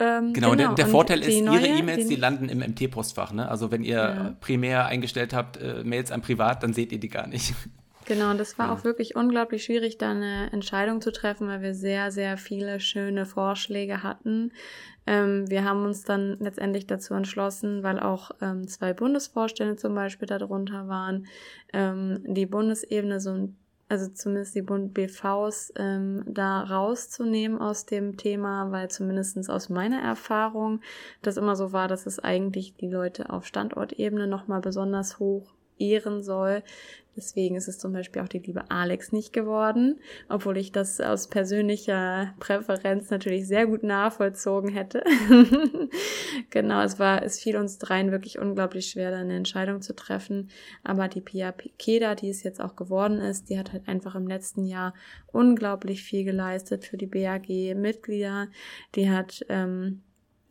Ähm, 0.00 0.32
Genau, 0.32 0.54
der, 0.54 0.74
der 0.74 0.84
und 0.86 0.90
Vorteil 0.92 1.20
ist, 1.22 1.42
neue, 1.42 1.58
Ihre 1.66 1.78
E-Mails, 1.78 2.06
die 2.06 2.14
die- 2.14 2.20
landen 2.20 2.48
im 2.48 2.60
MT-Postfach. 2.60 3.32
Ne? 3.32 3.48
Also 3.48 3.70
wenn 3.72 3.82
ihr 3.82 3.96
Ja. 3.96 4.36
primär 4.40 4.86
eingestellt 4.86 5.34
habt, 5.34 5.56
äh, 5.56 5.82
Mails 5.84 6.12
an 6.12 6.22
Privat, 6.22 6.62
dann 6.62 6.72
seht 6.72 6.92
ihr 6.92 7.00
die 7.00 7.08
gar 7.08 7.26
nicht. 7.26 7.52
Genau, 8.06 8.30
und 8.30 8.38
das 8.40 8.58
war 8.58 8.68
Ja. 8.68 8.72
auch 8.72 8.84
wirklich 8.84 9.16
unglaublich 9.16 9.64
schwierig, 9.64 9.98
da 9.98 10.12
eine 10.12 10.50
Entscheidung 10.50 11.02
zu 11.02 11.12
treffen, 11.12 11.46
weil 11.46 11.60
wir 11.60 11.74
sehr, 11.74 12.10
sehr 12.10 12.38
viele 12.38 12.80
schöne 12.80 13.26
Vorschläge 13.26 14.02
hatten. 14.02 14.52
Ähm, 15.06 15.44
wir 15.50 15.62
haben 15.64 15.84
uns 15.84 16.04
dann 16.04 16.38
letztendlich 16.40 16.86
dazu 16.86 17.12
entschlossen, 17.12 17.82
weil 17.82 18.00
auch 18.00 18.30
ähm, 18.40 18.66
zwei 18.66 18.94
Bundesvorstände 18.94 19.76
zum 19.76 19.94
Beispiel 19.94 20.26
darunter 20.26 20.88
waren, 20.88 21.26
ähm, 21.74 22.20
die 22.26 22.46
Bundesebene 22.46 23.20
so 23.20 23.30
ein 23.32 23.58
also 23.88 24.08
zumindest 24.08 24.54
die 24.54 24.62
Bund 24.62 24.92
BVs 24.92 25.72
ähm, 25.76 26.22
da 26.26 26.62
rauszunehmen 26.62 27.58
aus 27.58 27.86
dem 27.86 28.16
Thema, 28.16 28.70
weil 28.70 28.90
zumindestens 28.90 29.48
aus 29.48 29.68
meiner 29.70 30.00
Erfahrung 30.02 30.80
das 31.22 31.36
immer 31.36 31.56
so 31.56 31.72
war, 31.72 31.88
dass 31.88 32.06
es 32.06 32.18
eigentlich 32.18 32.76
die 32.76 32.88
Leute 32.88 33.30
auf 33.30 33.46
Standortebene 33.46 34.26
nochmal 34.26 34.60
besonders 34.60 35.18
hoch 35.18 35.54
ehren 35.78 36.22
soll. 36.22 36.62
Deswegen 37.18 37.56
ist 37.56 37.66
es 37.66 37.80
zum 37.80 37.92
Beispiel 37.92 38.22
auch 38.22 38.28
die 38.28 38.38
liebe 38.38 38.70
Alex 38.70 39.10
nicht 39.10 39.32
geworden, 39.32 39.98
obwohl 40.28 40.56
ich 40.56 40.70
das 40.70 41.00
aus 41.00 41.26
persönlicher 41.26 42.32
Präferenz 42.38 43.10
natürlich 43.10 43.48
sehr 43.48 43.66
gut 43.66 43.82
nachvollzogen 43.82 44.70
hätte. 44.70 45.02
genau, 46.50 46.80
es 46.82 47.00
war, 47.00 47.24
es 47.24 47.40
fiel 47.40 47.56
uns 47.56 47.78
dreien 47.78 48.12
wirklich 48.12 48.38
unglaublich 48.38 48.86
schwer, 48.86 49.10
da 49.10 49.18
eine 49.18 49.34
Entscheidung 49.34 49.82
zu 49.82 49.96
treffen. 49.96 50.50
Aber 50.84 51.08
die 51.08 51.20
Pia 51.20 51.52
Keda, 51.52 52.14
die 52.14 52.30
es 52.30 52.44
jetzt 52.44 52.60
auch 52.60 52.76
geworden 52.76 53.18
ist, 53.18 53.50
die 53.50 53.58
hat 53.58 53.72
halt 53.72 53.88
einfach 53.88 54.14
im 54.14 54.28
letzten 54.28 54.64
Jahr 54.64 54.94
unglaublich 55.32 56.04
viel 56.04 56.22
geleistet 56.22 56.84
für 56.84 56.96
die 56.96 57.06
BAG-Mitglieder. 57.06 58.46
Die 58.94 59.10
hat 59.10 59.44
ähm, 59.48 60.02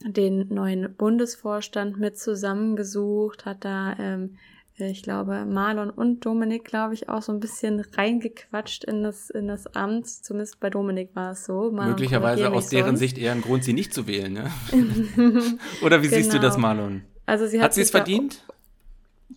den 0.06 0.48
neuen 0.50 0.96
Bundesvorstand 0.96 1.98
mit 1.98 2.18
zusammengesucht, 2.18 3.46
hat 3.46 3.64
da 3.66 3.96
ähm, 3.98 4.38
ich 4.80 5.02
glaube, 5.02 5.46
Marlon 5.46 5.90
und 5.90 6.26
Dominik, 6.26 6.64
glaube 6.66 6.94
ich, 6.94 7.10
auch 7.10 7.22
so 7.24 7.32
ein 7.32 7.40
bisschen 7.40 7.80
reingequatscht 7.80 8.84
in 8.84 9.02
das, 9.04 9.30
in 9.32 9.48
das 9.48 9.66
Amt. 9.76 10.08
Zumindest 10.08 10.60
bei 10.60 10.70
Dominik 10.70 11.16
war 11.16 11.32
es 11.32 11.46
so. 11.46 11.72
Marlon 11.72 11.92
Möglicherweise 11.92 12.52
aus 12.52 12.70
deren 12.70 12.88
sonst. 12.90 13.00
Sicht 13.00 13.18
eher 13.18 13.32
ein 13.32 13.42
Grund, 13.42 13.64
sie 13.64 13.74
nicht 13.74 13.94
zu 13.94 14.06
wählen. 14.08 14.34
Ne? 14.34 14.52
Oder 15.84 16.04
wie 16.04 16.08
siehst 16.08 16.34
du 16.34 16.40
das, 16.40 16.56
Genau. 16.56 16.68
Marlon? 16.68 17.02
Also 17.26 17.48
sie 17.48 17.60
Hat 17.62 17.74
sie 17.74 17.82
es 17.82 17.90
verdient? 17.92 18.44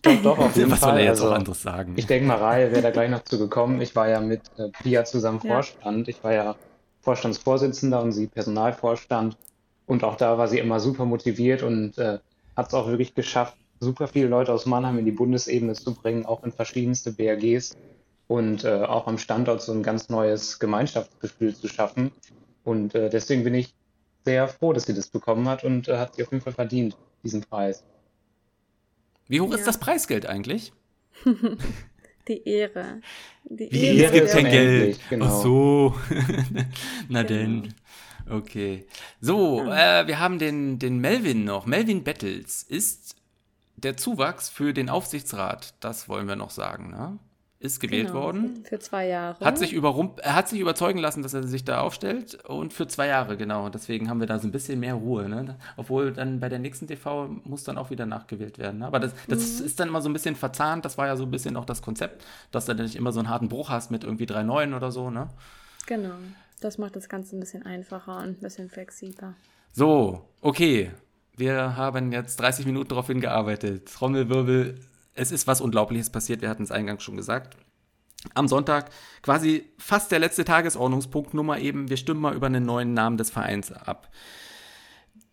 Doch, 0.03 0.21
doch, 0.21 0.37
auf 0.37 0.55
jeden 0.55 0.71
Was 0.71 0.79
soll 0.79 0.91
Fall. 0.91 0.99
er 0.99 1.05
jetzt 1.05 1.21
also, 1.21 1.29
auch 1.29 1.35
anderes 1.35 1.61
sagen? 1.61 1.93
Ich 1.97 2.05
denke 2.07 2.27
mal, 2.27 2.37
Rahel 2.37 2.71
wäre 2.71 2.81
da 2.81 2.91
gleich 2.91 3.09
noch 3.09 3.23
zu 3.23 3.37
gekommen. 3.39 3.81
Ich 3.81 3.95
war 3.95 4.07
ja 4.09 4.19
mit 4.21 4.41
äh, 4.57 4.69
Pia 4.83 5.03
zusammen 5.05 5.39
Ja. 5.43 5.55
Vorstand. 5.55 6.07
Ich 6.07 6.23
war 6.23 6.33
ja 6.33 6.55
Vorstandsvorsitzender 7.01 8.01
und 8.01 8.11
sie 8.11 8.27
Personalvorstand. 8.27 9.37
Und 9.87 10.03
auch 10.03 10.15
da 10.15 10.37
war 10.37 10.47
sie 10.47 10.59
immer 10.59 10.79
super 10.79 11.05
motiviert 11.05 11.63
und 11.63 11.97
äh, 11.97 12.19
hat 12.55 12.67
es 12.67 12.73
auch 12.73 12.87
wirklich 12.87 13.13
geschafft, 13.15 13.57
super 13.81 14.07
viele 14.07 14.27
Leute 14.29 14.53
aus 14.53 14.65
Mannheim 14.67 14.99
in 14.99 15.05
die 15.05 15.11
Bundesebene 15.11 15.73
zu 15.75 15.95
bringen, 15.95 16.25
auch 16.25 16.43
in 16.43 16.53
verschiedenste 16.53 17.13
BRGs 17.13 17.77
und 18.27 18.63
äh, 18.65 18.83
auch 18.85 19.07
am 19.07 19.17
Standort 19.19 19.61
so 19.63 19.73
ein 19.73 19.83
ganz 19.83 20.09
neues 20.09 20.59
Gemeinschaftsgefühl 20.59 21.55
zu 21.55 21.67
schaffen. 21.69 22.11
Und 22.63 22.95
äh, 22.95 23.09
deswegen 23.09 23.43
bin 23.43 23.55
ich 23.55 23.75
sehr 24.25 24.47
froh, 24.49 24.73
dass 24.73 24.85
sie 24.85 24.95
das 24.95 25.09
bekommen 25.09 25.49
hat 25.49 25.63
und 25.65 25.87
äh, 25.89 25.97
hat 25.97 26.15
sie 26.15 26.23
auf 26.23 26.31
jeden 26.31 26.43
Fall 26.43 26.53
verdient, 26.53 26.97
diesen 27.23 27.41
Preis. 27.43 27.85
Wie 29.27 29.41
hoch 29.41 29.51
Ja. 29.51 29.55
ist 29.55 29.65
das 29.65 29.79
Preisgeld 29.79 30.27
eigentlich? 30.27 30.73
Die 32.27 32.43
Ehre. 32.47 33.01
Die 33.45 33.69
Wie, 33.69 33.97
Ehre 33.97 34.05
es 34.05 34.11
gibt 34.11 34.27
ist 34.27 34.31
kein 34.31 34.49
Geld. 34.49 34.99
genau. 35.07 35.25
Ach 35.25 35.31
so. 35.31 35.95
Na 37.09 37.23
Genau. 37.23 37.29
denn. 37.29 37.73
Okay. 38.29 38.85
So, 39.19 39.69
äh, 39.71 40.07
wir 40.07 40.19
haben 40.19 40.39
den, 40.39 40.79
den 40.79 40.99
Melvin 40.99 41.43
noch. 41.45 41.65
Melvin 41.65 42.03
Bettels 42.03 42.63
ist 42.63 43.15
der 43.83 43.97
Zuwachs 43.97 44.49
für 44.49 44.73
den 44.73 44.89
Aufsichtsrat. 44.89 45.73
Das 45.79 46.07
wollen 46.09 46.27
wir 46.27 46.35
noch 46.35 46.49
sagen. 46.51 46.89
Ne? 46.91 47.17
Ist 47.59 47.79
gewählt 47.79 48.07
Genau, 48.07 48.21
worden. 48.21 48.63
Für 48.67 48.79
zwei 48.79 49.07
Jahre. 49.07 49.45
Hat 49.45 49.59
sich, 49.59 49.71
überrump 49.73 50.19
er 50.23 50.33
hat 50.33 50.49
sich 50.49 50.59
überzeugen 50.59 50.97
lassen, 50.97 51.21
dass 51.21 51.35
er 51.35 51.43
sich 51.43 51.63
da 51.63 51.81
aufstellt 51.81 52.33
und 52.45 52.73
für 52.73 52.87
zwei 52.87 53.05
Jahre, 53.05 53.37
genau. 53.37 53.69
Deswegen 53.69 54.09
haben 54.09 54.19
wir 54.19 54.25
da 54.25 54.39
so 54.39 54.47
ein 54.47 54.51
bisschen 54.51 54.79
mehr 54.79 54.95
Ruhe. 54.95 55.29
Ne? 55.29 55.55
Obwohl 55.77 56.11
dann 56.11 56.39
bei 56.39 56.49
der 56.49 56.57
nächsten 56.57 56.87
TV 56.87 57.27
muss 57.43 57.63
dann 57.63 57.77
auch 57.77 57.91
wieder 57.91 58.07
nachgewählt 58.07 58.57
werden. 58.57 58.79
Ne? 58.79 58.87
Aber 58.87 58.99
das, 58.99 59.13
das 59.27 59.59
Mhm. 59.59 59.65
ist 59.67 59.79
dann 59.79 59.89
immer 59.89 60.01
so 60.01 60.09
ein 60.09 60.13
bisschen 60.13 60.35
verzahnt. 60.35 60.85
Das 60.85 60.97
war 60.97 61.05
ja 61.05 61.15
so 61.15 61.23
ein 61.23 61.29
bisschen 61.31 61.55
auch 61.55 61.65
das 61.65 61.83
Konzept, 61.83 62.25
dass 62.49 62.65
du 62.65 62.73
dann 62.73 62.85
nicht 62.87 62.95
immer 62.95 63.11
so 63.11 63.19
einen 63.19 63.29
harten 63.29 63.47
Bruch 63.47 63.69
hast 63.69 63.91
mit 63.91 64.03
irgendwie 64.03 64.25
drei 64.25 64.41
Neuen 64.41 64.73
oder 64.73 64.91
so. 64.91 65.11
Ne? 65.11 65.29
Genau. 65.85 66.15
Das 66.61 66.79
macht 66.79 66.95
das 66.95 67.09
Ganze 67.09 67.35
ein 67.35 67.39
bisschen 67.39 67.63
einfacher 67.65 68.17
und 68.17 68.23
ein 68.39 68.39
bisschen 68.41 68.69
flexibler. 68.69 69.35
So, 69.71 70.25
okay. 70.41 70.91
Wir 71.35 71.75
haben 71.75 72.11
jetzt 72.11 72.39
30 72.39 72.65
Minuten 72.65 72.89
darauf 72.89 73.07
hingearbeitet. 73.07 73.91
Trommelwirbel, 73.91 74.79
es 75.13 75.31
ist 75.31 75.47
was 75.47 75.61
Unglaubliches 75.61 76.09
passiert. 76.09 76.41
Wir 76.41 76.49
hatten 76.49 76.63
es 76.63 76.71
eingangs 76.71 77.03
schon 77.03 77.17
gesagt. 77.17 77.57
Am 78.35 78.47
Sonntag 78.47 78.91
quasi 79.23 79.65
fast 79.77 80.11
der 80.11 80.19
letzte 80.19 80.45
Tagesordnungspunkt, 80.45 81.33
nur 81.33 81.43
mal 81.43 81.61
eben, 81.61 81.89
wir 81.89 81.97
stimmen 81.97 82.21
mal 82.21 82.35
über 82.35 82.47
einen 82.47 82.65
neuen 82.65 82.93
Namen 82.93 83.17
des 83.17 83.31
Vereins 83.31 83.71
ab. 83.71 84.11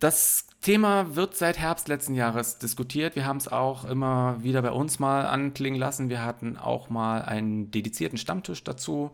Das 0.01 0.46
Thema 0.62 1.14
wird 1.14 1.36
seit 1.36 1.59
Herbst 1.59 1.88
letzten 1.88 2.14
Jahres 2.14 2.59
diskutiert. 2.59 3.14
Wir 3.14 3.26
haben 3.26 3.36
es 3.36 3.49
auch 3.49 3.84
immer 3.84 4.42
wieder 4.42 4.62
bei 4.62 4.70
uns 4.70 4.99
mal 4.99 5.26
anklingen 5.26 5.78
lassen. 5.78 6.09
Wir 6.09 6.24
hatten 6.24 6.57
auch 6.57 6.88
mal 6.88 7.22
einen 7.22 7.70
dedizierten 7.70 8.18
Stammtisch 8.18 8.64
dazu, 8.64 9.12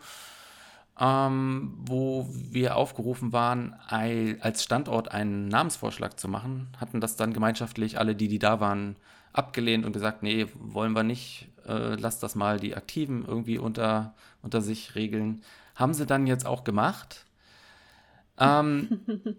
ähm, 1.01 1.75
wo 1.77 2.29
wir 2.31 2.77
aufgerufen 2.77 3.33
waren, 3.33 3.75
als 3.89 4.63
Standort 4.63 5.11
einen 5.11 5.49
Namensvorschlag 5.49 6.19
zu 6.19 6.29
machen. 6.29 6.69
Hatten 6.79 7.01
das 7.01 7.17
dann 7.17 7.33
gemeinschaftlich 7.33 7.99
alle, 7.99 8.15
die, 8.15 8.29
die 8.29 8.39
da 8.39 8.61
waren, 8.61 8.97
abgelehnt 9.33 9.85
und 9.85 9.93
gesagt, 9.93 10.23
nee, 10.23 10.47
wollen 10.55 10.93
wir 10.93 11.03
nicht, 11.03 11.49
äh, 11.67 11.97
lasst 11.97 12.23
das 12.23 12.37
mal 12.37 12.61
die 12.61 12.77
Aktiven 12.77 13.25
irgendwie 13.27 13.59
unter, 13.59 14.15
unter 14.43 14.61
sich 14.61 14.95
regeln. 14.95 15.43
Haben 15.75 15.95
sie 15.95 16.07
dann 16.07 16.29
jetzt 16.29 16.47
auch 16.47 16.63
gemacht. 16.63 17.27
Ähm, 18.39 19.01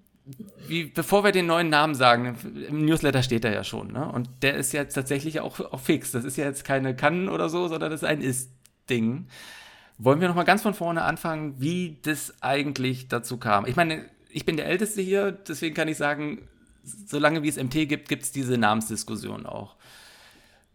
wie, 0.67 0.85
bevor 0.85 1.23
wir 1.23 1.31
den 1.31 1.45
neuen 1.45 1.69
Namen 1.69 1.95
sagen, 1.95 2.37
im 2.67 2.83
Newsletter 2.83 3.23
steht 3.23 3.45
er 3.45 3.53
ja 3.53 3.63
schon, 3.63 3.93
ne? 3.93 4.11
Und 4.11 4.29
der 4.41 4.55
ist 4.55 4.73
jetzt 4.73 4.95
tatsächlich 4.95 5.39
auch, 5.39 5.61
auch 5.61 5.79
fix. 5.79 6.11
Das 6.11 6.25
ist 6.25 6.35
ja 6.35 6.43
jetzt 6.43 6.65
keine 6.65 6.95
Kann 6.97 7.29
oder 7.29 7.47
so, 7.47 7.69
sondern 7.69 7.91
das 7.91 8.01
ist 8.01 8.09
ein 8.09 8.21
Ist-Ding. 8.21 9.27
Wollen 9.97 10.19
wir 10.19 10.27
nochmal 10.27 10.45
ganz 10.45 10.61
von 10.61 10.73
vorne 10.73 11.03
anfangen, 11.03 11.55
wie 11.59 11.97
das 12.01 12.33
eigentlich 12.41 13.07
dazu 13.07 13.37
kam? 13.37 13.65
Ich 13.65 13.75
meine, 13.75 14.05
ich 14.29 14.45
bin 14.45 14.57
der 14.57 14.65
Älteste 14.65 15.01
hier, 15.01 15.31
deswegen 15.31 15.73
kann 15.73 15.87
ich 15.87 15.97
sagen, 15.97 16.47
solange 16.83 17.43
wie 17.43 17.47
es 17.47 17.61
MT 17.61 17.87
gibt, 17.87 18.09
gibt 18.09 18.23
es 18.23 18.31
diese 18.31 18.57
Namensdiskussion 18.57 19.45
auch. 19.45 19.74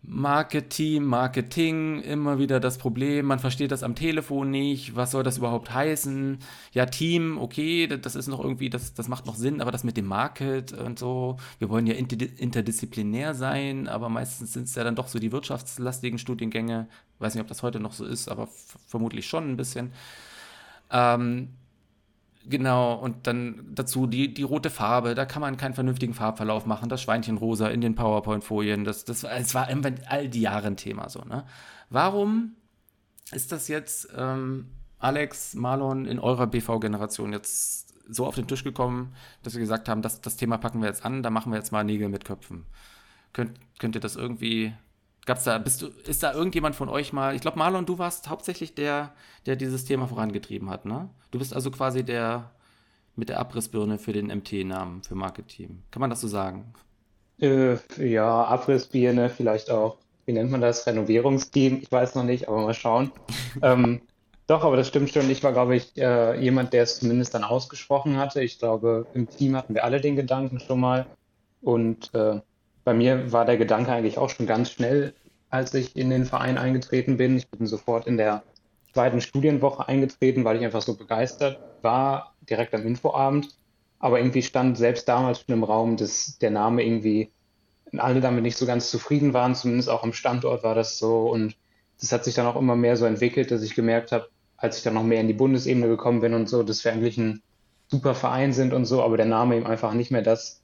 Marketing, 0.02 1.04
Marketing, 1.04 2.00
immer 2.00 2.38
wieder 2.38 2.58
das 2.58 2.78
Problem, 2.78 3.26
man 3.26 3.38
versteht 3.38 3.70
das 3.70 3.82
am 3.82 3.94
Telefon 3.94 4.50
nicht, 4.50 4.96
was 4.96 5.10
soll 5.10 5.22
das 5.22 5.36
überhaupt 5.36 5.74
heißen? 5.74 6.38
Ja, 6.72 6.86
Team, 6.86 7.36
okay, 7.38 7.86
das 7.86 8.14
ist 8.16 8.26
noch 8.26 8.42
irgendwie, 8.42 8.70
das, 8.70 8.94
das 8.94 9.08
macht 9.08 9.26
noch 9.26 9.34
Sinn, 9.34 9.60
aber 9.60 9.70
das 9.70 9.84
mit 9.84 9.98
dem 9.98 10.06
Market 10.06 10.72
und 10.72 10.98
so, 10.98 11.36
wir 11.58 11.68
wollen 11.68 11.86
ja 11.86 11.94
inter- 11.94 12.38
interdisziplinär 12.38 13.34
sein, 13.34 13.88
aber 13.88 14.08
meistens 14.08 14.54
sind 14.54 14.64
es 14.64 14.74
ja 14.74 14.84
dann 14.84 14.96
doch 14.96 15.06
so 15.06 15.18
die 15.18 15.32
wirtschaftslastigen 15.32 16.18
Studiengänge, 16.18 16.88
weiß 17.18 17.34
nicht, 17.34 17.42
ob 17.42 17.48
das 17.48 17.62
heute 17.62 17.78
noch 17.78 17.92
so 17.92 18.06
ist, 18.06 18.28
aber 18.28 18.48
vermutlich 18.86 19.26
schon 19.26 19.50
ein 19.50 19.56
bisschen. 19.58 19.92
Ähm, 20.90 21.50
Genau, 22.46 22.94
und 22.94 23.26
dann 23.26 23.66
dazu 23.74 24.06
die, 24.06 24.32
die 24.32 24.42
rote 24.42 24.70
Farbe, 24.70 25.14
da 25.14 25.26
kann 25.26 25.42
man 25.42 25.58
keinen 25.58 25.74
vernünftigen 25.74 26.14
Farbverlauf 26.14 26.64
machen, 26.64 26.88
das 26.88 27.02
Schweinchenrosa 27.02 27.68
in 27.68 27.82
den 27.82 27.94
PowerPoint-Folien, 27.94 28.84
das, 28.84 29.04
das, 29.04 29.24
es 29.24 29.54
war 29.54 29.68
all 30.08 30.28
die 30.28 30.40
Jahre 30.40 30.68
ein 30.68 30.76
Thema 30.78 31.10
so, 31.10 31.20
ne? 31.20 31.44
Warum 31.90 32.56
ist 33.30 33.52
das 33.52 33.68
jetzt, 33.68 34.08
ähm, 34.16 34.70
Alex, 34.98 35.54
Marlon, 35.54 36.06
in 36.06 36.18
eurer 36.18 36.46
BV-Generation 36.46 37.32
jetzt 37.32 37.94
so 38.08 38.26
auf 38.26 38.34
den 38.34 38.46
Tisch 38.46 38.64
gekommen, 38.64 39.14
dass 39.42 39.54
wir 39.54 39.60
gesagt 39.60 39.88
haben, 39.88 40.02
das, 40.02 40.20
das 40.20 40.36
Thema 40.36 40.56
packen 40.56 40.80
wir 40.80 40.88
jetzt 40.88 41.04
an, 41.04 41.22
da 41.22 41.30
machen 41.30 41.52
wir 41.52 41.58
jetzt 41.58 41.72
mal 41.72 41.84
Nägel 41.84 42.08
mit 42.08 42.24
Köpfen. 42.24 42.64
Könnt, 43.32 43.58
könnt 43.78 43.94
ihr 43.94 44.00
das 44.00 44.16
irgendwie, 44.16 44.72
gab's 45.30 45.44
da, 45.44 45.58
bist 45.58 45.80
du, 45.80 45.86
ist 46.08 46.24
da 46.24 46.34
irgendjemand 46.34 46.74
von 46.74 46.88
euch 46.88 47.12
mal, 47.12 47.36
ich 47.36 47.40
glaube 47.40 47.56
Marlon, 47.56 47.86
du 47.86 47.98
warst 47.98 48.28
hauptsächlich 48.28 48.74
der, 48.74 49.12
der 49.46 49.54
dieses 49.54 49.84
Thema 49.84 50.08
vorangetrieben 50.08 50.68
hat, 50.68 50.86
ne? 50.86 51.08
Du 51.30 51.38
bist 51.38 51.54
also 51.54 51.70
quasi 51.70 52.02
der 52.02 52.50
mit 53.14 53.28
der 53.28 53.38
Abrissbirne 53.38 53.98
für 53.98 54.12
den 54.12 54.26
MT-Namen, 54.26 55.04
für 55.04 55.14
Marketing. 55.14 55.84
Kann 55.92 56.00
man 56.00 56.10
das 56.10 56.20
so 56.20 56.26
sagen? 56.26 56.74
Äh, 57.38 57.76
ja, 57.96 58.42
Abrissbirne, 58.42 59.30
vielleicht 59.30 59.70
auch, 59.70 59.98
wie 60.26 60.32
nennt 60.32 60.50
man 60.50 60.62
das? 60.62 60.84
Renovierungsteam, 60.84 61.78
ich 61.80 61.92
weiß 61.92 62.16
noch 62.16 62.24
nicht, 62.24 62.48
aber 62.48 62.62
mal 62.62 62.74
schauen. 62.74 63.12
Ähm, 63.62 64.00
doch, 64.48 64.64
aber 64.64 64.76
das 64.76 64.88
stimmt 64.88 65.10
schon. 65.10 65.30
Ich 65.30 65.44
war, 65.44 65.52
glaube 65.52 65.76
ich, 65.76 65.96
äh, 65.96 66.40
jemand, 66.40 66.72
der 66.72 66.82
es 66.82 66.98
zumindest 66.98 67.34
dann 67.34 67.44
ausgesprochen 67.44 68.16
hatte. 68.16 68.42
Ich 68.42 68.58
glaube, 68.58 69.06
im 69.14 69.28
Team 69.28 69.56
hatten 69.56 69.74
wir 69.74 69.84
alle 69.84 70.00
den 70.00 70.16
Gedanken 70.16 70.58
schon 70.58 70.80
mal. 70.80 71.06
Und 71.60 72.12
äh, 72.14 72.40
bei 72.84 72.94
mir 72.94 73.32
war 73.32 73.44
der 73.44 73.56
Gedanke 73.56 73.92
eigentlich 73.92 74.18
auch 74.18 74.30
schon 74.30 74.46
ganz 74.46 74.70
schnell, 74.70 75.14
als 75.50 75.74
ich 75.74 75.96
in 75.96 76.10
den 76.10 76.24
Verein 76.24 76.58
eingetreten 76.58 77.16
bin. 77.16 77.36
Ich 77.36 77.48
bin 77.48 77.66
sofort 77.66 78.06
in 78.06 78.16
der 78.16 78.42
zweiten 78.92 79.20
Studienwoche 79.20 79.86
eingetreten, 79.88 80.44
weil 80.44 80.56
ich 80.56 80.64
einfach 80.64 80.82
so 80.82 80.96
begeistert 80.96 81.60
war, 81.82 82.34
direkt 82.48 82.74
am 82.74 82.86
Infoabend. 82.86 83.48
Aber 83.98 84.18
irgendwie 84.18 84.42
stand 84.42 84.78
selbst 84.78 85.08
damals 85.08 85.40
schon 85.40 85.54
im 85.54 85.64
Raum, 85.64 85.96
dass 85.96 86.38
der 86.38 86.50
Name 86.50 86.82
irgendwie 86.82 87.30
alle 87.96 88.20
damit 88.20 88.42
nicht 88.42 88.56
so 88.56 88.66
ganz 88.66 88.90
zufrieden 88.90 89.34
waren, 89.34 89.54
zumindest 89.54 89.90
auch 89.90 90.04
am 90.04 90.12
Standort 90.12 90.62
war 90.62 90.74
das 90.74 90.98
so. 90.98 91.28
Und 91.28 91.56
das 92.00 92.12
hat 92.12 92.24
sich 92.24 92.34
dann 92.34 92.46
auch 92.46 92.56
immer 92.56 92.76
mehr 92.76 92.96
so 92.96 93.04
entwickelt, 93.04 93.50
dass 93.50 93.62
ich 93.62 93.74
gemerkt 93.74 94.12
habe, 94.12 94.28
als 94.56 94.78
ich 94.78 94.82
dann 94.84 94.94
noch 94.94 95.02
mehr 95.02 95.20
in 95.20 95.28
die 95.28 95.34
Bundesebene 95.34 95.88
gekommen 95.88 96.20
bin 96.20 96.34
und 96.34 96.48
so, 96.48 96.62
dass 96.62 96.84
wir 96.84 96.92
eigentlich 96.92 97.18
ein 97.18 97.42
super 97.88 98.14
Verein 98.14 98.52
sind 98.52 98.72
und 98.72 98.84
so, 98.84 99.02
aber 99.02 99.16
der 99.16 99.26
Name 99.26 99.56
eben 99.56 99.66
einfach 99.66 99.92
nicht 99.94 100.10
mehr 100.10 100.22
das 100.22 100.62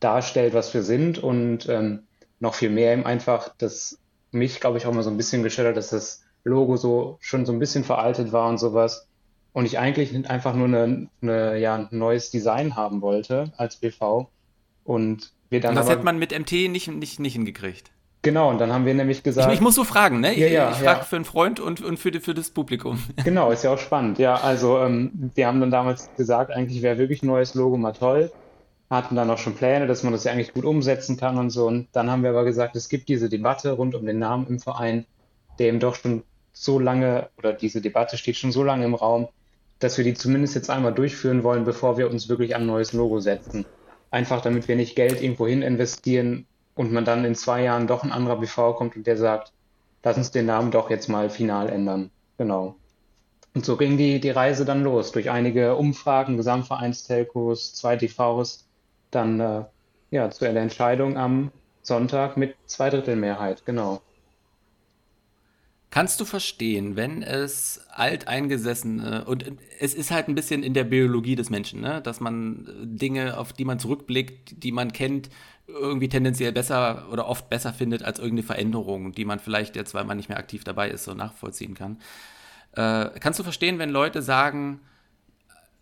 darstellt, 0.00 0.52
was 0.52 0.74
wir 0.74 0.82
sind 0.82 1.18
und 1.18 1.68
ähm, 1.68 2.02
noch 2.38 2.54
viel 2.54 2.70
mehr 2.70 2.92
eben 2.92 3.06
einfach, 3.06 3.54
dass 3.56 3.98
mich, 4.30 4.60
glaube 4.60 4.78
ich, 4.78 4.86
auch 4.86 4.92
mal 4.92 5.02
so 5.02 5.10
ein 5.10 5.16
bisschen 5.16 5.42
gestört 5.42 5.68
hat, 5.68 5.76
dass 5.76 5.90
das 5.90 6.24
Logo 6.44 6.76
so 6.76 7.18
schon 7.20 7.46
so 7.46 7.52
ein 7.52 7.58
bisschen 7.58 7.84
veraltet 7.84 8.32
war 8.32 8.48
und 8.48 8.58
sowas. 8.58 9.08
Und 9.52 9.64
ich 9.64 9.78
eigentlich 9.78 10.28
einfach 10.28 10.54
nur 10.54 10.66
eine, 10.66 11.08
eine, 11.22 11.58
ja, 11.58 11.74
ein 11.76 11.88
neues 11.90 12.30
Design 12.30 12.76
haben 12.76 13.00
wollte 13.00 13.52
als 13.56 13.76
BV. 13.76 14.28
Und 14.84 15.32
wir 15.48 15.60
dann. 15.60 15.70
Und 15.70 15.76
das 15.76 15.86
aber, 15.86 15.94
hätte 15.94 16.04
man 16.04 16.18
mit 16.18 16.38
MT 16.38 16.70
nicht, 16.70 16.88
nicht, 16.88 17.18
nicht 17.20 17.32
hingekriegt. 17.32 17.90
Genau, 18.22 18.50
und 18.50 18.58
dann 18.58 18.72
haben 18.72 18.86
wir 18.86 18.94
nämlich 18.94 19.22
gesagt. 19.22 19.48
Ich, 19.48 19.54
ich 19.54 19.60
muss 19.60 19.76
so 19.76 19.84
fragen, 19.84 20.20
ne? 20.20 20.36
Ja, 20.36 20.48
ja, 20.48 20.70
ich 20.70 20.78
frage 20.78 20.98
ja. 20.98 21.04
für 21.04 21.16
einen 21.16 21.24
Freund 21.24 21.60
und, 21.60 21.80
und 21.80 21.96
für, 21.96 22.10
die- 22.10 22.20
für 22.20 22.34
das 22.34 22.50
Publikum. 22.50 22.98
Genau, 23.24 23.50
ist 23.52 23.62
ja 23.62 23.72
auch 23.72 23.78
spannend. 23.78 24.18
Ja, 24.18 24.34
also 24.34 24.78
ähm, 24.80 25.30
wir 25.34 25.46
haben 25.46 25.60
dann 25.60 25.70
damals 25.70 26.10
gesagt, 26.16 26.50
eigentlich 26.50 26.82
wäre 26.82 26.98
wirklich 26.98 27.22
ein 27.22 27.28
neues 27.28 27.54
Logo 27.54 27.76
mal 27.76 27.92
toll. 27.92 28.32
Hatten 28.88 29.16
dann 29.16 29.30
auch 29.30 29.38
schon 29.38 29.54
Pläne, 29.54 29.86
dass 29.86 30.02
man 30.02 30.12
das 30.12 30.24
ja 30.24 30.32
eigentlich 30.32 30.54
gut 30.54 30.64
umsetzen 30.64 31.16
kann 31.16 31.38
und 31.38 31.50
so. 31.50 31.66
Und 31.66 31.88
dann 31.92 32.10
haben 32.10 32.22
wir 32.22 32.30
aber 32.30 32.44
gesagt, 32.44 32.76
es 32.76 32.88
gibt 32.88 33.08
diese 33.08 33.28
Debatte 33.28 33.72
rund 33.72 33.94
um 33.94 34.06
den 34.06 34.18
Namen 34.18 34.46
im 34.46 34.60
Verein, 34.60 35.06
der 35.58 35.68
eben 35.68 35.80
doch 35.80 35.96
schon 35.96 36.22
so 36.52 36.78
lange, 36.78 37.28
oder 37.36 37.52
diese 37.52 37.80
Debatte 37.80 38.16
steht 38.16 38.36
schon 38.36 38.52
so 38.52 38.62
lange 38.62 38.84
im 38.84 38.94
Raum, 38.94 39.28
dass 39.78 39.98
wir 39.98 40.04
die 40.04 40.14
zumindest 40.14 40.54
jetzt 40.54 40.70
einmal 40.70 40.94
durchführen 40.94 41.42
wollen, 41.42 41.64
bevor 41.64 41.98
wir 41.98 42.08
uns 42.10 42.28
wirklich 42.28 42.54
an 42.54 42.62
ein 42.62 42.66
neues 42.66 42.92
Logo 42.92 43.20
setzen. 43.20 43.66
Einfach 44.10 44.40
damit 44.40 44.68
wir 44.68 44.76
nicht 44.76 44.96
Geld 44.96 45.20
irgendwo 45.20 45.46
hin 45.46 45.62
investieren 45.62 46.46
und 46.74 46.92
man 46.92 47.04
dann 47.04 47.24
in 47.24 47.34
zwei 47.34 47.62
Jahren 47.62 47.86
doch 47.86 48.04
ein 48.04 48.12
anderer 48.12 48.36
BV 48.36 48.74
kommt 48.76 48.96
und 48.96 49.06
der 49.06 49.16
sagt, 49.16 49.52
lass 50.02 50.16
uns 50.16 50.30
den 50.30 50.46
Namen 50.46 50.70
doch 50.70 50.88
jetzt 50.90 51.08
mal 51.08 51.28
final 51.28 51.68
ändern. 51.68 52.10
Genau. 52.38 52.76
Und 53.54 53.64
so 53.64 53.76
ging 53.76 53.96
die, 53.96 54.20
die 54.20 54.30
Reise 54.30 54.64
dann 54.64 54.82
los. 54.84 55.12
Durch 55.12 55.30
einige 55.30 55.76
Umfragen, 55.76 56.36
Gesamtvereinstelcos, 56.36 57.74
zwei 57.74 57.96
TVs, 57.96 58.65
dann 59.16 59.40
äh, 59.40 59.64
ja, 60.10 60.30
zu 60.30 60.44
der 60.44 60.62
Entscheidung 60.62 61.16
am 61.16 61.50
Sonntag 61.82 62.36
mit 62.36 62.54
Zweidrittelmehrheit. 62.66 63.64
Genau. 63.66 64.00
Kannst 65.90 66.20
du 66.20 66.24
verstehen, 66.24 66.96
wenn 66.96 67.22
es 67.22 67.86
alteingesessene 67.90 69.24
und 69.24 69.50
es 69.80 69.94
ist 69.94 70.10
halt 70.10 70.28
ein 70.28 70.34
bisschen 70.34 70.62
in 70.62 70.74
der 70.74 70.84
Biologie 70.84 71.36
des 71.36 71.48
Menschen, 71.48 71.80
ne? 71.80 72.02
dass 72.02 72.20
man 72.20 72.66
äh, 72.66 72.86
Dinge, 72.86 73.38
auf 73.38 73.52
die 73.52 73.64
man 73.64 73.78
zurückblickt, 73.78 74.62
die 74.62 74.72
man 74.72 74.92
kennt, 74.92 75.30
irgendwie 75.66 76.08
tendenziell 76.08 76.52
besser 76.52 77.06
oder 77.10 77.26
oft 77.26 77.48
besser 77.48 77.72
findet 77.72 78.02
als 78.02 78.18
irgendeine 78.18 78.46
Veränderung, 78.46 79.12
die 79.12 79.24
man 79.24 79.38
vielleicht 79.38 79.74
jetzt, 79.74 79.94
weil 79.94 80.04
man 80.04 80.16
nicht 80.16 80.28
mehr 80.28 80.38
aktiv 80.38 80.64
dabei 80.64 80.90
ist, 80.90 81.04
so 81.04 81.14
nachvollziehen 81.14 81.74
kann. 81.74 81.98
Äh, 82.72 83.18
kannst 83.18 83.38
du 83.38 83.42
verstehen, 83.42 83.78
wenn 83.78 83.90
Leute 83.90 84.22
sagen, 84.22 84.80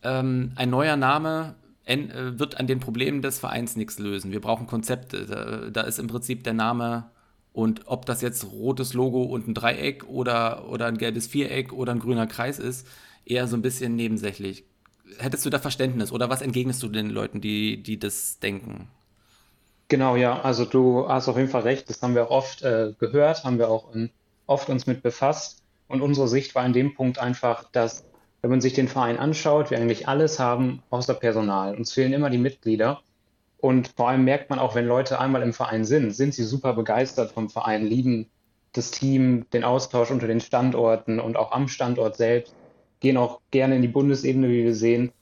ähm, 0.03 0.53
ein 0.55 0.71
neuer 0.71 0.97
Name 0.97 1.57
wird 1.87 2.59
an 2.59 2.67
den 2.67 2.81
Problemen 2.81 3.23
des 3.23 3.39
Vereins 3.39 3.77
nichts 3.77 3.99
lösen. 3.99 4.33
Wir 4.33 4.41
brauchen 4.41 4.67
Konzepte. 4.67 5.71
Da, 5.73 5.83
ist 5.83 5.99
im 5.99 6.07
Prinzip 6.07 6.45
der 6.45 6.55
Name 6.55 7.11
und 7.53 7.83
ob 7.87 8.05
das 8.07 8.21
jetzt 8.21 8.45
rotes 8.51 8.95
Logo 8.95 9.23
und 9.23 9.47
ein 9.47 9.55
Dreieck 9.55 10.05
oder, 10.09 10.69
oder 10.69 10.87
ein 10.87 10.99
gelbes 10.99 11.27
Viereck 11.29 11.73
oder 11.73 11.93
ein 11.93 12.01
grüner 12.01 12.27
Kreis 12.27 12.59
ist, 12.59 12.87
eher 13.25 13.47
so 13.47 13.57
ein 13.57 13.63
bisschen 13.63 13.95
nebensächlich. 13.95 14.65
Hättest 15.19 15.47
du 15.47 15.51
da 15.51 15.59
Verständnis 15.59 16.11
oder 16.11 16.29
was 16.29 16.43
entgegnest 16.43 16.83
du 16.83 16.89
den 16.89 17.11
Leuten, 17.11 17.41
die, 17.41 17.83
die 17.83 17.99
das 17.99 18.41
denken? 18.41 18.89
Genau, 19.89 20.17
ja, 20.17 20.41
also 20.41 20.65
du 20.65 21.09
hast 21.09 21.29
auf 21.29 21.37
jeden 21.37 21.51
Fall 21.51 21.63
recht. 21.63 21.89
Das 21.89 22.03
haben 22.03 22.15
wir 22.15 22.31
oft 22.31 22.63
äh, 22.63 22.93
gehört, 22.99 23.45
haben 23.45 23.59
wir 23.59 23.69
auch 23.69 23.95
ähm, 23.95 24.11
oft 24.47 24.69
uns 24.69 24.87
mit 24.87 25.03
befasst. 25.03 25.63
Und 25.87 26.01
unsere 26.01 26.27
Sicht 26.27 26.55
war 26.55 26.65
in 26.67 26.73
dem 26.73 26.95
Punkt 26.95 27.19
einfach, 27.19 27.71
dass 27.71 28.05
wenn 28.45 28.51
man 28.51 28.61
sich 28.61 28.75
den 28.75 28.89
Verein 28.89 29.17
anschaut, 29.17 29.71
wir 29.71 29.79
eigentlich 29.79 30.07
alles 30.07 30.39
haben 30.39 30.83
außer 30.91 31.15
Personal. 31.15 31.75
Uns 31.75 31.95
fehlen 31.95 32.13
immer 32.13 32.29
die 32.29 32.37
Mitglieder. 32.37 33.01
Und 33.57 33.89
vor 33.97 34.11
allem 34.11 34.25
merkt 34.25 34.51
man 34.51 34.59
auch, 34.59 34.75
wenn 34.75 34.87
Leute 34.87 35.19
einmal 35.19 35.41
im 35.41 35.55
Verein 35.55 35.87
sind, 35.87 36.11
sind 36.11 36.35
sie 36.35 36.43
super 36.43 36.75
begeistert 36.75 37.33
vom 37.33 37.49
Verein, 37.49 37.87
lieben 37.87 38.29
das 38.75 38.91
Team, 38.91 39.47
den 39.55 39.65
Austausch 39.65 40.11
unter 40.11 40.27
den 40.27 40.43
Standorten 40.43 41.21
und 41.21 41.39
auch 41.39 41.53
am 41.53 41.69
Standort 41.69 42.19
selbst, 42.19 42.55
gehen 43.01 43.17
auch 43.17 43.41
gerne 43.51 43.77
in 43.77 43.83
die 43.83 43.89
Bundesebene, 43.89 44.51
wie 44.51 44.65
wir 44.65 44.75
sehen, 44.75 45.13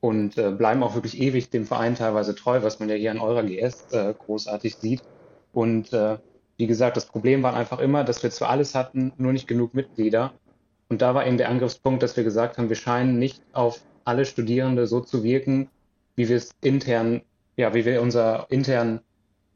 und 0.00 0.36
äh, 0.36 0.50
bleiben 0.50 0.82
auch 0.82 0.96
wirklich 0.96 1.20
ewig 1.20 1.50
dem 1.50 1.66
Verein 1.66 1.94
teilweise 1.94 2.34
treu, 2.34 2.64
was 2.64 2.80
man 2.80 2.88
ja 2.88 2.96
hier 2.96 3.12
an 3.12 3.20
eurer 3.20 3.44
GS 3.44 3.92
äh, 3.92 4.12
großartig 4.12 4.74
sieht. 4.74 5.02
Und 5.52 5.92
äh, 5.92 6.18
wie 6.56 6.66
gesagt, 6.66 6.96
das 6.96 7.06
Problem 7.06 7.44
war 7.44 7.54
einfach 7.54 7.78
immer, 7.78 8.02
dass 8.02 8.24
wir 8.24 8.32
zwar 8.32 8.50
alles 8.50 8.74
hatten, 8.74 9.12
nur 9.18 9.32
nicht 9.32 9.46
genug 9.46 9.72
Mitglieder. 9.72 10.32
Und 10.92 11.00
da 11.00 11.14
war 11.14 11.26
eben 11.26 11.38
der 11.38 11.48
Angriffspunkt, 11.48 12.02
dass 12.02 12.18
wir 12.18 12.22
gesagt 12.22 12.58
haben, 12.58 12.68
wir 12.68 12.76
scheinen 12.76 13.18
nicht 13.18 13.40
auf 13.54 13.80
alle 14.04 14.26
Studierende 14.26 14.86
so 14.86 15.00
zu 15.00 15.24
wirken, 15.24 15.70
wie 16.16 16.28
wir 16.28 16.36
es 16.36 16.50
intern, 16.60 17.22
ja, 17.56 17.72
wie 17.72 17.86
wir 17.86 18.02
unser 18.02 18.46
intern 18.50 19.00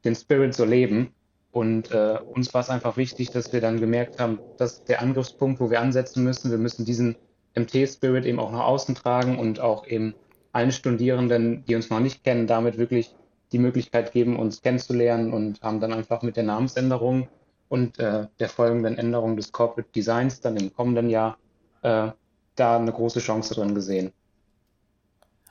den 0.07 0.15
Spirit 0.15 0.55
so 0.55 0.65
leben. 0.65 1.11
Und 1.53 1.91
äh, 1.91 2.17
uns 2.25 2.55
war 2.55 2.63
es 2.63 2.71
einfach 2.71 2.97
wichtig, 2.97 3.33
dass 3.33 3.53
wir 3.53 3.61
dann 3.61 3.81
gemerkt 3.81 4.19
haben, 4.19 4.39
das 4.57 4.79
ist 4.79 4.89
der 4.89 5.03
Angriffspunkt, 5.03 5.61
wo 5.61 5.69
wir 5.69 5.83
ansetzen 5.83 6.25
müssen. 6.25 6.51
Wir 6.51 6.57
müssen 6.57 6.87
diesen 6.87 7.17
MT-Spirit 7.55 8.25
eben 8.25 8.39
auch 8.39 8.51
nach 8.51 8.65
außen 8.65 8.95
tragen 8.95 9.39
und 9.39 9.61
auch 9.61 9.87
eben 9.87 10.15
allen 10.53 10.73
Studierenden, 10.73 11.67
die 11.67 11.75
uns 11.75 11.91
noch 11.91 12.01
nicht 12.01 12.25
kennen, 12.25 12.47
damit 12.47 12.79
wirklich 12.79 13.15
die 13.53 13.59
Möglichkeit 13.59 14.13
geben, 14.13 14.39
uns 14.39 14.63
kennenzulernen 14.63 15.35
und 15.35 15.61
haben 15.61 15.81
dann 15.81 15.93
einfach 15.93 16.23
mit 16.23 16.39
der 16.39 16.45
Namensänderung 16.45 17.29
und 17.69 17.99
äh, 17.99 18.27
der 18.39 18.49
folgenden 18.49 18.99
Änderung 18.99 19.37
des 19.37 19.53
Corporate 19.53 19.89
Designs 19.95 20.41
dann 20.41 20.57
im 20.57 20.75
kommenden 20.75 21.11
Jahr 21.11 21.39
äh, 21.83 22.11
da 22.55 22.77
eine 22.77 22.93
große 22.93 23.21
Chance 23.21 23.55
drin 23.55 23.75
gesehen. 23.75 24.13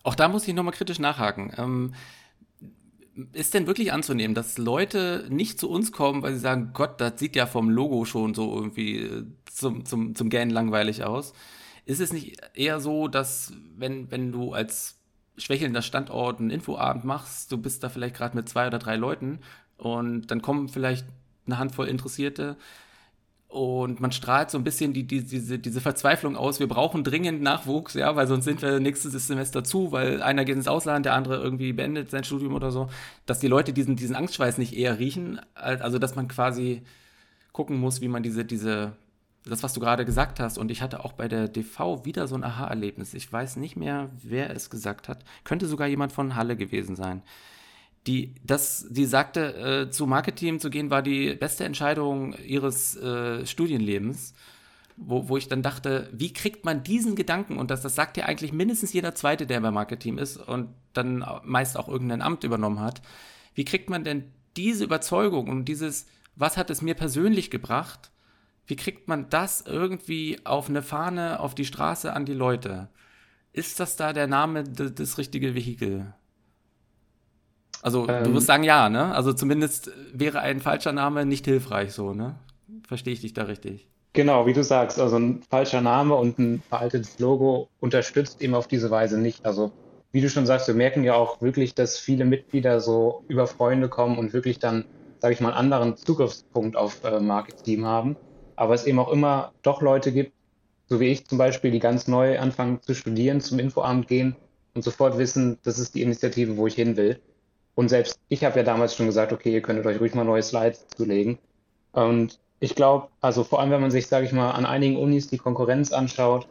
Auch 0.04 0.16
da 0.16 0.28
muss 0.28 0.48
ich 0.48 0.54
nochmal 0.54 0.74
kritisch 0.74 1.00
nachhaken. 1.00 1.52
Ähm, 1.58 1.94
ist 3.32 3.54
denn 3.54 3.68
wirklich 3.68 3.94
anzunehmen, 3.94 4.36
dass 4.36 4.58
Leute 4.58 5.26
nicht 5.30 5.60
zu 5.60 5.70
uns 5.70 5.92
kommen, 5.92 6.22
weil 6.22 6.34
sie 6.34 6.40
sagen, 6.40 6.72
Gott, 6.74 7.00
das 7.00 7.18
sieht 7.18 7.36
ja 7.36 7.46
vom 7.46 7.70
Logo 7.70 8.06
schon 8.06 8.34
so 8.34 8.54
irgendwie 8.54 9.00
äh, 9.00 9.24
zum, 9.46 9.86
zum, 9.86 10.16
zum 10.16 10.30
Gähnen 10.30 10.52
langweilig 10.52 11.04
aus? 11.04 11.34
Ist 11.86 12.02
es 12.02 12.12
nicht 12.12 12.42
eher 12.56 12.80
so, 12.80 13.08
dass 13.08 13.54
wenn, 13.76 14.12
wenn 14.12 14.32
du 14.32 14.54
als 14.54 14.96
schwächelnder 15.38 15.82
Standort 15.82 16.40
einen 16.40 16.50
Infoabend 16.50 17.06
machst, 17.06 17.52
du 17.52 17.58
bist 17.58 17.84
da 17.84 17.90
vielleicht 17.90 18.16
gerade 18.16 18.36
mit 18.36 18.50
zwei 18.50 18.68
oder 18.68 18.80
drei 18.80 18.96
Leuten 18.96 19.40
und 19.78 20.28
dann 20.32 20.42
kommen 20.42 20.68
vielleicht 20.68 21.06
eine 21.46 21.58
Handvoll 21.58 21.88
Interessierte 21.88 22.58
und 23.56 24.02
man 24.02 24.12
strahlt 24.12 24.52
so 24.52 24.58
ein 24.58 24.66
bisschen 24.66 24.92
die, 24.92 25.08
die, 25.08 25.24
diese, 25.24 25.58
diese 25.60 25.80
Verzweiflung 25.80 26.36
aus, 26.36 26.60
wir 26.60 26.68
brauchen 26.68 27.06
dringend 27.06 27.42
Nachwuchs, 27.42 27.94
ja, 27.94 28.14
weil 28.18 28.28
sonst 28.28 28.44
sind 28.44 28.62
wir 28.62 28.82
nächstes 28.82 29.14
Semester 29.28 29.64
zu, 29.64 29.94
weil 29.94 30.22
einer 30.22 30.44
geht 30.44 30.58
ins 30.58 30.68
Ausland, 30.68 31.06
der 31.06 31.14
andere 31.14 31.38
irgendwie 31.38 31.72
beendet 31.72 32.12
sein 32.12 32.26
Studium 32.26 32.54
oder 32.54 32.72
so, 32.72 32.90
dass 33.26 33.40
die 33.40 33.48
Leute 33.48 33.72
diesen, 33.72 33.96
diesen 33.96 34.16
Angstschweiß 34.16 34.58
nicht 34.58 34.76
eher 34.76 35.00
riechen, 35.00 35.40
also 35.54 36.00
dass 36.00 36.16
man 36.16 36.28
quasi 36.28 36.82
gucken 37.54 37.80
muss, 37.80 38.02
wie 38.02 38.10
man 38.10 38.24
diese, 38.24 38.44
diese, 38.44 38.92
das, 39.46 39.64
was 39.64 39.72
du 39.72 39.80
gerade 39.80 40.04
gesagt 40.04 40.42
hast, 40.42 40.58
und 40.58 40.70
ich 40.70 40.82
hatte 40.82 41.06
auch 41.06 41.14
bei 41.14 41.30
der 41.30 41.48
DV 41.48 42.04
wieder 42.04 42.28
so 42.28 42.36
ein 42.36 42.44
Aha-Erlebnis. 42.44 43.14
Ich 43.14 43.32
weiß 43.32 43.56
nicht 43.56 43.78
mehr, 43.78 44.10
wer 44.22 44.50
es 44.50 44.70
gesagt 44.70 45.08
hat. 45.08 45.24
Könnte 45.46 45.68
sogar 45.68 45.88
jemand 45.88 46.12
von 46.12 46.36
Halle 46.36 46.58
gewesen 46.58 46.98
sein. 46.98 47.22
Die, 48.08 48.36
das, 48.44 48.86
die 48.90 49.06
sagte, 49.06 49.86
äh, 49.88 49.90
zu 49.90 50.06
Marketing 50.06 50.60
zu 50.60 50.70
gehen, 50.70 50.92
war 50.92 51.02
die 51.02 51.34
beste 51.36 51.64
Entscheidung 51.64 52.34
ihres 52.46 52.96
äh, 52.98 53.46
Studienlebens. 53.46 54.34
Wo, 54.98 55.28
wo 55.28 55.36
ich 55.36 55.50
dann 55.50 55.62
dachte, 55.62 56.10
wie 56.14 56.32
kriegt 56.32 56.64
man 56.64 56.82
diesen 56.84 57.16
Gedanken, 57.16 57.58
und 57.58 57.70
das, 57.70 57.82
das 57.82 57.96
sagt 57.96 58.16
ja 58.16 58.28
eigentlich 58.28 58.54
mindestens 58.54 58.94
jeder 58.94 59.14
Zweite, 59.14 59.46
der 59.46 59.60
bei 59.60 59.70
Marketing 59.70 60.18
ist 60.18 60.38
und 60.38 60.70
dann 60.94 61.26
meist 61.44 61.78
auch 61.78 61.90
irgendein 61.90 62.22
Amt 62.22 62.46
übernommen 62.46 62.80
hat, 62.80 63.02
wie 63.56 63.66
kriegt 63.66 63.90
man 63.90 64.06
denn 64.06 64.32
diese 64.56 64.86
Überzeugung 64.86 65.50
und 65.50 65.66
dieses, 65.66 66.06
was 66.36 66.56
hat 66.56 66.70
es 66.70 66.82
mir 66.82 66.94
persönlich 66.94 67.52
gebracht, 67.52 68.12
wie 68.68 68.76
kriegt 68.76 69.08
man 69.08 69.30
das 69.30 69.62
irgendwie 69.62 70.40
auf 70.46 70.70
eine 70.70 70.82
Fahne, 70.82 71.40
auf 71.40 71.56
die 71.56 71.66
Straße 71.66 72.14
an 72.14 72.26
die 72.26 72.34
Leute? 72.34 72.90
Ist 73.54 73.80
das 73.80 73.96
da 73.96 74.14
der 74.14 74.28
Name 74.28 74.64
das 74.64 75.18
richtige 75.18 75.56
Vehikel? 75.56 76.14
Also, 77.86 78.08
ähm, 78.10 78.24
du 78.24 78.34
wirst 78.34 78.48
sagen 78.48 78.64
ja, 78.64 78.90
ne? 78.90 79.14
Also 79.14 79.32
zumindest 79.32 79.92
wäre 80.12 80.40
ein 80.40 80.60
falscher 80.60 80.92
Name 80.92 81.24
nicht 81.24 81.46
hilfreich 81.46 81.94
so, 81.94 82.16
ne? 82.16 82.34
Verstehe 82.88 83.14
ich 83.14 83.22
dich 83.22 83.36
da 83.36 83.44
richtig? 83.44 83.88
Genau, 84.14 84.48
wie 84.48 84.54
du 84.54 84.64
sagst, 84.64 85.00
also 85.00 85.18
ein 85.18 85.44
falscher 85.52 85.82
Name 85.82 86.16
und 86.16 86.40
ein 86.40 86.64
veraltetes 86.68 87.20
Logo 87.20 87.70
unterstützt 87.80 88.42
eben 88.42 88.56
auf 88.56 88.68
diese 88.68 88.90
Weise 88.90 89.20
nicht. 89.20 89.46
Also, 89.46 89.72
wie 90.12 90.22
du 90.22 90.32
schon 90.32 90.48
sagst, 90.48 90.68
wir 90.68 90.74
merken 90.74 91.04
ja 91.04 91.14
auch 91.14 91.44
wirklich, 91.44 91.76
dass 91.76 92.00
viele 92.00 92.26
Mitglieder 92.26 92.80
so 92.82 93.24
über 93.28 93.46
Freunde 93.46 93.88
kommen 93.88 94.18
und 94.18 94.34
wirklich 94.34 94.58
dann, 94.58 94.86
sage 95.20 95.36
ich 95.36 95.40
mal, 95.40 95.50
einen 95.50 95.72
anderen 95.72 95.96
Zugriffspunkt 95.96 96.76
auf 96.76 97.04
äh, 97.04 97.20
Marketing 97.20 97.86
haben. 97.86 98.16
Aber 98.56 98.74
es 98.74 98.88
eben 98.88 98.98
auch 98.98 99.12
immer 99.12 99.52
doch 99.62 99.84
Leute 99.84 100.12
gibt, 100.12 100.34
so 100.88 101.00
wie 101.00 101.10
ich 101.10 101.28
zum 101.28 101.38
Beispiel, 101.38 101.70
die 101.70 101.80
ganz 101.80 102.08
neu 102.08 102.40
anfangen 102.40 102.82
zu 102.82 102.96
studieren, 102.96 103.42
zum 103.42 103.60
Infoabend 103.60 104.08
gehen 104.08 104.36
und 104.74 104.84
sofort 104.84 105.20
wissen, 105.20 105.60
das 105.62 105.78
ist 105.78 105.94
die 105.94 106.02
Initiative, 106.02 106.58
wo 106.58 106.66
ich 106.66 106.74
hin 106.74 106.98
will. 106.98 107.20
Und 107.76 107.90
selbst 107.90 108.20
ich 108.30 108.44
habe 108.44 108.58
ja 108.58 108.64
damals 108.64 108.96
schon 108.96 109.06
gesagt, 109.06 109.34
okay, 109.34 109.54
ihr 109.54 109.62
könntet 109.62 109.86
euch 109.86 110.00
ruhig 110.00 110.16
mal 110.16 110.24
neue 110.24 110.42
Slides 110.42 110.88
zulegen. 110.96 111.38
Und 111.92 112.40
ich 112.60 112.76
glaube, 112.76 113.10
also 113.22 113.44
vor 113.44 113.60
allem, 113.60 113.72
wenn 113.72 113.82
man 113.82 113.92
sich, 113.92 114.08
sage 114.08 114.26
ich 114.26 114.32
mal, 114.32 114.52
an 114.52 114.66
einigen 114.66 114.98
Unis 114.98 115.28
die 115.28 115.38
Konkurrenz 115.38 115.92
anschaut, 115.92 116.48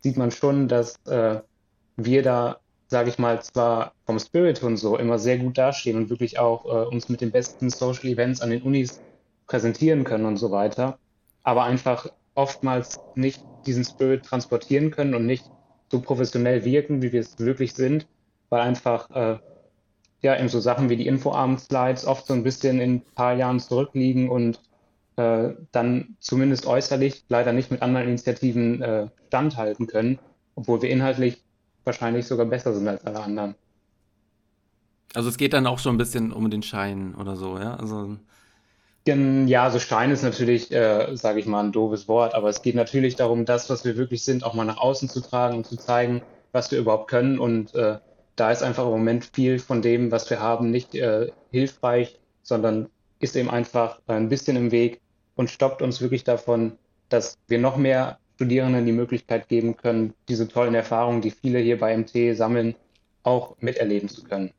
sieht 0.00 0.16
man 0.16 0.30
schon, 0.30 0.68
dass 0.68 0.96
äh, 1.06 1.40
wir 1.96 2.22
da, 2.22 2.60
sage 2.88 3.08
ich 3.08 3.18
mal, 3.18 3.42
zwar 3.42 3.92
vom 4.04 4.18
Spirit 4.18 4.62
und 4.62 4.76
so 4.76 4.96
immer 4.96 5.18
sehr 5.18 5.38
gut 5.38 5.58
dastehen 5.58 5.96
und 5.96 6.10
wirklich 6.10 6.38
auch 6.38 6.66
äh, 6.66 6.86
uns 6.94 7.08
mit 7.08 7.20
den 7.20 7.30
besten 7.30 7.70
Social 7.70 8.06
Events 8.06 8.40
an 8.42 8.50
den 8.50 8.62
Unis 8.62 9.00
präsentieren 9.46 10.04
können 10.04 10.26
und 10.26 10.36
so 10.36 10.50
weiter, 10.50 10.98
aber 11.42 11.64
einfach 11.64 12.08
oftmals 12.34 13.00
nicht 13.14 13.42
diesen 13.64 13.84
Spirit 13.84 14.24
transportieren 14.24 14.90
können 14.90 15.14
und 15.14 15.26
nicht 15.26 15.50
so 15.90 16.00
professionell 16.00 16.64
wirken, 16.64 17.00
wie 17.00 17.12
wir 17.12 17.20
es 17.20 17.38
wirklich 17.38 17.74
sind, 17.74 18.06
weil 18.50 18.60
einfach 18.60 19.10
äh, 19.10 19.38
ja 20.26 20.38
eben 20.38 20.48
so 20.48 20.60
Sachen 20.60 20.88
wie 20.88 20.96
die 20.96 21.06
Infoabend-Slides 21.06 22.06
oft 22.06 22.26
so 22.26 22.34
ein 22.34 22.42
bisschen 22.42 22.80
in 22.80 22.96
ein 22.96 23.00
paar 23.14 23.34
Jahren 23.34 23.60
zurückliegen 23.60 24.28
und 24.28 24.60
äh, 25.16 25.54
dann 25.72 26.16
zumindest 26.20 26.66
äußerlich 26.66 27.24
leider 27.28 27.52
nicht 27.52 27.70
mit 27.70 27.82
anderen 27.82 28.08
Initiativen 28.08 28.82
äh, 28.82 29.08
standhalten 29.28 29.86
können, 29.86 30.18
obwohl 30.54 30.82
wir 30.82 30.90
inhaltlich 30.90 31.42
wahrscheinlich 31.84 32.26
sogar 32.26 32.46
besser 32.46 32.74
sind 32.74 32.86
als 32.88 33.04
alle 33.06 33.20
anderen. 33.20 33.54
Also 35.14 35.28
es 35.28 35.38
geht 35.38 35.54
dann 35.54 35.66
auch 35.66 35.78
schon 35.78 35.94
ein 35.94 35.98
bisschen 35.98 36.32
um 36.32 36.50
den 36.50 36.62
Schein 36.62 37.14
oder 37.14 37.36
so, 37.36 37.58
ja? 37.58 37.76
Also 37.76 38.18
ja, 39.08 39.70
so 39.70 39.78
Stein 39.78 40.10
ist 40.10 40.24
natürlich, 40.24 40.72
äh, 40.72 41.16
sage 41.16 41.38
ich 41.38 41.46
mal, 41.46 41.62
ein 41.62 41.70
doofes 41.70 42.08
Wort, 42.08 42.34
aber 42.34 42.48
es 42.48 42.62
geht 42.62 42.74
natürlich 42.74 43.14
darum, 43.14 43.44
das, 43.44 43.70
was 43.70 43.84
wir 43.84 43.96
wirklich 43.96 44.24
sind, 44.24 44.42
auch 44.42 44.52
mal 44.52 44.64
nach 44.64 44.78
außen 44.78 45.08
zu 45.08 45.20
tragen 45.20 45.58
und 45.58 45.66
zu 45.66 45.76
zeigen, 45.76 46.22
was 46.50 46.72
wir 46.72 46.80
überhaupt 46.80 47.08
können. 47.08 47.38
Und 47.38 47.72
äh, 47.76 47.98
da 48.36 48.52
ist 48.52 48.62
einfach 48.62 48.84
im 48.84 48.90
Moment 48.90 49.30
viel 49.32 49.58
von 49.58 49.82
dem, 49.82 50.10
was 50.10 50.28
wir 50.30 50.40
haben, 50.40 50.70
nicht 50.70 50.94
äh, 50.94 51.30
hilfreich, 51.50 52.18
sondern 52.42 52.88
ist 53.18 53.34
eben 53.34 53.50
einfach 53.50 54.00
ein 54.06 54.28
bisschen 54.28 54.56
im 54.56 54.70
Weg 54.70 55.00
und 55.34 55.50
stoppt 55.50 55.82
uns 55.82 56.00
wirklich 56.00 56.24
davon, 56.24 56.72
dass 57.08 57.38
wir 57.48 57.58
noch 57.58 57.76
mehr 57.76 58.18
Studierenden 58.36 58.84
die 58.84 58.92
Möglichkeit 58.92 59.48
geben 59.48 59.76
können, 59.76 60.12
diese 60.28 60.46
tollen 60.46 60.74
Erfahrungen, 60.74 61.22
die 61.22 61.30
viele 61.30 61.58
hier 61.58 61.78
bei 61.78 61.96
MT 61.96 62.36
sammeln, 62.36 62.74
auch 63.22 63.56
miterleben 63.60 64.08
zu 64.08 64.22
können. 64.24 64.52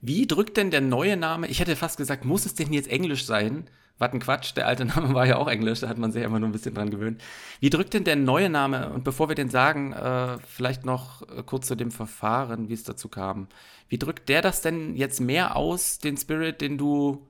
Wie 0.00 0.26
drückt 0.26 0.56
denn 0.56 0.70
der 0.70 0.80
neue 0.80 1.16
Name? 1.16 1.48
Ich 1.48 1.60
hätte 1.60 1.76
fast 1.76 1.98
gesagt, 1.98 2.24
muss 2.24 2.46
es 2.46 2.54
denn 2.54 2.72
jetzt 2.72 2.88
Englisch 2.88 3.26
sein? 3.26 3.68
Was 4.00 4.14
ein 4.14 4.18
Quatsch, 4.18 4.56
der 4.56 4.66
alte 4.66 4.86
Name 4.86 5.14
war 5.14 5.26
ja 5.26 5.36
auch 5.36 5.46
Englisch, 5.46 5.80
da 5.80 5.88
hat 5.88 5.98
man 5.98 6.10
sich 6.10 6.24
immer 6.24 6.40
nur 6.40 6.48
ein 6.48 6.52
bisschen 6.52 6.74
dran 6.74 6.90
gewöhnt. 6.90 7.22
Wie 7.60 7.68
drückt 7.68 7.92
denn 7.92 8.04
der 8.04 8.16
neue 8.16 8.48
Name? 8.48 8.90
Und 8.90 9.04
bevor 9.04 9.28
wir 9.28 9.36
den 9.36 9.50
sagen, 9.50 9.92
äh, 9.92 10.38
vielleicht 10.46 10.86
noch 10.86 11.22
äh, 11.28 11.42
kurz 11.44 11.66
zu 11.66 11.76
dem 11.76 11.90
Verfahren, 11.90 12.70
wie 12.70 12.72
es 12.74 12.82
dazu 12.82 13.08
kam. 13.08 13.48
Wie 13.88 13.98
drückt 13.98 14.30
der 14.30 14.40
das 14.40 14.62
denn 14.62 14.96
jetzt 14.96 15.20
mehr 15.20 15.54
aus, 15.54 15.98
den 15.98 16.16
Spirit, 16.16 16.62
den 16.62 16.78
du 16.78 17.26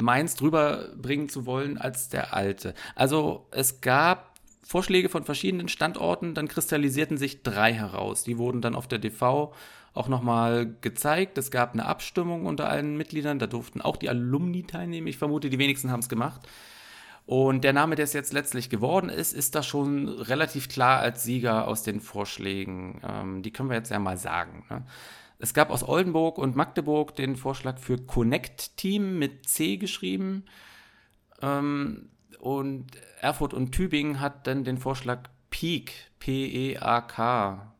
meinst, 0.00 0.42
rüberbringen 0.42 1.30
zu 1.30 1.46
wollen, 1.46 1.78
als 1.78 2.10
der 2.10 2.34
alte? 2.34 2.74
Also 2.94 3.46
es 3.50 3.80
gab 3.80 4.38
Vorschläge 4.62 5.08
von 5.08 5.24
verschiedenen 5.24 5.68
Standorten, 5.68 6.34
dann 6.34 6.46
kristallisierten 6.46 7.16
sich 7.16 7.42
drei 7.42 7.72
heraus. 7.72 8.22
Die 8.22 8.36
wurden 8.36 8.60
dann 8.60 8.74
auf 8.74 8.86
der 8.86 8.98
DV 8.98 9.54
auch 9.94 10.08
nochmal 10.08 10.74
gezeigt. 10.80 11.38
Es 11.38 11.50
gab 11.50 11.72
eine 11.72 11.86
Abstimmung 11.86 12.46
unter 12.46 12.68
allen 12.68 12.96
Mitgliedern, 12.96 13.38
da 13.38 13.46
durften 13.46 13.80
auch 13.80 13.96
die 13.96 14.08
Alumni 14.08 14.64
teilnehmen. 14.64 15.06
Ich 15.06 15.18
vermute, 15.18 15.50
die 15.50 15.58
wenigsten 15.58 15.90
haben 15.90 16.00
es 16.00 16.08
gemacht. 16.08 16.40
Und 17.24 17.62
der 17.62 17.72
Name, 17.72 17.94
der 17.94 18.04
es 18.04 18.14
jetzt 18.14 18.32
letztlich 18.32 18.68
geworden 18.68 19.08
ist, 19.08 19.32
ist 19.32 19.54
da 19.54 19.62
schon 19.62 20.08
relativ 20.08 20.68
klar 20.68 21.00
als 21.00 21.22
Sieger 21.22 21.68
aus 21.68 21.82
den 21.82 22.00
Vorschlägen. 22.00 23.00
Ähm, 23.06 23.42
die 23.42 23.52
können 23.52 23.68
wir 23.68 23.76
jetzt 23.76 23.90
ja 23.90 23.98
mal 23.98 24.16
sagen. 24.16 24.64
Ne? 24.68 24.82
Es 25.38 25.54
gab 25.54 25.70
aus 25.70 25.86
Oldenburg 25.86 26.38
und 26.38 26.56
Magdeburg 26.56 27.14
den 27.14 27.36
Vorschlag 27.36 27.78
für 27.78 27.98
Connect 27.98 28.76
Team 28.76 29.18
mit 29.18 29.48
C 29.48 29.76
geschrieben. 29.76 30.44
Ähm, 31.40 32.08
und 32.40 32.86
Erfurt 33.20 33.54
und 33.54 33.70
Tübingen 33.70 34.18
hat 34.18 34.48
dann 34.48 34.64
den 34.64 34.78
Vorschlag 34.78 35.28
Peak, 35.50 35.92
P-E-A-K 36.18 37.71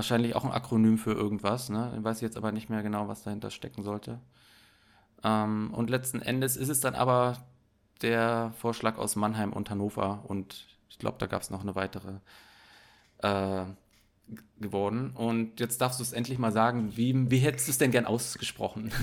Wahrscheinlich 0.00 0.34
auch 0.34 0.46
ein 0.46 0.50
Akronym 0.50 0.96
für 0.96 1.12
irgendwas, 1.12 1.68
ne? 1.68 1.92
Ich 1.94 2.02
weiß 2.02 2.22
jetzt 2.22 2.38
aber 2.38 2.52
nicht 2.52 2.70
mehr 2.70 2.82
genau, 2.82 3.06
was 3.08 3.22
dahinter 3.22 3.50
stecken 3.50 3.82
sollte. 3.82 4.18
Ähm, 5.22 5.74
und 5.74 5.90
letzten 5.90 6.22
Endes 6.22 6.56
ist 6.56 6.70
es 6.70 6.80
dann 6.80 6.94
aber 6.94 7.36
der 8.00 8.54
Vorschlag 8.56 8.96
aus 8.96 9.14
Mannheim 9.14 9.52
und 9.52 9.68
Hannover 9.68 10.24
und 10.26 10.64
ich 10.88 10.96
glaube, 10.96 11.18
da 11.18 11.26
gab 11.26 11.42
es 11.42 11.50
noch 11.50 11.60
eine 11.60 11.74
weitere 11.74 12.14
äh, 13.18 13.66
geworden. 14.58 15.10
Und 15.14 15.60
jetzt 15.60 15.82
darfst 15.82 16.00
du 16.00 16.02
es 16.02 16.14
endlich 16.14 16.38
mal 16.38 16.50
sagen, 16.52 16.96
wie, 16.96 17.30
wie 17.30 17.40
hättest 17.40 17.68
du 17.68 17.72
es 17.72 17.76
denn 17.76 17.90
gern 17.90 18.06
ausgesprochen? 18.06 18.92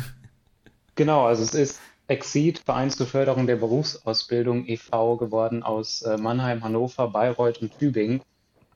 Genau, 0.96 1.28
also 1.28 1.44
es 1.44 1.54
ist 1.54 1.80
Exceed, 2.08 2.58
Verein 2.58 2.90
zur 2.90 3.06
Förderung 3.06 3.46
der 3.46 3.58
Berufsausbildung 3.58 4.66
e.V. 4.66 5.18
geworden 5.18 5.62
aus 5.62 6.02
äh, 6.02 6.18
Mannheim, 6.18 6.64
Hannover, 6.64 7.08
Bayreuth 7.10 7.62
und 7.62 7.78
Tübingen. 7.78 8.24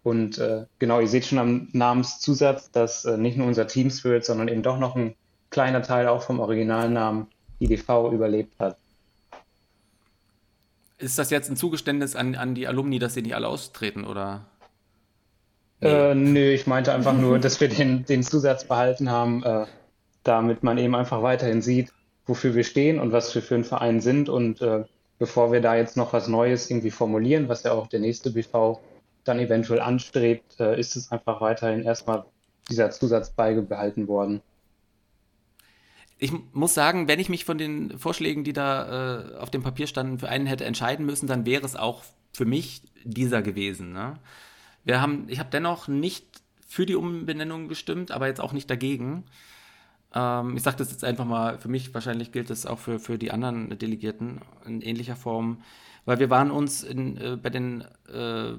Und 0.04 0.40
äh, 0.40 0.66
genau, 0.80 1.00
ihr 1.00 1.08
seht 1.08 1.26
schon 1.26 1.38
am 1.38 1.68
Namenszusatz, 1.74 2.72
dass 2.72 3.06
äh, 3.06 3.18
nicht 3.18 3.38
nur 3.38 3.48
unser 3.48 3.68
Team 3.68 3.90
Spirit, 3.92 4.26
sondern 4.26 4.48
eben 4.48 4.64
doch 4.64 4.80
noch 4.80 4.96
ein 4.96 5.14
kleiner 5.52 5.84
Teil 5.84 6.08
auch 6.08 6.24
vom 6.24 6.40
Originalnamen 6.40 7.28
IDV 7.60 8.12
überlebt 8.12 8.60
hat. 8.60 8.78
Ist 10.98 11.20
das 11.20 11.30
jetzt 11.30 11.50
ein 11.50 11.56
Zugeständnis 11.56 12.16
an, 12.16 12.36
an 12.36 12.56
die 12.56 12.68
Alumni, 12.68 13.00
dass 13.00 13.14
sie 13.14 13.22
nicht 13.22 13.36
alle 13.36 13.48
austreten, 13.48 14.06
oder? 14.06 14.46
Nee. 15.82 15.90
Äh, 15.90 16.16
nö, 16.16 16.52
ich 16.52 16.68
meinte 16.68 16.94
einfach 16.94 17.14
nur, 17.14 17.40
dass 17.40 17.60
wir 17.60 17.70
den, 17.70 18.06
den 18.06 18.24
Zusatz 18.24 18.66
behalten 18.66 19.10
haben, 19.10 19.44
äh, 19.44 19.66
damit 20.24 20.64
man 20.64 20.78
eben 20.78 20.96
einfach 20.96 21.24
weiterhin 21.24 21.62
sieht, 21.62 21.92
wofür 22.28 22.54
wir 22.56 22.64
stehen 22.64 23.00
und 23.00 23.12
was 23.12 23.34
wir 23.34 23.42
für 23.42 23.56
ein 23.56 23.64
Verein 23.64 24.00
sind. 24.00 24.30
Und 24.30 24.62
äh, 24.62 24.84
bevor 25.18 25.52
wir 25.52 25.62
da 25.62 25.76
jetzt 25.76 25.98
noch 25.98 26.14
was 26.14 26.28
Neues 26.28 26.70
irgendwie 26.70 26.92
formulieren, 26.92 27.50
was 27.50 27.64
ja 27.64 27.72
auch 27.72 27.88
der 27.88 28.00
nächste 28.00 28.32
BV 28.32 28.80
dann 29.24 29.40
eventuell 29.40 29.80
anstrebt, 29.82 30.60
äh, 30.60 30.80
ist 30.80 30.96
es 30.96 31.12
einfach 31.12 31.42
weiterhin 31.42 31.84
erstmal 31.84 32.26
dieser 32.70 32.92
Zusatz 32.92 33.32
beibehalten 33.32 34.08
worden. 34.08 34.42
Ich 36.18 36.32
muss 36.54 36.74
sagen, 36.74 37.08
wenn 37.08 37.20
ich 37.20 37.30
mich 37.30 37.46
von 37.46 37.58
den 37.58 37.98
Vorschlägen, 37.98 38.44
die 38.44 38.54
da 38.54 39.34
äh, 39.34 39.36
auf 39.38 39.50
dem 39.50 39.64
Papier 39.64 39.88
standen, 39.88 40.20
für 40.20 40.30
einen 40.30 40.46
hätte 40.46 40.66
entscheiden 40.66 41.06
müssen, 41.06 41.28
dann 41.28 41.46
wäre 41.46 41.66
es 41.66 41.76
auch 41.76 42.04
für 42.34 42.46
mich 42.46 42.84
dieser 43.04 43.42
gewesen. 43.42 43.92
Ne? 43.92 44.20
Wir 44.84 45.02
haben, 45.02 45.26
ich 45.28 45.40
habe 45.40 45.50
dennoch 45.50 45.88
nicht 45.88 46.26
für 46.68 46.86
die 46.86 46.96
Umbenennung 46.96 47.68
gestimmt, 47.68 48.12
aber 48.12 48.28
jetzt 48.28 48.40
auch 48.40 48.54
nicht 48.54 48.70
dagegen. 48.70 49.26
Ähm, 50.14 50.56
ich 50.56 50.64
sage 50.64 50.78
das 50.78 50.92
jetzt 50.92 51.04
einfach 51.04 51.26
mal, 51.26 51.58
für 51.58 51.70
mich 51.70 51.94
wahrscheinlich 51.94 52.32
gilt 52.32 52.50
das 52.50 52.66
auch 52.66 52.80
für, 52.80 53.00
für 53.00 53.18
die 53.18 53.32
anderen 53.32 53.78
Delegierten 53.78 54.42
in 54.66 54.82
ähnlicher 54.82 55.16
Form, 55.16 55.62
weil 56.06 56.20
wir 56.20 56.30
waren 56.30 56.52
uns 56.52 56.84
in, 56.84 57.18
äh, 57.18 57.36
bei 57.36 57.50
den 57.50 57.82
äh, 58.14 58.54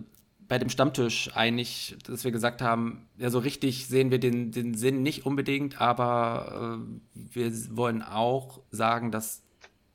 bei 0.53 0.59
dem 0.59 0.69
Stammtisch 0.69 1.35
einig, 1.35 1.97
dass 2.05 2.25
wir 2.25 2.31
gesagt 2.31 2.61
haben, 2.61 3.09
ja, 3.17 3.31
so 3.31 3.39
richtig 3.39 3.87
sehen 3.87 4.11
wir 4.11 4.21
den, 4.21 4.51
den 4.53 4.75
Sinn 4.75 5.03
nicht 5.03 5.25
unbedingt, 5.25 5.81
aber 5.81 6.77
äh, 6.79 7.01
wir 7.15 7.51
wollen 7.75 8.03
auch 8.03 8.61
sagen, 8.71 9.11
dass 9.11 9.41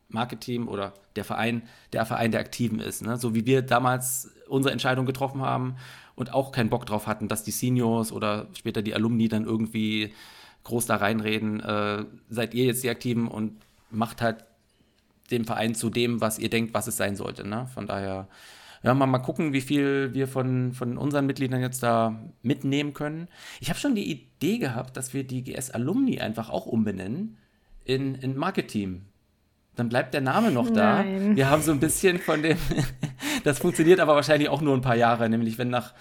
Marketing 0.09 0.65
oder 0.65 0.95
der 1.15 1.25
Verein 1.25 1.61
der 1.93 2.07
Verein 2.07 2.31
der 2.31 2.39
Aktiven 2.39 2.79
ist. 2.79 3.03
Ne? 3.03 3.17
So 3.17 3.35
wie 3.35 3.45
wir 3.45 3.61
damals 3.61 4.31
unsere 4.47 4.71
Entscheidung 4.71 5.05
getroffen 5.05 5.41
haben 5.41 5.75
und 6.15 6.33
auch 6.33 6.51
keinen 6.51 6.71
Bock 6.71 6.87
drauf 6.87 7.05
hatten, 7.05 7.27
dass 7.27 7.43
die 7.43 7.51
Seniors 7.51 8.11
oder 8.11 8.47
später 8.57 8.81
die 8.81 8.95
Alumni 8.95 9.27
dann 9.27 9.45
irgendwie 9.45 10.11
groß 10.63 10.87
da 10.87 10.95
reinreden, 10.95 11.59
äh, 11.59 12.03
seid 12.31 12.55
ihr 12.55 12.65
jetzt 12.65 12.83
die 12.83 12.89
Aktiven 12.89 13.27
und 13.27 13.61
macht 13.91 14.23
halt 14.23 14.43
den 15.29 15.45
Verein 15.45 15.75
zu 15.75 15.91
dem, 15.91 16.19
was 16.19 16.39
ihr 16.39 16.49
denkt, 16.49 16.73
was 16.73 16.87
es 16.87 16.97
sein 16.97 17.15
sollte. 17.15 17.47
Ne? 17.47 17.69
Von 17.75 17.85
daher 17.85 18.27
ja, 18.84 18.93
mal, 18.93 19.07
mal 19.07 19.19
gucken, 19.19 19.53
wie 19.53 19.61
viel 19.61 20.13
wir 20.13 20.28
von, 20.28 20.73
von 20.73 20.97
unseren 20.97 21.25
Mitgliedern 21.25 21.61
jetzt 21.61 21.82
da 21.84 22.19
mitnehmen 22.41 22.93
können. 22.93 23.28
Ich 23.59 23.69
habe 23.69 23.80
schon 23.80 23.95
die 23.95 24.09
Idee 24.09 24.57
gehabt, 24.57 24.97
dass 24.97 25.13
wir 25.13 25.23
die 25.23 25.43
GS 25.43 25.71
Alumni 25.71 26.19
einfach 26.19 26.49
auch 26.49 26.65
umbenennen 26.65 27.38
in, 27.86 28.15
in 28.15 28.38
Marketing. 28.38 29.05
Dann 29.75 29.89
bleibt 29.89 30.13
der 30.13 30.21
Name 30.21 30.51
noch 30.51 30.69
da. 30.69 31.03
Nein. 31.03 31.36
Wir 31.36 31.49
haben 31.49 31.61
so 31.61 31.71
ein 31.71 31.80
bisschen 31.80 32.19
von 32.19 32.41
dem, 32.41 32.57
das 33.43 33.59
funktioniert 33.59 33.99
aber 33.99 34.15
wahrscheinlich 34.15 34.49
auch 34.49 34.61
nur 34.61 34.73
ein 34.73 34.82
paar 34.82 34.95
Jahre, 34.95 35.30
nämlich 35.30 35.57
wenn 35.57 35.69
nach 35.69 35.93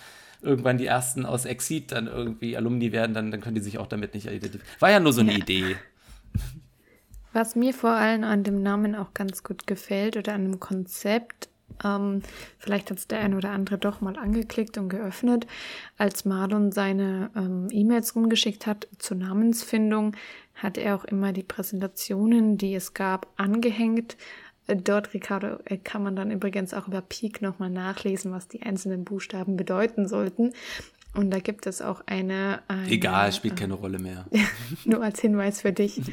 irgendwann 0.43 0.79
die 0.79 0.87
ersten 0.87 1.27
aus 1.27 1.45
Exit 1.45 1.93
dann 1.93 2.07
irgendwie 2.07 2.57
Alumni 2.57 2.93
werden, 2.93 3.15
dann, 3.15 3.31
dann 3.31 3.41
können 3.41 3.55
die 3.55 3.61
sich 3.61 3.79
auch 3.79 3.87
damit 3.87 4.15
nicht 4.15 4.27
identifizieren. 4.27 4.67
War 4.81 4.91
ja 4.91 5.01
nur 5.01 5.13
so 5.13 5.21
eine 5.21 5.35
Idee. 5.35 5.77
Was 7.33 7.55
mir 7.55 7.75
vor 7.75 7.91
allem 7.91 8.25
an 8.25 8.45
dem 8.45 8.63
Namen 8.63 8.95
auch 8.95 9.13
ganz 9.13 9.43
gut 9.43 9.67
gefällt 9.67 10.17
oder 10.17 10.33
an 10.35 10.45
dem 10.45 10.61
Konzept, 10.61 11.51
ähm, 11.85 12.23
vielleicht 12.59 12.91
hat 12.91 12.99
es 12.99 13.07
der 13.07 13.21
ein 13.21 13.35
oder 13.35 13.51
andere 13.51 13.79
doch 13.79 14.01
mal 14.01 14.17
angeklickt 14.17 14.79
und 14.79 14.89
geöffnet. 14.89 15.47
Als 15.99 16.25
Marlon 16.25 16.73
seine 16.73 17.31
ähm, 17.37 17.69
E-Mails 17.71 18.15
rumgeschickt 18.17 18.67
hat 18.67 18.89
zur 18.99 19.17
Namensfindung, 19.17 20.17
hat 20.55 20.79
er 20.79 20.97
auch 20.97 21.05
immer 21.05 21.33
die 21.33 21.43
Präsentationen, 21.43 22.57
die 22.57 22.75
es 22.75 22.95
gab, 22.95 23.29
angehängt. 23.37 24.17
Äh, 24.67 24.77
dort, 24.77 25.13
Ricardo, 25.15 25.59
äh, 25.65 25.77
kann 25.77 26.03
man 26.03 26.17
dann 26.17 26.31
übrigens 26.31 26.75
auch 26.75 26.89
über 26.89 27.03
Peak 27.03 27.43
nochmal 27.43 27.71
nachlesen, 27.71 28.33
was 28.33 28.49
die 28.49 28.63
einzelnen 28.63 29.05
Buchstaben 29.05 29.57
bedeuten 29.57 30.09
sollten. 30.09 30.53
Und 31.17 31.31
da 31.31 31.39
gibt 31.39 31.67
es 31.67 31.81
auch 31.81 32.03
eine. 32.07 32.61
eine 32.69 32.91
Egal, 32.91 33.33
spielt 33.33 33.57
keine 33.57 33.75
Rolle 33.75 33.99
mehr. 33.99 34.27
nur 34.85 35.03
als 35.03 35.21
Hinweis 35.21 35.63
für 35.63 35.73
dich. 35.73 36.01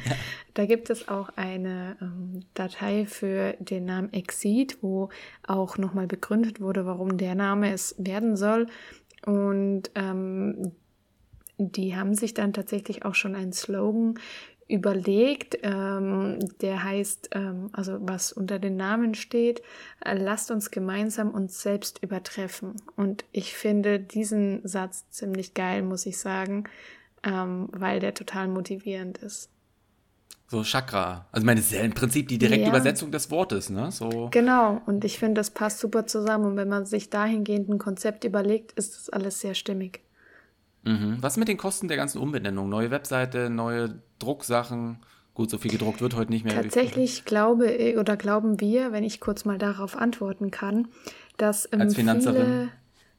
Da 0.56 0.66
gibt 0.66 0.88
es 0.88 1.08
auch 1.08 1.30
eine 1.34 1.96
ähm, 2.00 2.42
Datei 2.54 3.06
für 3.06 3.56
den 3.58 3.86
Namen 3.86 4.12
Exceed, 4.12 4.78
wo 4.82 5.08
auch 5.44 5.78
nochmal 5.78 6.06
begründet 6.06 6.60
wurde, 6.60 6.86
warum 6.86 7.18
der 7.18 7.34
Name 7.34 7.72
es 7.72 7.96
werden 7.98 8.36
soll. 8.36 8.68
Und 9.26 9.90
ähm, 9.96 10.70
die 11.58 11.96
haben 11.96 12.14
sich 12.14 12.34
dann 12.34 12.52
tatsächlich 12.52 13.04
auch 13.04 13.16
schon 13.16 13.34
einen 13.34 13.52
Slogan 13.52 14.14
überlegt, 14.68 15.58
ähm, 15.62 16.38
der 16.60 16.82
heißt, 16.84 17.30
ähm, 17.32 17.70
also 17.72 17.98
was 18.00 18.32
unter 18.32 18.58
den 18.58 18.76
Namen 18.76 19.14
steht, 19.14 19.62
äh, 20.04 20.16
lasst 20.16 20.50
uns 20.50 20.70
gemeinsam 20.70 21.30
uns 21.30 21.60
selbst 21.60 22.02
übertreffen. 22.02 22.76
Und 22.96 23.24
ich 23.32 23.54
finde 23.54 24.00
diesen 24.00 24.66
Satz 24.66 25.08
ziemlich 25.10 25.54
geil, 25.54 25.82
muss 25.82 26.06
ich 26.06 26.18
sagen, 26.18 26.64
ähm, 27.22 27.68
weil 27.72 28.00
der 28.00 28.14
total 28.14 28.48
motivierend 28.48 29.18
ist. 29.18 29.50
So 30.46 30.62
Chakra. 30.62 31.26
Also 31.32 31.42
ich 31.42 31.46
meine, 31.46 31.60
das 31.60 31.70
ist 31.70 31.76
ja 31.76 31.82
im 31.82 31.94
Prinzip 31.94 32.28
die 32.28 32.38
direkte 32.38 32.64
Ja. 32.64 32.68
Übersetzung 32.68 33.10
des 33.10 33.30
Wortes, 33.30 33.70
ne? 33.70 33.90
So. 33.90 34.28
Genau, 34.30 34.80
und 34.86 35.04
ich 35.04 35.18
finde, 35.18 35.40
das 35.40 35.50
passt 35.50 35.80
super 35.80 36.06
zusammen. 36.06 36.44
Und 36.44 36.56
wenn 36.56 36.68
man 36.68 36.86
sich 36.86 37.10
dahingehend 37.10 37.68
ein 37.68 37.78
Konzept 37.78 38.24
überlegt, 38.24 38.72
ist 38.72 38.94
das 38.94 39.10
alles 39.10 39.40
sehr 39.40 39.54
stimmig. 39.54 40.03
Mhm. 40.84 41.16
Was 41.20 41.36
mit 41.36 41.48
den 41.48 41.56
Kosten 41.56 41.88
der 41.88 41.96
ganzen 41.96 42.18
Umbenennung? 42.18 42.68
Neue 42.68 42.90
Webseite, 42.90 43.50
neue 43.50 44.00
Drucksachen. 44.18 44.98
Gut, 45.34 45.50
so 45.50 45.58
viel 45.58 45.70
gedruckt 45.70 46.00
wird 46.00 46.14
heute 46.14 46.30
nicht 46.30 46.44
mehr. 46.44 46.54
Tatsächlich 46.54 47.24
glaube 47.24 47.70
ich- 47.70 47.98
oder 47.98 48.16
glauben 48.16 48.60
wir, 48.60 48.92
wenn 48.92 49.02
ich 49.02 49.18
kurz 49.20 49.44
mal 49.44 49.58
darauf 49.58 49.96
antworten 49.96 50.50
kann, 50.52 50.86
dass 51.38 51.68
ähm, 51.72 51.80
Als 51.80 51.94
Finanzerin. 51.96 52.42
viele, 52.44 52.68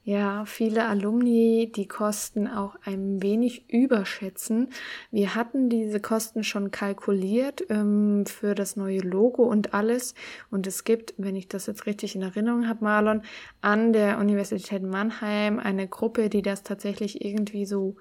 ja, 0.07 0.45
viele 0.45 0.85
Alumni 0.85 1.71
die 1.75 1.87
Kosten 1.87 2.47
auch 2.47 2.75
ein 2.85 3.23
wenig 3.23 3.67
überschätzen. 3.71 4.69
Wir 5.09 5.33
hatten 5.33 5.67
diese 5.67 5.99
Kosten 5.99 6.43
schon 6.43 6.69
kalkuliert 6.69 7.65
ähm, 7.71 8.27
für 8.27 8.53
das 8.53 8.75
neue 8.75 8.99
Logo 8.99 9.41
und 9.45 9.73
alles. 9.73 10.13
Und 10.51 10.67
es 10.67 10.83
gibt, 10.83 11.15
wenn 11.17 11.35
ich 11.35 11.47
das 11.47 11.65
jetzt 11.65 11.87
richtig 11.87 12.15
in 12.15 12.21
Erinnerung 12.21 12.67
habe, 12.67 12.83
Marlon, 12.83 13.23
an 13.61 13.93
der 13.93 14.19
Universität 14.19 14.83
Mannheim 14.83 15.57
eine 15.57 15.87
Gruppe, 15.87 16.29
die 16.29 16.43
das 16.43 16.61
tatsächlich 16.61 17.25
irgendwie 17.25 17.65
so 17.65 17.95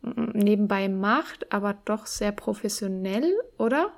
mm, 0.00 0.30
nebenbei 0.32 0.88
macht, 0.88 1.52
aber 1.52 1.74
doch 1.84 2.06
sehr 2.06 2.32
professionell, 2.32 3.34
oder? 3.58 3.92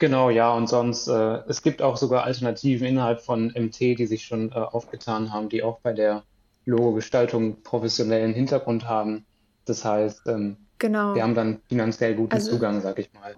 Genau, 0.00 0.30
ja, 0.30 0.50
und 0.54 0.66
sonst, 0.66 1.08
äh, 1.08 1.42
es 1.46 1.62
gibt 1.62 1.82
auch 1.82 1.98
sogar 1.98 2.24
Alternativen 2.24 2.86
innerhalb 2.86 3.20
von 3.20 3.52
MT, 3.54 3.94
die 3.96 4.06
sich 4.06 4.24
schon 4.24 4.50
äh, 4.50 4.54
aufgetan 4.54 5.30
haben, 5.30 5.50
die 5.50 5.62
auch 5.62 5.78
bei 5.80 5.92
der 5.92 6.24
Logo-Gestaltung 6.64 7.62
professionellen 7.62 8.32
Hintergrund 8.32 8.88
haben. 8.88 9.26
Das 9.66 9.84
heißt, 9.84 10.22
ähm, 10.26 10.56
Genau. 10.78 11.14
wir 11.14 11.22
haben 11.22 11.34
dann 11.34 11.60
finanziell 11.68 12.14
guten 12.14 12.32
Also- 12.32 12.52
Zugang, 12.52 12.80
sag 12.80 12.98
ich 12.98 13.12
mal. 13.12 13.36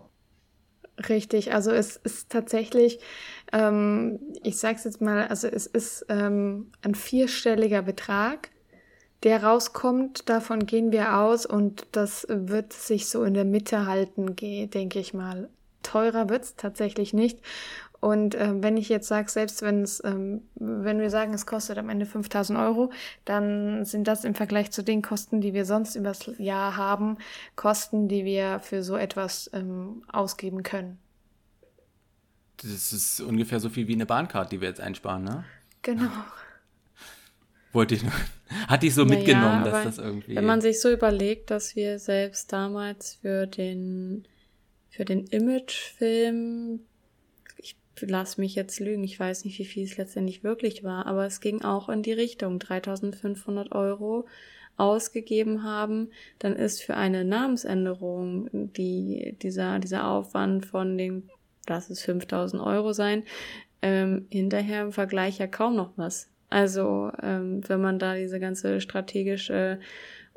Richtig, 1.09 1.53
also 1.53 1.73
es 1.73 1.97
ist 1.97 2.31
tatsächlich, 2.31 3.01
ähm, 3.53 4.21
ich 4.45 4.57
sag's 4.59 4.85
jetzt 4.85 5.01
mal, 5.01 5.27
also 5.27 5.49
es 5.49 5.67
ist 5.67 6.07
ähm, 6.09 6.71
ein 6.83 6.95
vierstelliger 6.95 7.83
Betrag, 7.83 8.51
der 9.25 9.43
rauskommt, 9.43 10.29
davon 10.29 10.65
gehen 10.67 10.93
wir 10.93 11.19
aus 11.19 11.45
und 11.45 11.87
das 11.91 12.25
wird 12.29 12.73
sich 12.73 13.09
so 13.09 13.25
in 13.25 13.35
der 13.35 13.45
Mitte 13.45 13.87
halten, 13.87 14.37
denke 14.37 15.01
ich 15.01 15.13
mal. 15.13 15.49
Teurer 15.83 16.29
wird's 16.29 16.57
tatsächlich 16.57 17.13
nicht. 17.13 17.41
Und 18.01 18.35
ähm, 18.35 18.65
wenn 18.65 18.77
ich 18.77 18.89
jetzt 18.89 19.07
sage, 19.07 19.31
selbst 19.31 19.63
wenn 19.63 19.83
es, 19.83 20.03
ähm, 20.05 20.43
wenn 20.57 20.99
wir 20.99 21.09
sagen, 21.09 21.33
es 21.35 21.47
kostet 21.47 21.79
am 21.79 21.89
Ende 21.89 22.05
5000 22.05 22.59
Euro, 22.59 22.91
dann 23.25 23.85
sind 23.85 24.09
das 24.09 24.25
im 24.25 24.35
Vergleich 24.35 24.73
zu 24.73 24.83
den 24.83 25.03
Kosten, 25.03 25.41
die 25.41 25.55
wir 25.55 25.65
sonst 25.65 25.95
übers 25.95 26.29
Jahr 26.39 26.77
haben, 26.77 27.19
Kosten, 27.55 28.09
die 28.09 28.25
wir 28.25 28.59
für 28.59 28.83
so 28.83 28.97
etwas 28.97 29.49
ähm, 29.53 30.03
ausgeben 30.11 30.65
können. 30.65 30.99
Das 32.57 32.93
ist 32.93 33.21
ungefähr 33.21 33.61
so 33.61 33.69
viel 33.69 33.87
wie 33.87 33.95
eine 33.95 34.07
Bahncard, 34.07 34.51
die 34.51 34.61
wir 34.61 34.69
jetzt 34.69 34.81
einsparen, 34.81 35.23
ne? 35.23 35.45
Genau. 35.83 36.11
Wollte 37.73 37.95
ich 37.95 38.03
nur. 38.03 38.13
Hatte 38.69 38.87
ich 38.87 38.95
so 38.95 39.05
Naja, 39.05 39.17
mitgenommen, 39.17 39.65
dass 39.65 39.85
das 39.85 39.99
irgendwie. 39.99 40.37
Wenn 40.37 40.45
man 40.45 40.61
sich 40.61 40.81
so 40.81 40.91
überlegt, 40.91 41.51
dass 41.51 41.75
wir 41.75 41.99
selbst 41.99 42.53
damals 42.53 43.15
für 43.23 43.47
den, 43.47 44.27
für 44.93 45.05
den 45.07 45.27
Imagefilm, 45.27 46.81
ich 47.57 47.77
lass 48.01 48.37
mich 48.37 48.55
jetzt 48.55 48.79
lügen, 48.79 49.03
ich 49.05 49.19
weiß 49.19 49.45
nicht, 49.47 49.59
wie 49.59 49.65
viel 49.65 49.85
es 49.85 49.97
letztendlich 49.97 50.45
wirklich 50.45 50.85
war, 50.85 51.07
aber 51.07 51.25
es 51.25 51.41
ging 51.41 51.63
auch 51.63 51.89
in 51.89 52.03
die 52.03 52.13
Richtung 52.13 52.59
3500 52.59 53.73
Euro 53.73 54.27
ausgegeben 54.77 55.63
haben, 55.63 56.11
dann 56.39 56.55
ist 56.55 56.83
für 56.83 56.95
eine 56.95 57.25
Namensänderung 57.25 58.49
die, 58.53 59.37
dieser, 59.43 59.79
dieser 59.79 60.09
Aufwand 60.09 60.67
von 60.67 60.99
den, 60.99 61.31
lass 61.67 61.89
es 61.89 62.03
5000 62.03 62.63
Euro 62.63 62.93
sein, 62.93 63.25
ähm, 63.81 64.27
hinterher 64.31 64.83
im 64.83 64.93
Vergleich 64.93 65.39
ja 65.39 65.47
kaum 65.47 65.75
noch 65.75 65.93
was. 65.97 66.29
Also, 66.51 67.11
ähm, 67.23 67.67
wenn 67.67 67.81
man 67.81 67.99
da 67.99 68.15
diese 68.15 68.39
ganze 68.39 68.83
strategische 68.83 69.81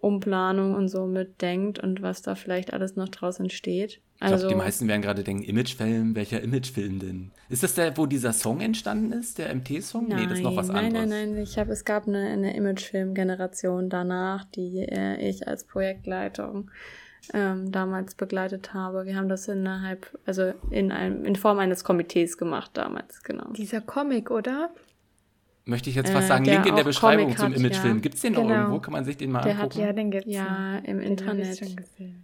Umplanung 0.05 0.75
und 0.75 0.87
so 0.87 1.07
mitdenkt 1.07 1.79
und 1.79 2.03
was 2.03 2.21
da 2.21 2.35
vielleicht 2.35 2.73
alles 2.73 2.95
noch 2.95 3.09
draus 3.09 3.39
entsteht. 3.39 4.01
ich 4.13 4.19
glaube, 4.19 4.33
Also, 4.33 4.47
die 4.49 4.55
meisten 4.55 4.87
werden 4.87 5.01
gerade 5.01 5.23
denken, 5.23 5.43
Imagefilm, 5.43 6.15
welcher 6.15 6.41
Imagefilm 6.41 6.99
denn? 6.99 7.31
Ist 7.49 7.63
das 7.63 7.73
der, 7.73 7.97
wo 7.97 8.05
dieser 8.05 8.31
Song 8.31 8.61
entstanden 8.61 9.11
ist, 9.13 9.39
der 9.39 9.53
MT-Song? 9.53 10.07
Nee, 10.07 10.27
das 10.27 10.33
ist 10.37 10.43
noch 10.43 10.55
was 10.55 10.67
nein, 10.67 10.85
anderes. 10.85 11.09
Nein, 11.09 11.33
nein, 11.33 11.43
Ich 11.43 11.57
habe, 11.57 11.71
es 11.71 11.85
gab 11.85 12.07
eine, 12.07 12.19
eine 12.27 12.55
Imagefilm-Generation 12.55 13.89
danach, 13.89 14.45
die 14.45 14.85
äh, 14.87 15.27
ich 15.27 15.47
als 15.47 15.63
Projektleitung 15.63 16.69
ähm, 17.33 17.71
damals 17.71 18.13
begleitet 18.13 18.75
habe. 18.75 19.05
Wir 19.05 19.15
haben 19.15 19.27
das 19.29 19.47
innerhalb, 19.47 20.17
also 20.27 20.53
in 20.69 20.91
einem, 20.91 21.25
in 21.25 21.35
Form 21.35 21.57
eines 21.57 21.83
Komitees 21.83 22.37
gemacht 22.37 22.71
damals, 22.75 23.23
genau. 23.23 23.51
Dieser 23.53 23.81
Comic, 23.81 24.29
oder? 24.29 24.69
Möchte 25.67 25.89
ich 25.89 25.95
jetzt 25.95 26.11
Äh, 26.11 26.13
fast 26.13 26.27
sagen, 26.27 26.43
der 26.43 26.53
Link 26.55 26.67
in 26.67 26.75
der 26.75 26.83
Beschreibung 26.83 27.23
Comic 27.25 27.39
zum 27.39 27.49
hat, 27.53 27.57
Imagefilm. 27.59 27.95
ja. 27.95 28.01
Gibt 28.01 28.15
es 28.15 28.21
den 28.21 28.33
noch 28.33 28.41
Genau. 28.43 28.53
irgendwo? 28.53 28.79
Kann 28.81 28.91
man 28.93 29.03
sich 29.03 29.17
den 29.17 29.31
mal 29.31 29.41
Der 29.41 29.57
hat 29.57 29.63
angucken? 29.63 29.81
Ja, 29.83 29.93
den 29.93 30.11
gibt's. 30.11 30.27
Ja, 30.31 30.75
im 30.83 30.99
Den 30.99 31.07
Internet. 31.11 31.59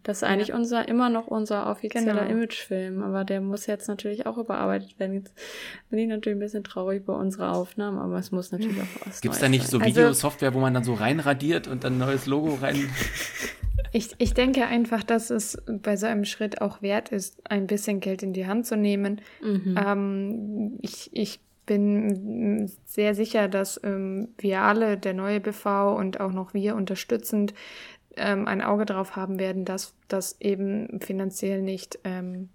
Das 0.04 0.18
ist 0.18 0.24
eigentlich 0.24 0.54
unser, 0.54 0.88
immer 0.88 1.10
noch 1.10 1.26
unser 1.26 1.66
offizieller 1.68 2.26
Genau. 2.26 2.30
Imagefilm, 2.32 3.02
aber 3.02 3.24
der 3.24 3.42
muss 3.42 3.66
jetzt 3.66 3.88
natürlich 3.88 4.28
auch 4.28 4.38
überarbeitet 4.38 5.00
werden. 5.00 5.16
Jetzt 5.16 5.34
bin 5.90 5.98
ich 5.98 6.08
natürlich 6.08 6.38
ein 6.38 6.40
bisschen 6.40 6.64
traurig 6.64 7.04
bei 7.04 7.14
unserer 7.14 7.56
Aufnahme, 7.56 8.00
aber 8.02 8.20
es 8.20 8.32
muss 8.32 8.52
natürlich 8.52 8.80
auch 8.80 9.08
was 9.08 9.22
Gibt 9.22 9.34
es 9.34 9.42
da 9.42 9.50
nicht 9.50 9.68
so. 9.68 9.80
Also- 9.80 9.90
Videosoftware, 9.90 10.54
wo 10.54 10.60
man 10.60 10.76
dann 10.76 10.84
so 10.84 10.94
reinradiert 10.94 11.68
und 11.68 11.84
dann 11.84 11.94
ein 11.94 12.00
neues 12.00 12.28
Logo 12.28 12.56
rein. 12.62 12.78
Ich, 13.94 14.12
ich 14.20 14.34
denke 14.34 14.66
einfach, 14.68 15.04
dass 15.04 15.30
es 15.32 15.62
bei 15.68 15.98
so 15.98 16.06
einem 16.06 16.24
Schritt 16.24 16.62
auch 16.62 16.82
wert 16.82 17.10
ist, 17.10 17.42
ein 17.52 17.68
bisschen 17.68 18.00
Geld 18.00 18.24
in 18.24 18.32
die 18.32 18.48
Hand 18.48 18.66
zu 18.66 18.78
nehmen. 18.78 19.20
Mhm. 19.44 19.76
Ähm, 19.86 20.78
ich, 20.82 21.10
ich 21.14 21.42
bin 21.72 22.70
sehr 22.86 23.16
sicher, 23.16 23.48
dass 23.48 23.80
ähm, 23.86 24.28
wir 24.38 24.62
alle, 24.62 24.98
der 24.98 25.14
neue 25.14 25.40
BV 25.40 25.96
und 25.96 26.20
auch 26.20 26.34
noch 26.34 26.54
wir 26.54 26.76
unterstützend, 26.76 27.54
ähm, 28.18 28.46
ein 28.46 28.62
Auge 28.62 28.86
drauf 28.86 29.16
haben 29.16 29.40
werden, 29.40 29.64
dass 29.64 29.94
das 30.10 30.36
eben 30.42 31.00
finanziell 31.00 31.62
nicht 31.62 31.98
ähm, 32.04 32.50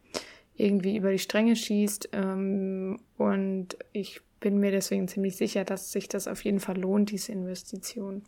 irgendwie 0.54 0.98
über 0.98 1.12
die 1.12 1.18
Stränge 1.18 1.56
schießt. 1.56 2.10
Ähm, 2.12 2.98
und 3.16 3.78
ich 3.92 4.20
bin 4.38 4.58
mir 4.58 4.70
deswegen 4.70 5.08
ziemlich 5.08 5.36
sicher, 5.36 5.64
dass 5.64 5.92
sich 5.92 6.08
das 6.08 6.28
auf 6.28 6.44
jeden 6.44 6.60
Fall 6.60 6.76
lohnt, 6.76 7.10
diese 7.10 7.32
Investition. 7.32 8.22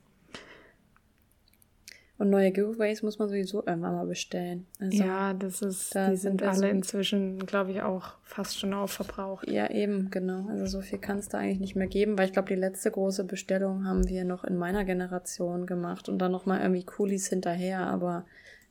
Und 2.18 2.30
neue 2.30 2.50
Giveaways 2.50 3.02
muss 3.02 3.20
man 3.20 3.28
sowieso 3.28 3.58
irgendwann 3.64 3.94
mal 3.94 4.06
bestellen. 4.06 4.66
Also, 4.80 5.04
ja, 5.04 5.34
das 5.34 5.62
ist, 5.62 5.94
da 5.94 6.10
die 6.10 6.16
sind 6.16 6.40
sind 6.40 6.42
alle 6.42 6.68
inzwischen, 6.68 7.46
glaube 7.46 7.70
ich, 7.70 7.80
auch 7.80 8.14
fast 8.24 8.58
schon 8.58 8.74
aufverbraucht. 8.74 9.48
Ja, 9.48 9.70
eben, 9.70 10.10
genau. 10.10 10.48
Also 10.48 10.66
so 10.66 10.80
viel 10.80 10.98
kann 10.98 11.18
es 11.18 11.28
da 11.28 11.38
eigentlich 11.38 11.60
nicht 11.60 11.76
mehr 11.76 11.86
geben, 11.86 12.18
weil 12.18 12.26
ich 12.26 12.32
glaube, 12.32 12.48
die 12.48 12.60
letzte 12.60 12.90
große 12.90 13.22
Bestellung 13.22 13.86
haben 13.86 14.08
wir 14.08 14.24
noch 14.24 14.42
in 14.42 14.56
meiner 14.56 14.84
Generation 14.84 15.64
gemacht 15.64 16.08
und 16.08 16.18
dann 16.18 16.32
nochmal 16.32 16.60
irgendwie 16.60 16.84
Coolies 16.84 17.28
hinterher, 17.28 17.86
aber 17.86 18.24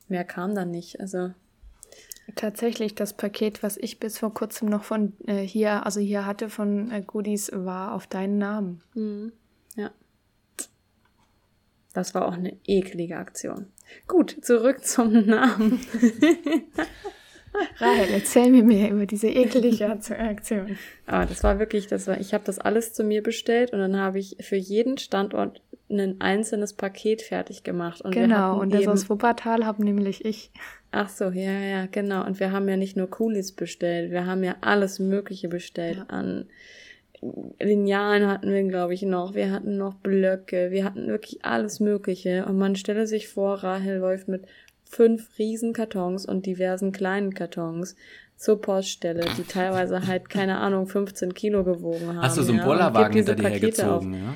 mehr 0.08 0.24
kam 0.24 0.54
dann 0.54 0.70
nicht. 0.70 1.00
Also 1.00 1.30
Tatsächlich, 2.34 2.94
das 2.94 3.14
Paket, 3.14 3.62
was 3.62 3.78
ich 3.78 3.98
bis 3.98 4.18
vor 4.18 4.34
kurzem 4.34 4.68
noch 4.68 4.84
von 4.84 5.14
äh, 5.26 5.40
hier, 5.40 5.86
also 5.86 6.00
hier 6.00 6.26
hatte 6.26 6.50
von 6.50 6.90
äh, 6.90 7.00
Goodies, 7.00 7.50
war 7.54 7.94
auf 7.94 8.06
deinen 8.06 8.36
Namen. 8.36 8.82
Mhm. 8.94 9.32
Das 11.94 12.14
war 12.14 12.26
auch 12.28 12.34
eine 12.34 12.56
eklige 12.66 13.16
Aktion. 13.16 13.66
Gut, 14.06 14.36
zurück 14.42 14.84
zum 14.84 15.26
Namen. 15.26 15.80
Rahel, 17.78 18.08
erzähl 18.12 18.50
mir 18.50 18.62
mehr 18.62 18.90
über 18.90 19.06
diese 19.06 19.28
ekelige 19.28 19.86
Aktion. 19.90 20.76
Aber 21.06 21.26
das 21.26 21.42
war 21.42 21.58
wirklich, 21.58 21.86
das 21.86 22.06
war, 22.06 22.20
ich 22.20 22.34
habe 22.34 22.44
das 22.44 22.58
alles 22.58 22.92
zu 22.92 23.02
mir 23.04 23.22
bestellt 23.22 23.72
und 23.72 23.78
dann 23.80 23.96
habe 23.96 24.18
ich 24.18 24.36
für 24.40 24.56
jeden 24.56 24.98
Standort 24.98 25.62
ein 25.90 26.20
einzelnes 26.20 26.74
Paket 26.74 27.22
fertig 27.22 27.64
gemacht. 27.64 28.02
Und 28.02 28.12
genau, 28.12 28.60
und 28.60 28.74
das 28.74 28.86
aus 28.86 29.08
Wuppertal 29.08 29.64
habe 29.64 29.82
nämlich 29.82 30.24
ich. 30.24 30.52
Ach 30.90 31.08
so, 31.08 31.30
ja, 31.30 31.50
ja, 31.60 31.86
genau. 31.86 32.26
Und 32.26 32.40
wir 32.40 32.52
haben 32.52 32.68
ja 32.68 32.76
nicht 32.76 32.96
nur 32.96 33.08
Coolies 33.08 33.52
bestellt, 33.52 34.10
wir 34.10 34.26
haben 34.26 34.44
ja 34.44 34.56
alles 34.60 34.98
Mögliche 34.98 35.48
bestellt 35.48 35.98
Ja. 35.98 36.04
an 36.08 36.46
Linealen 37.60 38.28
hatten 38.28 38.52
wir, 38.52 38.62
glaube 38.64 38.94
ich, 38.94 39.02
noch. 39.02 39.34
Wir 39.34 39.50
hatten 39.50 39.76
noch 39.76 39.94
Blöcke. 39.94 40.70
Wir 40.70 40.84
hatten 40.84 41.08
wirklich 41.08 41.44
alles 41.44 41.80
Mögliche. 41.80 42.46
Und 42.46 42.58
man 42.58 42.76
stelle 42.76 43.06
sich 43.06 43.28
vor, 43.28 43.62
Rahel 43.62 43.98
läuft 43.98 44.28
mit 44.28 44.46
fünf 44.84 45.38
riesen 45.38 45.72
Kartons 45.72 46.26
und 46.26 46.46
diversen 46.46 46.92
kleinen 46.92 47.34
Kartons 47.34 47.96
zur 48.36 48.60
Poststelle, 48.60 49.24
die 49.36 49.42
teilweise 49.42 50.06
halt, 50.06 50.30
keine 50.30 50.58
Ahnung, 50.58 50.86
15 50.86 51.34
Kilo 51.34 51.64
gewogen 51.64 52.08
haben. 52.08 52.22
Hast 52.22 52.38
du 52.38 52.42
so 52.42 52.52
einen 52.52 52.60
ja, 52.60 52.66
Bollerwagen 52.66 53.16
hinter 53.16 53.34
dir 53.34 53.42
Pakete 53.42 53.90
auf. 53.90 54.02
hergezogen, 54.02 54.14
ja? 54.14 54.34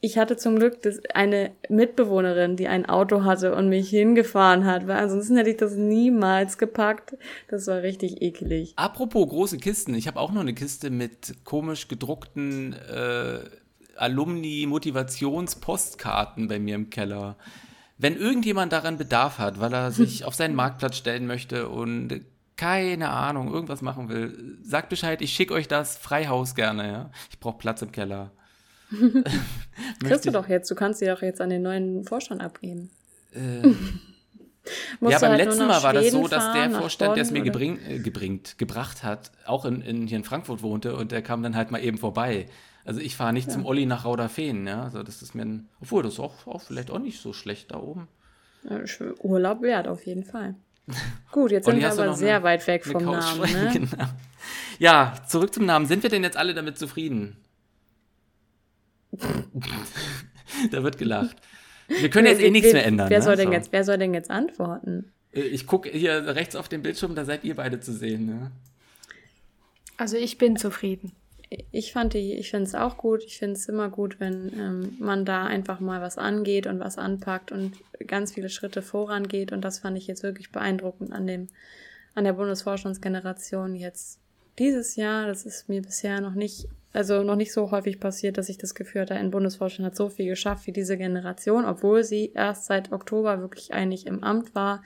Ich 0.00 0.18
hatte 0.18 0.36
zum 0.36 0.56
Glück 0.56 0.82
das, 0.82 0.98
eine 1.14 1.52
Mitbewohnerin, 1.68 2.56
die 2.56 2.66
ein 2.66 2.86
Auto 2.86 3.22
hatte 3.24 3.54
und 3.54 3.68
mich 3.68 3.88
hingefahren 3.90 4.64
hat, 4.64 4.88
weil 4.88 4.98
ansonsten 4.98 5.36
hätte 5.36 5.50
ich 5.50 5.58
das 5.58 5.76
niemals 5.76 6.58
gepackt. 6.58 7.16
Das 7.48 7.68
war 7.68 7.82
richtig 7.82 8.22
eklig. 8.22 8.72
Apropos 8.76 9.28
große 9.28 9.58
Kisten, 9.58 9.94
ich 9.94 10.08
habe 10.08 10.18
auch 10.18 10.32
noch 10.32 10.40
eine 10.40 10.54
Kiste 10.54 10.88
mit 10.90 11.44
komisch 11.44 11.86
gedruckten 11.88 12.72
äh, 12.72 13.38
Alumni-Motivations-Postkarten 13.96 16.48
bei 16.48 16.58
mir 16.58 16.74
im 16.74 16.90
Keller. 16.90 17.36
Wenn 17.98 18.16
irgendjemand 18.16 18.72
daran 18.72 18.98
Bedarf 18.98 19.38
hat, 19.38 19.60
weil 19.60 19.72
er 19.72 19.92
sich 19.92 20.24
auf 20.24 20.34
seinen 20.34 20.56
Marktplatz 20.56 20.96
stellen 20.96 21.26
möchte 21.26 21.68
und 21.68 22.22
keine 22.56 23.10
Ahnung, 23.10 23.52
irgendwas 23.52 23.82
machen 23.82 24.08
will, 24.08 24.58
sagt 24.62 24.88
Bescheid, 24.88 25.20
ich 25.22 25.32
schicke 25.32 25.54
euch 25.54 25.68
das 25.68 25.96
Freihaus 25.96 26.54
gerne, 26.54 26.88
ja. 26.88 27.10
Ich 27.30 27.40
brauche 27.40 27.58
Platz 27.58 27.82
im 27.82 27.92
Keller. 27.92 28.30
Kriegst 30.04 30.26
du 30.26 30.30
doch 30.30 30.48
jetzt, 30.48 30.70
du 30.70 30.74
kannst 30.74 31.00
sie 31.00 31.06
doch 31.06 31.22
jetzt 31.22 31.40
an 31.40 31.50
den 31.50 31.62
neuen 31.62 32.04
Vorstand 32.04 32.42
abgeben. 32.42 32.90
Äh, 35.04 35.10
ja, 35.10 35.18
beim 35.18 35.30
halt 35.32 35.44
letzten 35.44 35.66
Mal 35.66 35.82
war 35.82 35.92
das 35.92 36.12
so, 36.12 36.28
dass 36.28 36.52
der 36.52 36.70
fahren, 36.70 36.72
Vorstand, 36.74 37.16
der 37.16 37.22
es 37.22 37.32
mir 37.32 37.42
gebring, 37.42 37.80
äh, 37.88 37.98
gebringt, 37.98 38.58
gebracht 38.58 39.02
hat, 39.02 39.32
auch 39.44 39.64
in, 39.64 39.82
in, 39.82 40.06
hier 40.06 40.18
in 40.18 40.22
Frankfurt 40.22 40.62
wohnte 40.62 40.94
und 40.94 41.10
der 41.10 41.20
kam 41.22 41.42
dann 41.42 41.56
halt 41.56 41.72
mal 41.72 41.82
eben 41.82 41.98
vorbei. 41.98 42.46
Also 42.84 43.00
ich 43.00 43.16
fahre 43.16 43.32
nicht 43.32 43.50
zum 43.50 43.64
Olli 43.64 43.86
nach 43.86 44.04
Rauderfehn, 44.04 44.66
ja. 44.66 44.84
Also 44.84 45.02
das 45.02 45.22
ist 45.22 45.34
mir 45.34 45.42
ein, 45.42 45.68
obwohl 45.80 46.02
das 46.02 46.14
ist 46.14 46.20
auch, 46.20 46.46
auch 46.46 46.60
vielleicht 46.62 46.90
auch 46.90 46.98
nicht 46.98 47.20
so 47.20 47.32
schlecht 47.32 47.72
da 47.72 47.78
oben. 47.78 48.06
Ja, 48.68 48.80
Urlaub 49.22 49.62
wert, 49.62 49.88
auf 49.88 50.06
jeden 50.06 50.24
Fall. 50.24 50.54
Gut, 51.30 51.50
jetzt 51.50 51.64
sind 51.66 51.80
wir 51.80 51.90
aber 51.90 52.14
sehr 52.14 52.36
eine- 52.36 52.44
weit 52.44 52.66
weg 52.66 52.84
vom 52.84 53.04
Namen, 53.04 53.40
ne? 53.40 53.70
Genau. 53.72 54.04
Ja, 54.78 55.14
zurück 55.28 55.54
zum 55.54 55.64
Namen. 55.64 55.86
Sind 55.86 56.02
wir 56.02 56.10
denn 56.10 56.22
jetzt 56.22 56.36
alle 56.36 56.54
damit 56.54 56.78
zufrieden? 56.78 57.36
Da 60.70 60.82
wird 60.82 60.98
gelacht. 60.98 61.36
Wir 61.88 62.10
können 62.10 62.26
jetzt 62.26 62.40
eh 62.40 62.50
nichts 62.50 62.72
mehr 62.72 62.86
ändern. 62.86 63.10
Wer 63.10 63.18
ne? 63.18 63.24
soll 63.24 63.36
denn 63.36 63.48
So. 63.48 63.52
jetzt, 63.52 63.72
wer 63.72 63.84
soll 63.84 63.98
denn 63.98 64.14
jetzt 64.14 64.30
antworten? 64.30 65.12
Äh, 65.32 65.40
Ich 65.42 65.66
gucke 65.66 65.90
hier 65.90 66.34
rechts 66.34 66.56
auf 66.56 66.68
den 66.68 66.82
Bildschirm, 66.82 67.14
da 67.14 67.24
seid 67.24 67.44
ihr 67.44 67.56
beide 67.56 67.80
zu 67.80 67.92
sehen. 67.92 68.26
Ne? 68.26 68.50
Also 69.96 70.16
ich 70.16 70.38
bin 70.38 70.56
zufrieden. 70.56 71.12
Ich 71.70 71.92
fand 71.92 72.14
die, 72.14 72.32
ich 72.32 72.50
finde 72.50 72.64
es 72.64 72.74
auch 72.74 72.96
gut. 72.96 73.22
Ich 73.26 73.38
finde 73.38 73.56
es 73.56 73.68
immer 73.68 73.90
gut, 73.90 74.20
wenn 74.20 74.50
ähm, 74.58 74.96
man 74.98 75.26
da 75.26 75.44
einfach 75.44 75.80
mal 75.80 76.00
was 76.00 76.16
angeht 76.16 76.66
und 76.66 76.80
was 76.80 76.96
anpackt 76.96 77.52
und 77.52 77.74
ganz 78.06 78.32
viele 78.32 78.48
Schritte 78.48 78.80
vorangeht. 78.80 79.52
Und 79.52 79.60
das 79.62 79.80
fand 79.80 79.98
ich 79.98 80.06
jetzt 80.06 80.22
wirklich 80.22 80.50
beeindruckend 80.50 81.12
an 81.12 81.26
dem, 81.26 81.48
an 82.14 82.24
der 82.24 82.32
Bundesvorstandsgeneration 82.32 83.74
jetzt 83.74 84.18
dieses 84.58 84.96
Jahr. 84.96 85.26
Das 85.26 85.46
ist 85.46 85.68
mir 85.68 85.82
bisher 85.82 86.20
noch 86.20 86.34
nicht, 86.34 86.68
also 86.92 87.22
noch 87.22 87.36
nicht 87.36 87.52
so 87.52 87.70
häufig 87.70 88.00
passiert, 88.00 88.38
dass 88.38 88.48
ich 88.48 88.58
das 88.58 88.74
Gefühl 88.74 89.02
hatte, 89.02 89.14
ein 89.14 89.30
Bundesvorstand 89.30 89.86
hat 89.86 89.96
so 89.96 90.08
viel 90.08 90.26
geschafft 90.26 90.66
wie 90.66 90.72
diese 90.72 90.96
Generation, 90.96 91.64
obwohl 91.64 92.04
sie 92.04 92.32
erst 92.34 92.66
seit 92.66 92.92
Oktober 92.92 93.40
wirklich 93.40 93.72
eigentlich 93.72 94.06
im 94.06 94.22
Amt 94.22 94.54
war. 94.54 94.82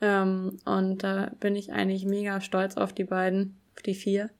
Ähm, 0.00 0.58
und 0.64 1.02
da 1.02 1.32
bin 1.40 1.56
ich 1.56 1.72
eigentlich 1.72 2.04
mega 2.04 2.40
stolz 2.40 2.76
auf 2.76 2.92
die 2.92 3.04
beiden, 3.04 3.56
auf 3.76 3.82
die 3.82 3.94
vier 3.94 4.30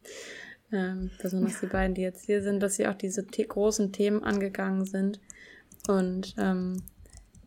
ähm, 0.73 1.11
besonders 1.21 1.61
die 1.61 1.67
beiden, 1.67 1.95
die 1.95 2.03
jetzt 2.03 2.25
hier 2.27 2.43
sind, 2.43 2.61
dass 2.61 2.77
sie 2.77 2.87
auch 2.87 2.95
diese 2.95 3.25
the 3.35 3.47
großen 3.47 3.93
Themen 3.93 4.23
angegangen 4.23 4.85
sind. 4.85 5.21
Und 5.89 6.35
ähm, 6.39 6.83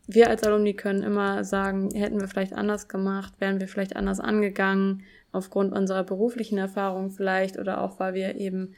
wir 0.06 0.28
als 0.28 0.42
Alumni 0.42 0.74
können 0.74 1.02
immer 1.02 1.44
sagen, 1.44 1.90
hätten 1.94 2.20
wir 2.20 2.28
vielleicht 2.28 2.52
anders 2.52 2.88
gemacht, 2.88 3.34
wären 3.38 3.60
wir 3.60 3.68
vielleicht 3.68 3.96
anders 3.96 4.20
angegangen, 4.20 5.02
aufgrund 5.34 5.72
unserer 5.72 6.04
beruflichen 6.04 6.58
Erfahrung 6.58 7.10
vielleicht 7.10 7.58
oder 7.58 7.80
auch 7.80 7.98
weil 7.98 8.14
wir 8.14 8.36
eben 8.36 8.74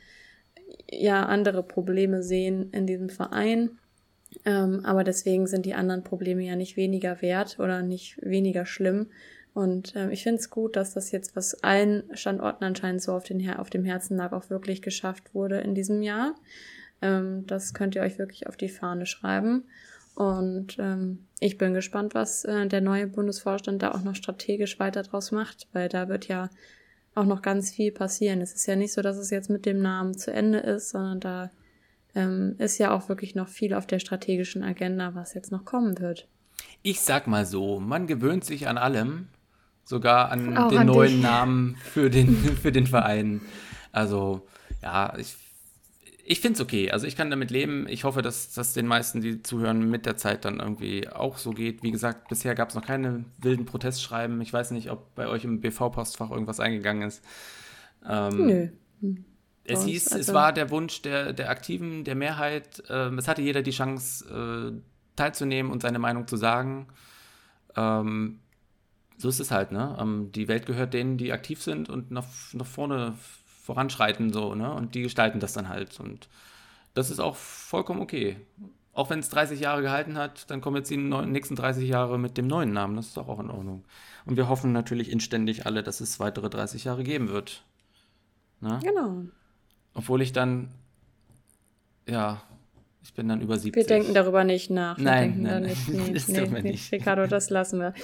ja 0.90 1.24
andere 1.24 1.62
Probleme 1.62 2.22
sehen 2.22 2.70
in 2.72 2.86
diesem 2.86 3.08
Verein. 3.08 3.78
Ähm, 4.44 4.84
aber 4.84 5.04
deswegen 5.04 5.46
sind 5.46 5.66
die 5.66 5.74
anderen 5.74 6.02
Probleme 6.02 6.42
ja 6.42 6.56
nicht 6.56 6.76
weniger 6.76 7.22
wert 7.22 7.58
oder 7.58 7.82
nicht 7.82 8.18
weniger 8.22 8.66
schlimm. 8.66 9.08
Und 9.54 9.94
ähm, 9.96 10.10
ich 10.10 10.22
finde 10.22 10.40
es 10.40 10.50
gut, 10.50 10.76
dass 10.76 10.92
das 10.92 11.10
jetzt, 11.12 11.34
was 11.34 11.62
allen 11.62 12.04
Standorten 12.12 12.64
anscheinend 12.64 13.00
so 13.00 13.12
auf, 13.12 13.24
den 13.24 13.48
auf 13.50 13.70
dem 13.70 13.84
Herzen 13.84 14.16
lag, 14.16 14.32
auch 14.32 14.50
wirklich 14.50 14.82
geschafft 14.82 15.34
wurde 15.34 15.60
in 15.60 15.74
diesem 15.74 16.02
Jahr. 16.02 16.34
Ähm, 17.00 17.46
das 17.46 17.72
könnt 17.72 17.94
ihr 17.94 18.02
euch 18.02 18.18
wirklich 18.18 18.46
auf 18.46 18.56
die 18.56 18.68
Fahne 18.68 19.06
schreiben. 19.06 19.64
Und 20.16 20.78
ähm, 20.78 21.26
ich 21.40 21.58
bin 21.58 21.74
gespannt, 21.74 22.14
was 22.14 22.46
äh, 22.46 22.66
der 22.66 22.80
neue 22.80 23.06
Bundesvorstand 23.06 23.82
da 23.82 23.92
auch 23.92 24.02
noch 24.02 24.14
strategisch 24.14 24.80
weiter 24.80 25.02
draus 25.02 25.30
macht, 25.30 25.68
weil 25.74 25.90
da 25.90 26.08
wird 26.08 26.26
ja 26.26 26.48
auch 27.14 27.26
noch 27.26 27.42
ganz 27.42 27.70
viel 27.70 27.92
passieren. 27.92 28.40
Es 28.40 28.54
ist 28.54 28.66
ja 28.66 28.76
nicht 28.76 28.94
so, 28.94 29.02
dass 29.02 29.18
es 29.18 29.28
jetzt 29.28 29.50
mit 29.50 29.66
dem 29.66 29.82
Namen 29.82 30.16
zu 30.16 30.32
Ende 30.32 30.58
ist, 30.58 30.88
sondern 30.88 31.20
da 31.20 31.50
ähm, 32.14 32.54
ist 32.56 32.78
ja 32.78 32.92
auch 32.92 33.10
wirklich 33.10 33.34
noch 33.34 33.48
viel 33.48 33.74
auf 33.74 33.86
der 33.86 33.98
strategischen 33.98 34.62
Agenda, 34.62 35.14
was 35.14 35.34
jetzt 35.34 35.52
noch 35.52 35.66
kommen 35.66 35.98
wird. 35.98 36.26
Ich 36.82 37.02
sag 37.02 37.26
mal 37.26 37.44
so, 37.44 37.78
man 37.78 38.06
gewöhnt 38.06 38.46
sich 38.46 38.68
an 38.68 38.78
allem, 38.78 39.28
sogar 39.84 40.30
an 40.30 40.56
Auch 40.56 40.68
den 40.70 40.78
an 40.78 40.86
neuen 40.86 41.12
dich. 41.12 41.22
Namen 41.22 41.76
für 41.76 42.08
den, 42.08 42.36
für 42.62 42.72
den 42.72 42.86
Verein. 42.86 43.42
Also, 43.92 44.46
ja, 44.82 45.14
ich, 45.18 45.36
ich 46.28 46.40
finde 46.40 46.56
es 46.56 46.60
okay. 46.60 46.90
Also 46.90 47.06
ich 47.06 47.14
kann 47.14 47.30
damit 47.30 47.52
leben. 47.52 47.86
Ich 47.88 48.02
hoffe, 48.02 48.20
dass 48.20 48.52
das 48.52 48.72
den 48.72 48.86
meisten, 48.86 49.20
die 49.20 49.42
zuhören, 49.42 49.88
mit 49.88 50.06
der 50.06 50.16
Zeit 50.16 50.44
dann 50.44 50.58
irgendwie 50.58 51.08
auch 51.08 51.38
so 51.38 51.52
geht. 51.52 51.84
Wie 51.84 51.92
gesagt, 51.92 52.28
bisher 52.28 52.56
gab 52.56 52.70
es 52.70 52.74
noch 52.74 52.84
keine 52.84 53.24
wilden 53.38 53.64
Protestschreiben. 53.64 54.40
Ich 54.40 54.52
weiß 54.52 54.72
nicht, 54.72 54.90
ob 54.90 55.14
bei 55.14 55.28
euch 55.28 55.44
im 55.44 55.60
BV-Postfach 55.60 56.32
irgendwas 56.32 56.58
eingegangen 56.58 57.06
ist. 57.06 57.24
Ähm, 58.08 58.46
Nö. 59.00 59.14
Es 59.62 59.84
hieß, 59.84 60.06
es 60.06 60.12
also- 60.12 60.34
war 60.34 60.52
der 60.52 60.70
Wunsch 60.70 61.02
der, 61.02 61.32
der 61.32 61.48
Aktiven, 61.48 62.02
der 62.02 62.16
Mehrheit. 62.16 62.82
Ähm, 62.88 63.18
es 63.18 63.28
hatte 63.28 63.42
jeder 63.42 63.62
die 63.62 63.70
Chance, 63.70 64.74
äh, 64.74 64.80
teilzunehmen 65.14 65.70
und 65.70 65.82
seine 65.82 66.00
Meinung 66.00 66.26
zu 66.26 66.36
sagen. 66.36 66.88
Ähm, 67.76 68.40
so 69.16 69.28
ist 69.28 69.40
es 69.40 69.50
halt, 69.52 69.70
ne? 69.70 69.96
Ähm, 70.00 70.30
die 70.32 70.48
Welt 70.48 70.66
gehört 70.66 70.92
denen, 70.92 71.18
die 71.18 71.32
aktiv 71.32 71.62
sind 71.62 71.88
und 71.88 72.10
nach, 72.10 72.26
nach 72.52 72.66
vorne 72.66 73.14
voranschreiten, 73.66 74.32
so, 74.32 74.54
ne? 74.54 74.72
Und 74.72 74.94
die 74.94 75.02
gestalten 75.02 75.40
das 75.40 75.52
dann 75.52 75.68
halt. 75.68 75.98
Und 76.00 76.28
das 76.94 77.10
ist 77.10 77.18
auch 77.20 77.34
vollkommen 77.36 78.00
okay. 78.00 78.36
Auch 78.92 79.10
wenn 79.10 79.18
es 79.18 79.28
30 79.28 79.60
Jahre 79.60 79.82
gehalten 79.82 80.16
hat, 80.16 80.50
dann 80.50 80.60
kommen 80.62 80.76
jetzt 80.76 80.88
die 80.88 80.96
nächsten 80.96 81.56
30 81.56 81.86
Jahre 81.86 82.18
mit 82.18 82.38
dem 82.38 82.46
neuen 82.46 82.72
Namen. 82.72 82.96
Das 82.96 83.08
ist 83.08 83.16
doch 83.16 83.28
auch 83.28 83.40
in 83.40 83.50
Ordnung. 83.50 83.84
Und 84.24 84.36
wir 84.36 84.48
hoffen 84.48 84.72
natürlich 84.72 85.10
inständig 85.10 85.66
alle, 85.66 85.82
dass 85.82 86.00
es 86.00 86.18
weitere 86.18 86.48
30 86.48 86.84
Jahre 86.84 87.02
geben 87.02 87.28
wird. 87.28 87.62
Ne? 88.60 88.78
Genau. 88.82 89.24
Obwohl 89.92 90.22
ich 90.22 90.32
dann, 90.32 90.68
ja, 92.08 92.40
ich 93.02 93.12
bin 93.14 93.28
dann 93.28 93.40
über 93.40 93.58
70. 93.58 93.74
Wir 93.74 93.86
denken 93.86 94.14
darüber 94.14 94.44
nicht 94.44 94.70
nach. 94.70 94.96
Wir 94.96 95.04
Nein, 95.04 95.42
nein, 95.42 95.62
nein. 95.62 95.62
nicht. 95.64 95.88
Nee, 95.92 96.12
Das 96.12 96.28
nee, 96.28 96.40
nee, 96.46 96.62
nicht. 96.62 96.92
Ricardo, 96.92 97.26
das 97.26 97.50
lassen 97.50 97.80
wir. 97.80 97.94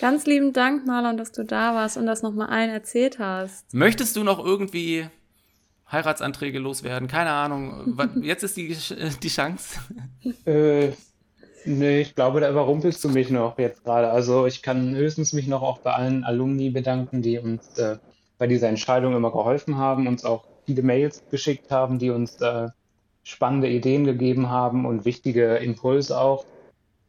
Ganz 0.00 0.24
lieben 0.24 0.54
Dank, 0.54 0.86
Marlon, 0.86 1.18
dass 1.18 1.30
du 1.30 1.44
da 1.44 1.74
warst 1.74 1.98
und 1.98 2.06
das 2.06 2.22
nochmal 2.22 2.48
allen 2.48 2.70
erzählt 2.70 3.18
hast. 3.18 3.74
Möchtest 3.74 4.16
du 4.16 4.24
noch 4.24 4.42
irgendwie 4.42 5.06
Heiratsanträge 5.92 6.58
loswerden? 6.58 7.06
Keine 7.06 7.32
Ahnung. 7.32 7.98
Jetzt 8.22 8.42
ist 8.42 8.56
die, 8.56 8.74
die 9.22 9.28
Chance. 9.28 9.78
Äh, 10.46 10.92
nee, 11.66 12.00
ich 12.00 12.14
glaube, 12.14 12.40
da 12.40 12.48
überrumpelst 12.48 13.04
du 13.04 13.10
mich 13.10 13.28
noch 13.28 13.58
jetzt 13.58 13.84
gerade. 13.84 14.10
Also 14.10 14.46
ich 14.46 14.62
kann 14.62 14.94
höchstens 14.94 15.34
mich 15.34 15.46
noch 15.46 15.60
auch 15.60 15.78
bei 15.80 15.92
allen 15.92 16.24
Alumni 16.24 16.70
bedanken, 16.70 17.20
die 17.20 17.38
uns 17.38 17.76
äh, 17.76 17.98
bei 18.38 18.46
dieser 18.46 18.70
Entscheidung 18.70 19.14
immer 19.14 19.30
geholfen 19.30 19.76
haben, 19.76 20.06
uns 20.06 20.24
auch 20.24 20.44
viele 20.64 20.82
Mails 20.82 21.22
geschickt 21.30 21.70
haben, 21.70 21.98
die 21.98 22.08
uns 22.08 22.40
äh, 22.40 22.68
spannende 23.22 23.68
Ideen 23.68 24.04
gegeben 24.04 24.48
haben 24.48 24.86
und 24.86 25.04
wichtige 25.04 25.56
Impulse 25.56 26.18
auch. 26.18 26.46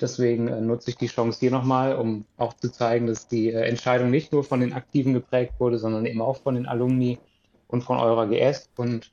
Deswegen 0.01 0.47
äh, 0.47 0.59
nutze 0.59 0.89
ich 0.89 0.97
die 0.97 1.07
Chance 1.07 1.39
hier 1.39 1.51
nochmal, 1.51 1.95
um 1.95 2.25
auch 2.37 2.53
zu 2.53 2.71
zeigen, 2.71 3.07
dass 3.07 3.27
die 3.27 3.49
äh, 3.51 3.67
Entscheidung 3.67 4.09
nicht 4.09 4.31
nur 4.31 4.43
von 4.43 4.59
den 4.59 4.73
Aktiven 4.73 5.13
geprägt 5.13 5.53
wurde, 5.59 5.77
sondern 5.77 6.05
eben 6.05 6.21
auch 6.21 6.41
von 6.41 6.55
den 6.55 6.65
Alumni 6.65 7.19
und 7.67 7.83
von 7.83 7.99
eurer 7.99 8.27
GS. 8.27 8.69
Und 8.75 9.11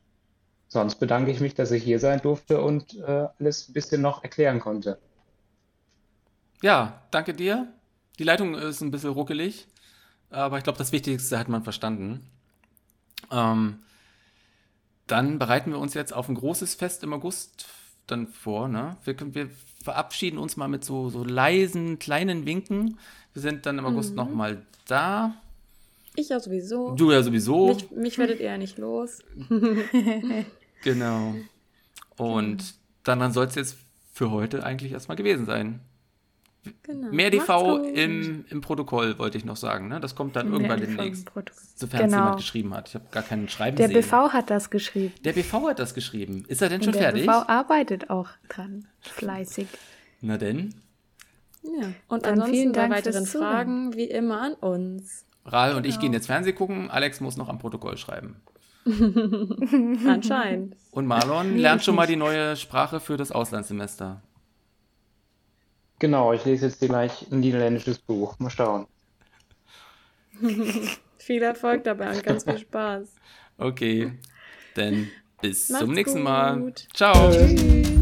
sonst 0.68 0.96
bedanke 0.96 1.30
ich 1.30 1.40
mich, 1.40 1.54
dass 1.54 1.70
ich 1.70 1.84
hier 1.84 2.00
sein 2.00 2.20
durfte 2.20 2.60
und 2.62 2.96
äh, 2.98 3.28
alles 3.38 3.68
ein 3.68 3.72
bisschen 3.74 4.00
noch 4.00 4.22
erklären 4.22 4.60
konnte. 4.60 4.98
Ja, 6.62 7.02
danke 7.10 7.34
dir. 7.34 7.72
Die 8.18 8.24
Leitung 8.24 8.54
ist 8.54 8.80
ein 8.80 8.90
bisschen 8.90 9.10
ruckelig, 9.10 9.68
aber 10.30 10.58
ich 10.58 10.64
glaube, 10.64 10.78
das 10.78 10.90
Wichtigste 10.90 11.38
hat 11.38 11.48
man 11.48 11.62
verstanden. 11.62 12.28
Ähm, 13.30 13.80
dann 15.06 15.38
bereiten 15.38 15.70
wir 15.70 15.78
uns 15.78 15.94
jetzt 15.94 16.12
auf 16.12 16.28
ein 16.28 16.34
großes 16.34 16.74
Fest 16.74 17.04
im 17.04 17.12
August 17.12 17.66
dann 18.06 18.26
vor. 18.26 18.68
Ne? 18.68 18.96
Wir, 19.04 19.34
wir 19.34 19.50
verabschieden 19.82 20.38
uns 20.38 20.56
mal 20.56 20.68
mit 20.68 20.84
so, 20.84 21.08
so 21.10 21.24
leisen, 21.24 21.98
kleinen 21.98 22.46
Winken. 22.46 22.98
Wir 23.32 23.42
sind 23.42 23.66
dann 23.66 23.78
im 23.78 23.86
August 23.86 24.10
Mhm. 24.10 24.16
nochmal 24.16 24.62
da. 24.86 25.34
Ich 26.16 26.30
ja 26.30 26.40
sowieso. 26.40 26.94
Du 26.94 27.12
ja 27.12 27.22
sowieso. 27.22 27.68
Mich, 27.68 27.90
mich 27.92 28.18
werdet 28.18 28.40
ihr 28.40 28.46
ja 28.46 28.58
nicht 28.58 28.78
los. 28.78 29.18
Genau. 30.84 31.34
Und 32.16 32.74
dann 33.02 33.32
soll 33.32 33.46
es 33.46 33.54
jetzt 33.56 33.76
für 34.12 34.30
heute 34.30 34.62
eigentlich 34.64 34.92
erstmal 34.92 35.16
gewesen 35.16 35.44
sein. 35.46 35.80
Genau. 36.82 37.08
Mehr 37.10 37.30
DV 37.30 37.46
gut. 37.78 37.86
im, 37.96 38.44
im 38.50 38.60
Protokoll, 38.60 39.18
wollte 39.18 39.38
ich 39.38 39.44
noch 39.44 39.56
sagen. 39.56 39.88
Ne? 39.88 40.00
Das 40.00 40.14
kommt 40.14 40.36
dann 40.36 40.50
Mehr 40.50 40.54
irgendwann 40.60 40.80
demnächst. 40.80 41.24
Protokoll. 41.26 41.62
Sofern 41.74 42.00
es 42.00 42.06
Genau. 42.06 42.16
jemand 42.24 42.36
geschrieben 42.38 42.74
hat. 42.74 42.88
Ich 42.88 42.94
habe 42.94 43.04
gar 43.10 43.22
keinen 43.22 43.48
Schreiben 43.48 43.76
Der 43.76 43.88
sehen. 43.88 43.94
BV 43.96 44.12
hat 44.32 44.50
das 44.50 44.68
geschrieben. 44.70 45.14
Der 45.24 45.32
BV 45.32 45.52
hat 45.68 45.78
das 45.78 45.94
geschrieben. 45.94 46.44
Ist 46.48 46.60
er 46.60 46.68
denn 46.68 46.80
schon 46.82 46.88
Und 46.94 46.96
der 47.00 47.10
fertig? 47.10 47.26
BV 47.26 47.48
arbeitet 47.48 48.10
auch 48.10 48.28
dran. 48.48 48.86
Fleißig. 49.00 49.66
Na 50.20 50.36
denn. 50.36 50.74
Ja. 51.62 51.88
Und 52.08 52.24
Dann 52.24 52.32
ansonsten 52.34 52.54
vielen 52.54 52.72
Dank 52.72 52.90
bei 52.90 52.96
weiteren 52.98 53.12
fürs 53.24 53.30
Zuhören. 53.32 53.50
Fragen 53.54 53.94
wie 53.94 54.04
immer 54.04 54.40
an 54.42 54.54
uns. 54.54 55.24
Rahel 55.44 55.76
und 55.76 55.82
Genau. 55.84 55.94
ich 55.94 56.00
gehen 56.00 56.12
jetzt 56.12 56.26
Fernsehen 56.26 56.54
gucken. 56.56 56.90
Alex 56.90 57.20
muss 57.20 57.36
noch 57.36 57.48
am 57.48 57.58
Protokoll 57.58 57.96
schreiben. 57.96 58.36
Anscheinend. 60.06 60.76
Und 60.90 61.06
Marlon 61.06 61.56
lernt 61.58 61.82
schon 61.84 61.94
mal 61.94 62.06
die 62.06 62.16
neue 62.16 62.56
Sprache 62.56 63.00
für 63.00 63.16
das 63.16 63.32
Auslandssemester. 63.32 64.22
Genau, 65.98 66.32
ich 66.32 66.44
lese 66.44 66.66
jetzt 66.66 66.78
hier 66.78 66.88
gleich 66.88 67.26
ein 67.30 67.40
niederländisches 67.40 67.98
Buch. 67.98 68.38
Mal 68.38 68.50
schauen. 68.50 68.86
Viel 71.18 71.42
Erfolg 71.42 71.84
dabei 71.84 72.10
und 72.10 72.22
ganz 72.22 72.44
viel 72.44 72.58
Spaß. 72.58 73.14
Okay, 73.58 74.12
dann 74.74 75.08
bis 75.42 75.68
Macht's 75.68 75.84
zum 75.84 75.94
nächsten 75.94 76.22
Mal. 76.22 76.60
gut. 76.60 76.86
Ciao. 76.94 77.30
Tschüss. 77.30 77.97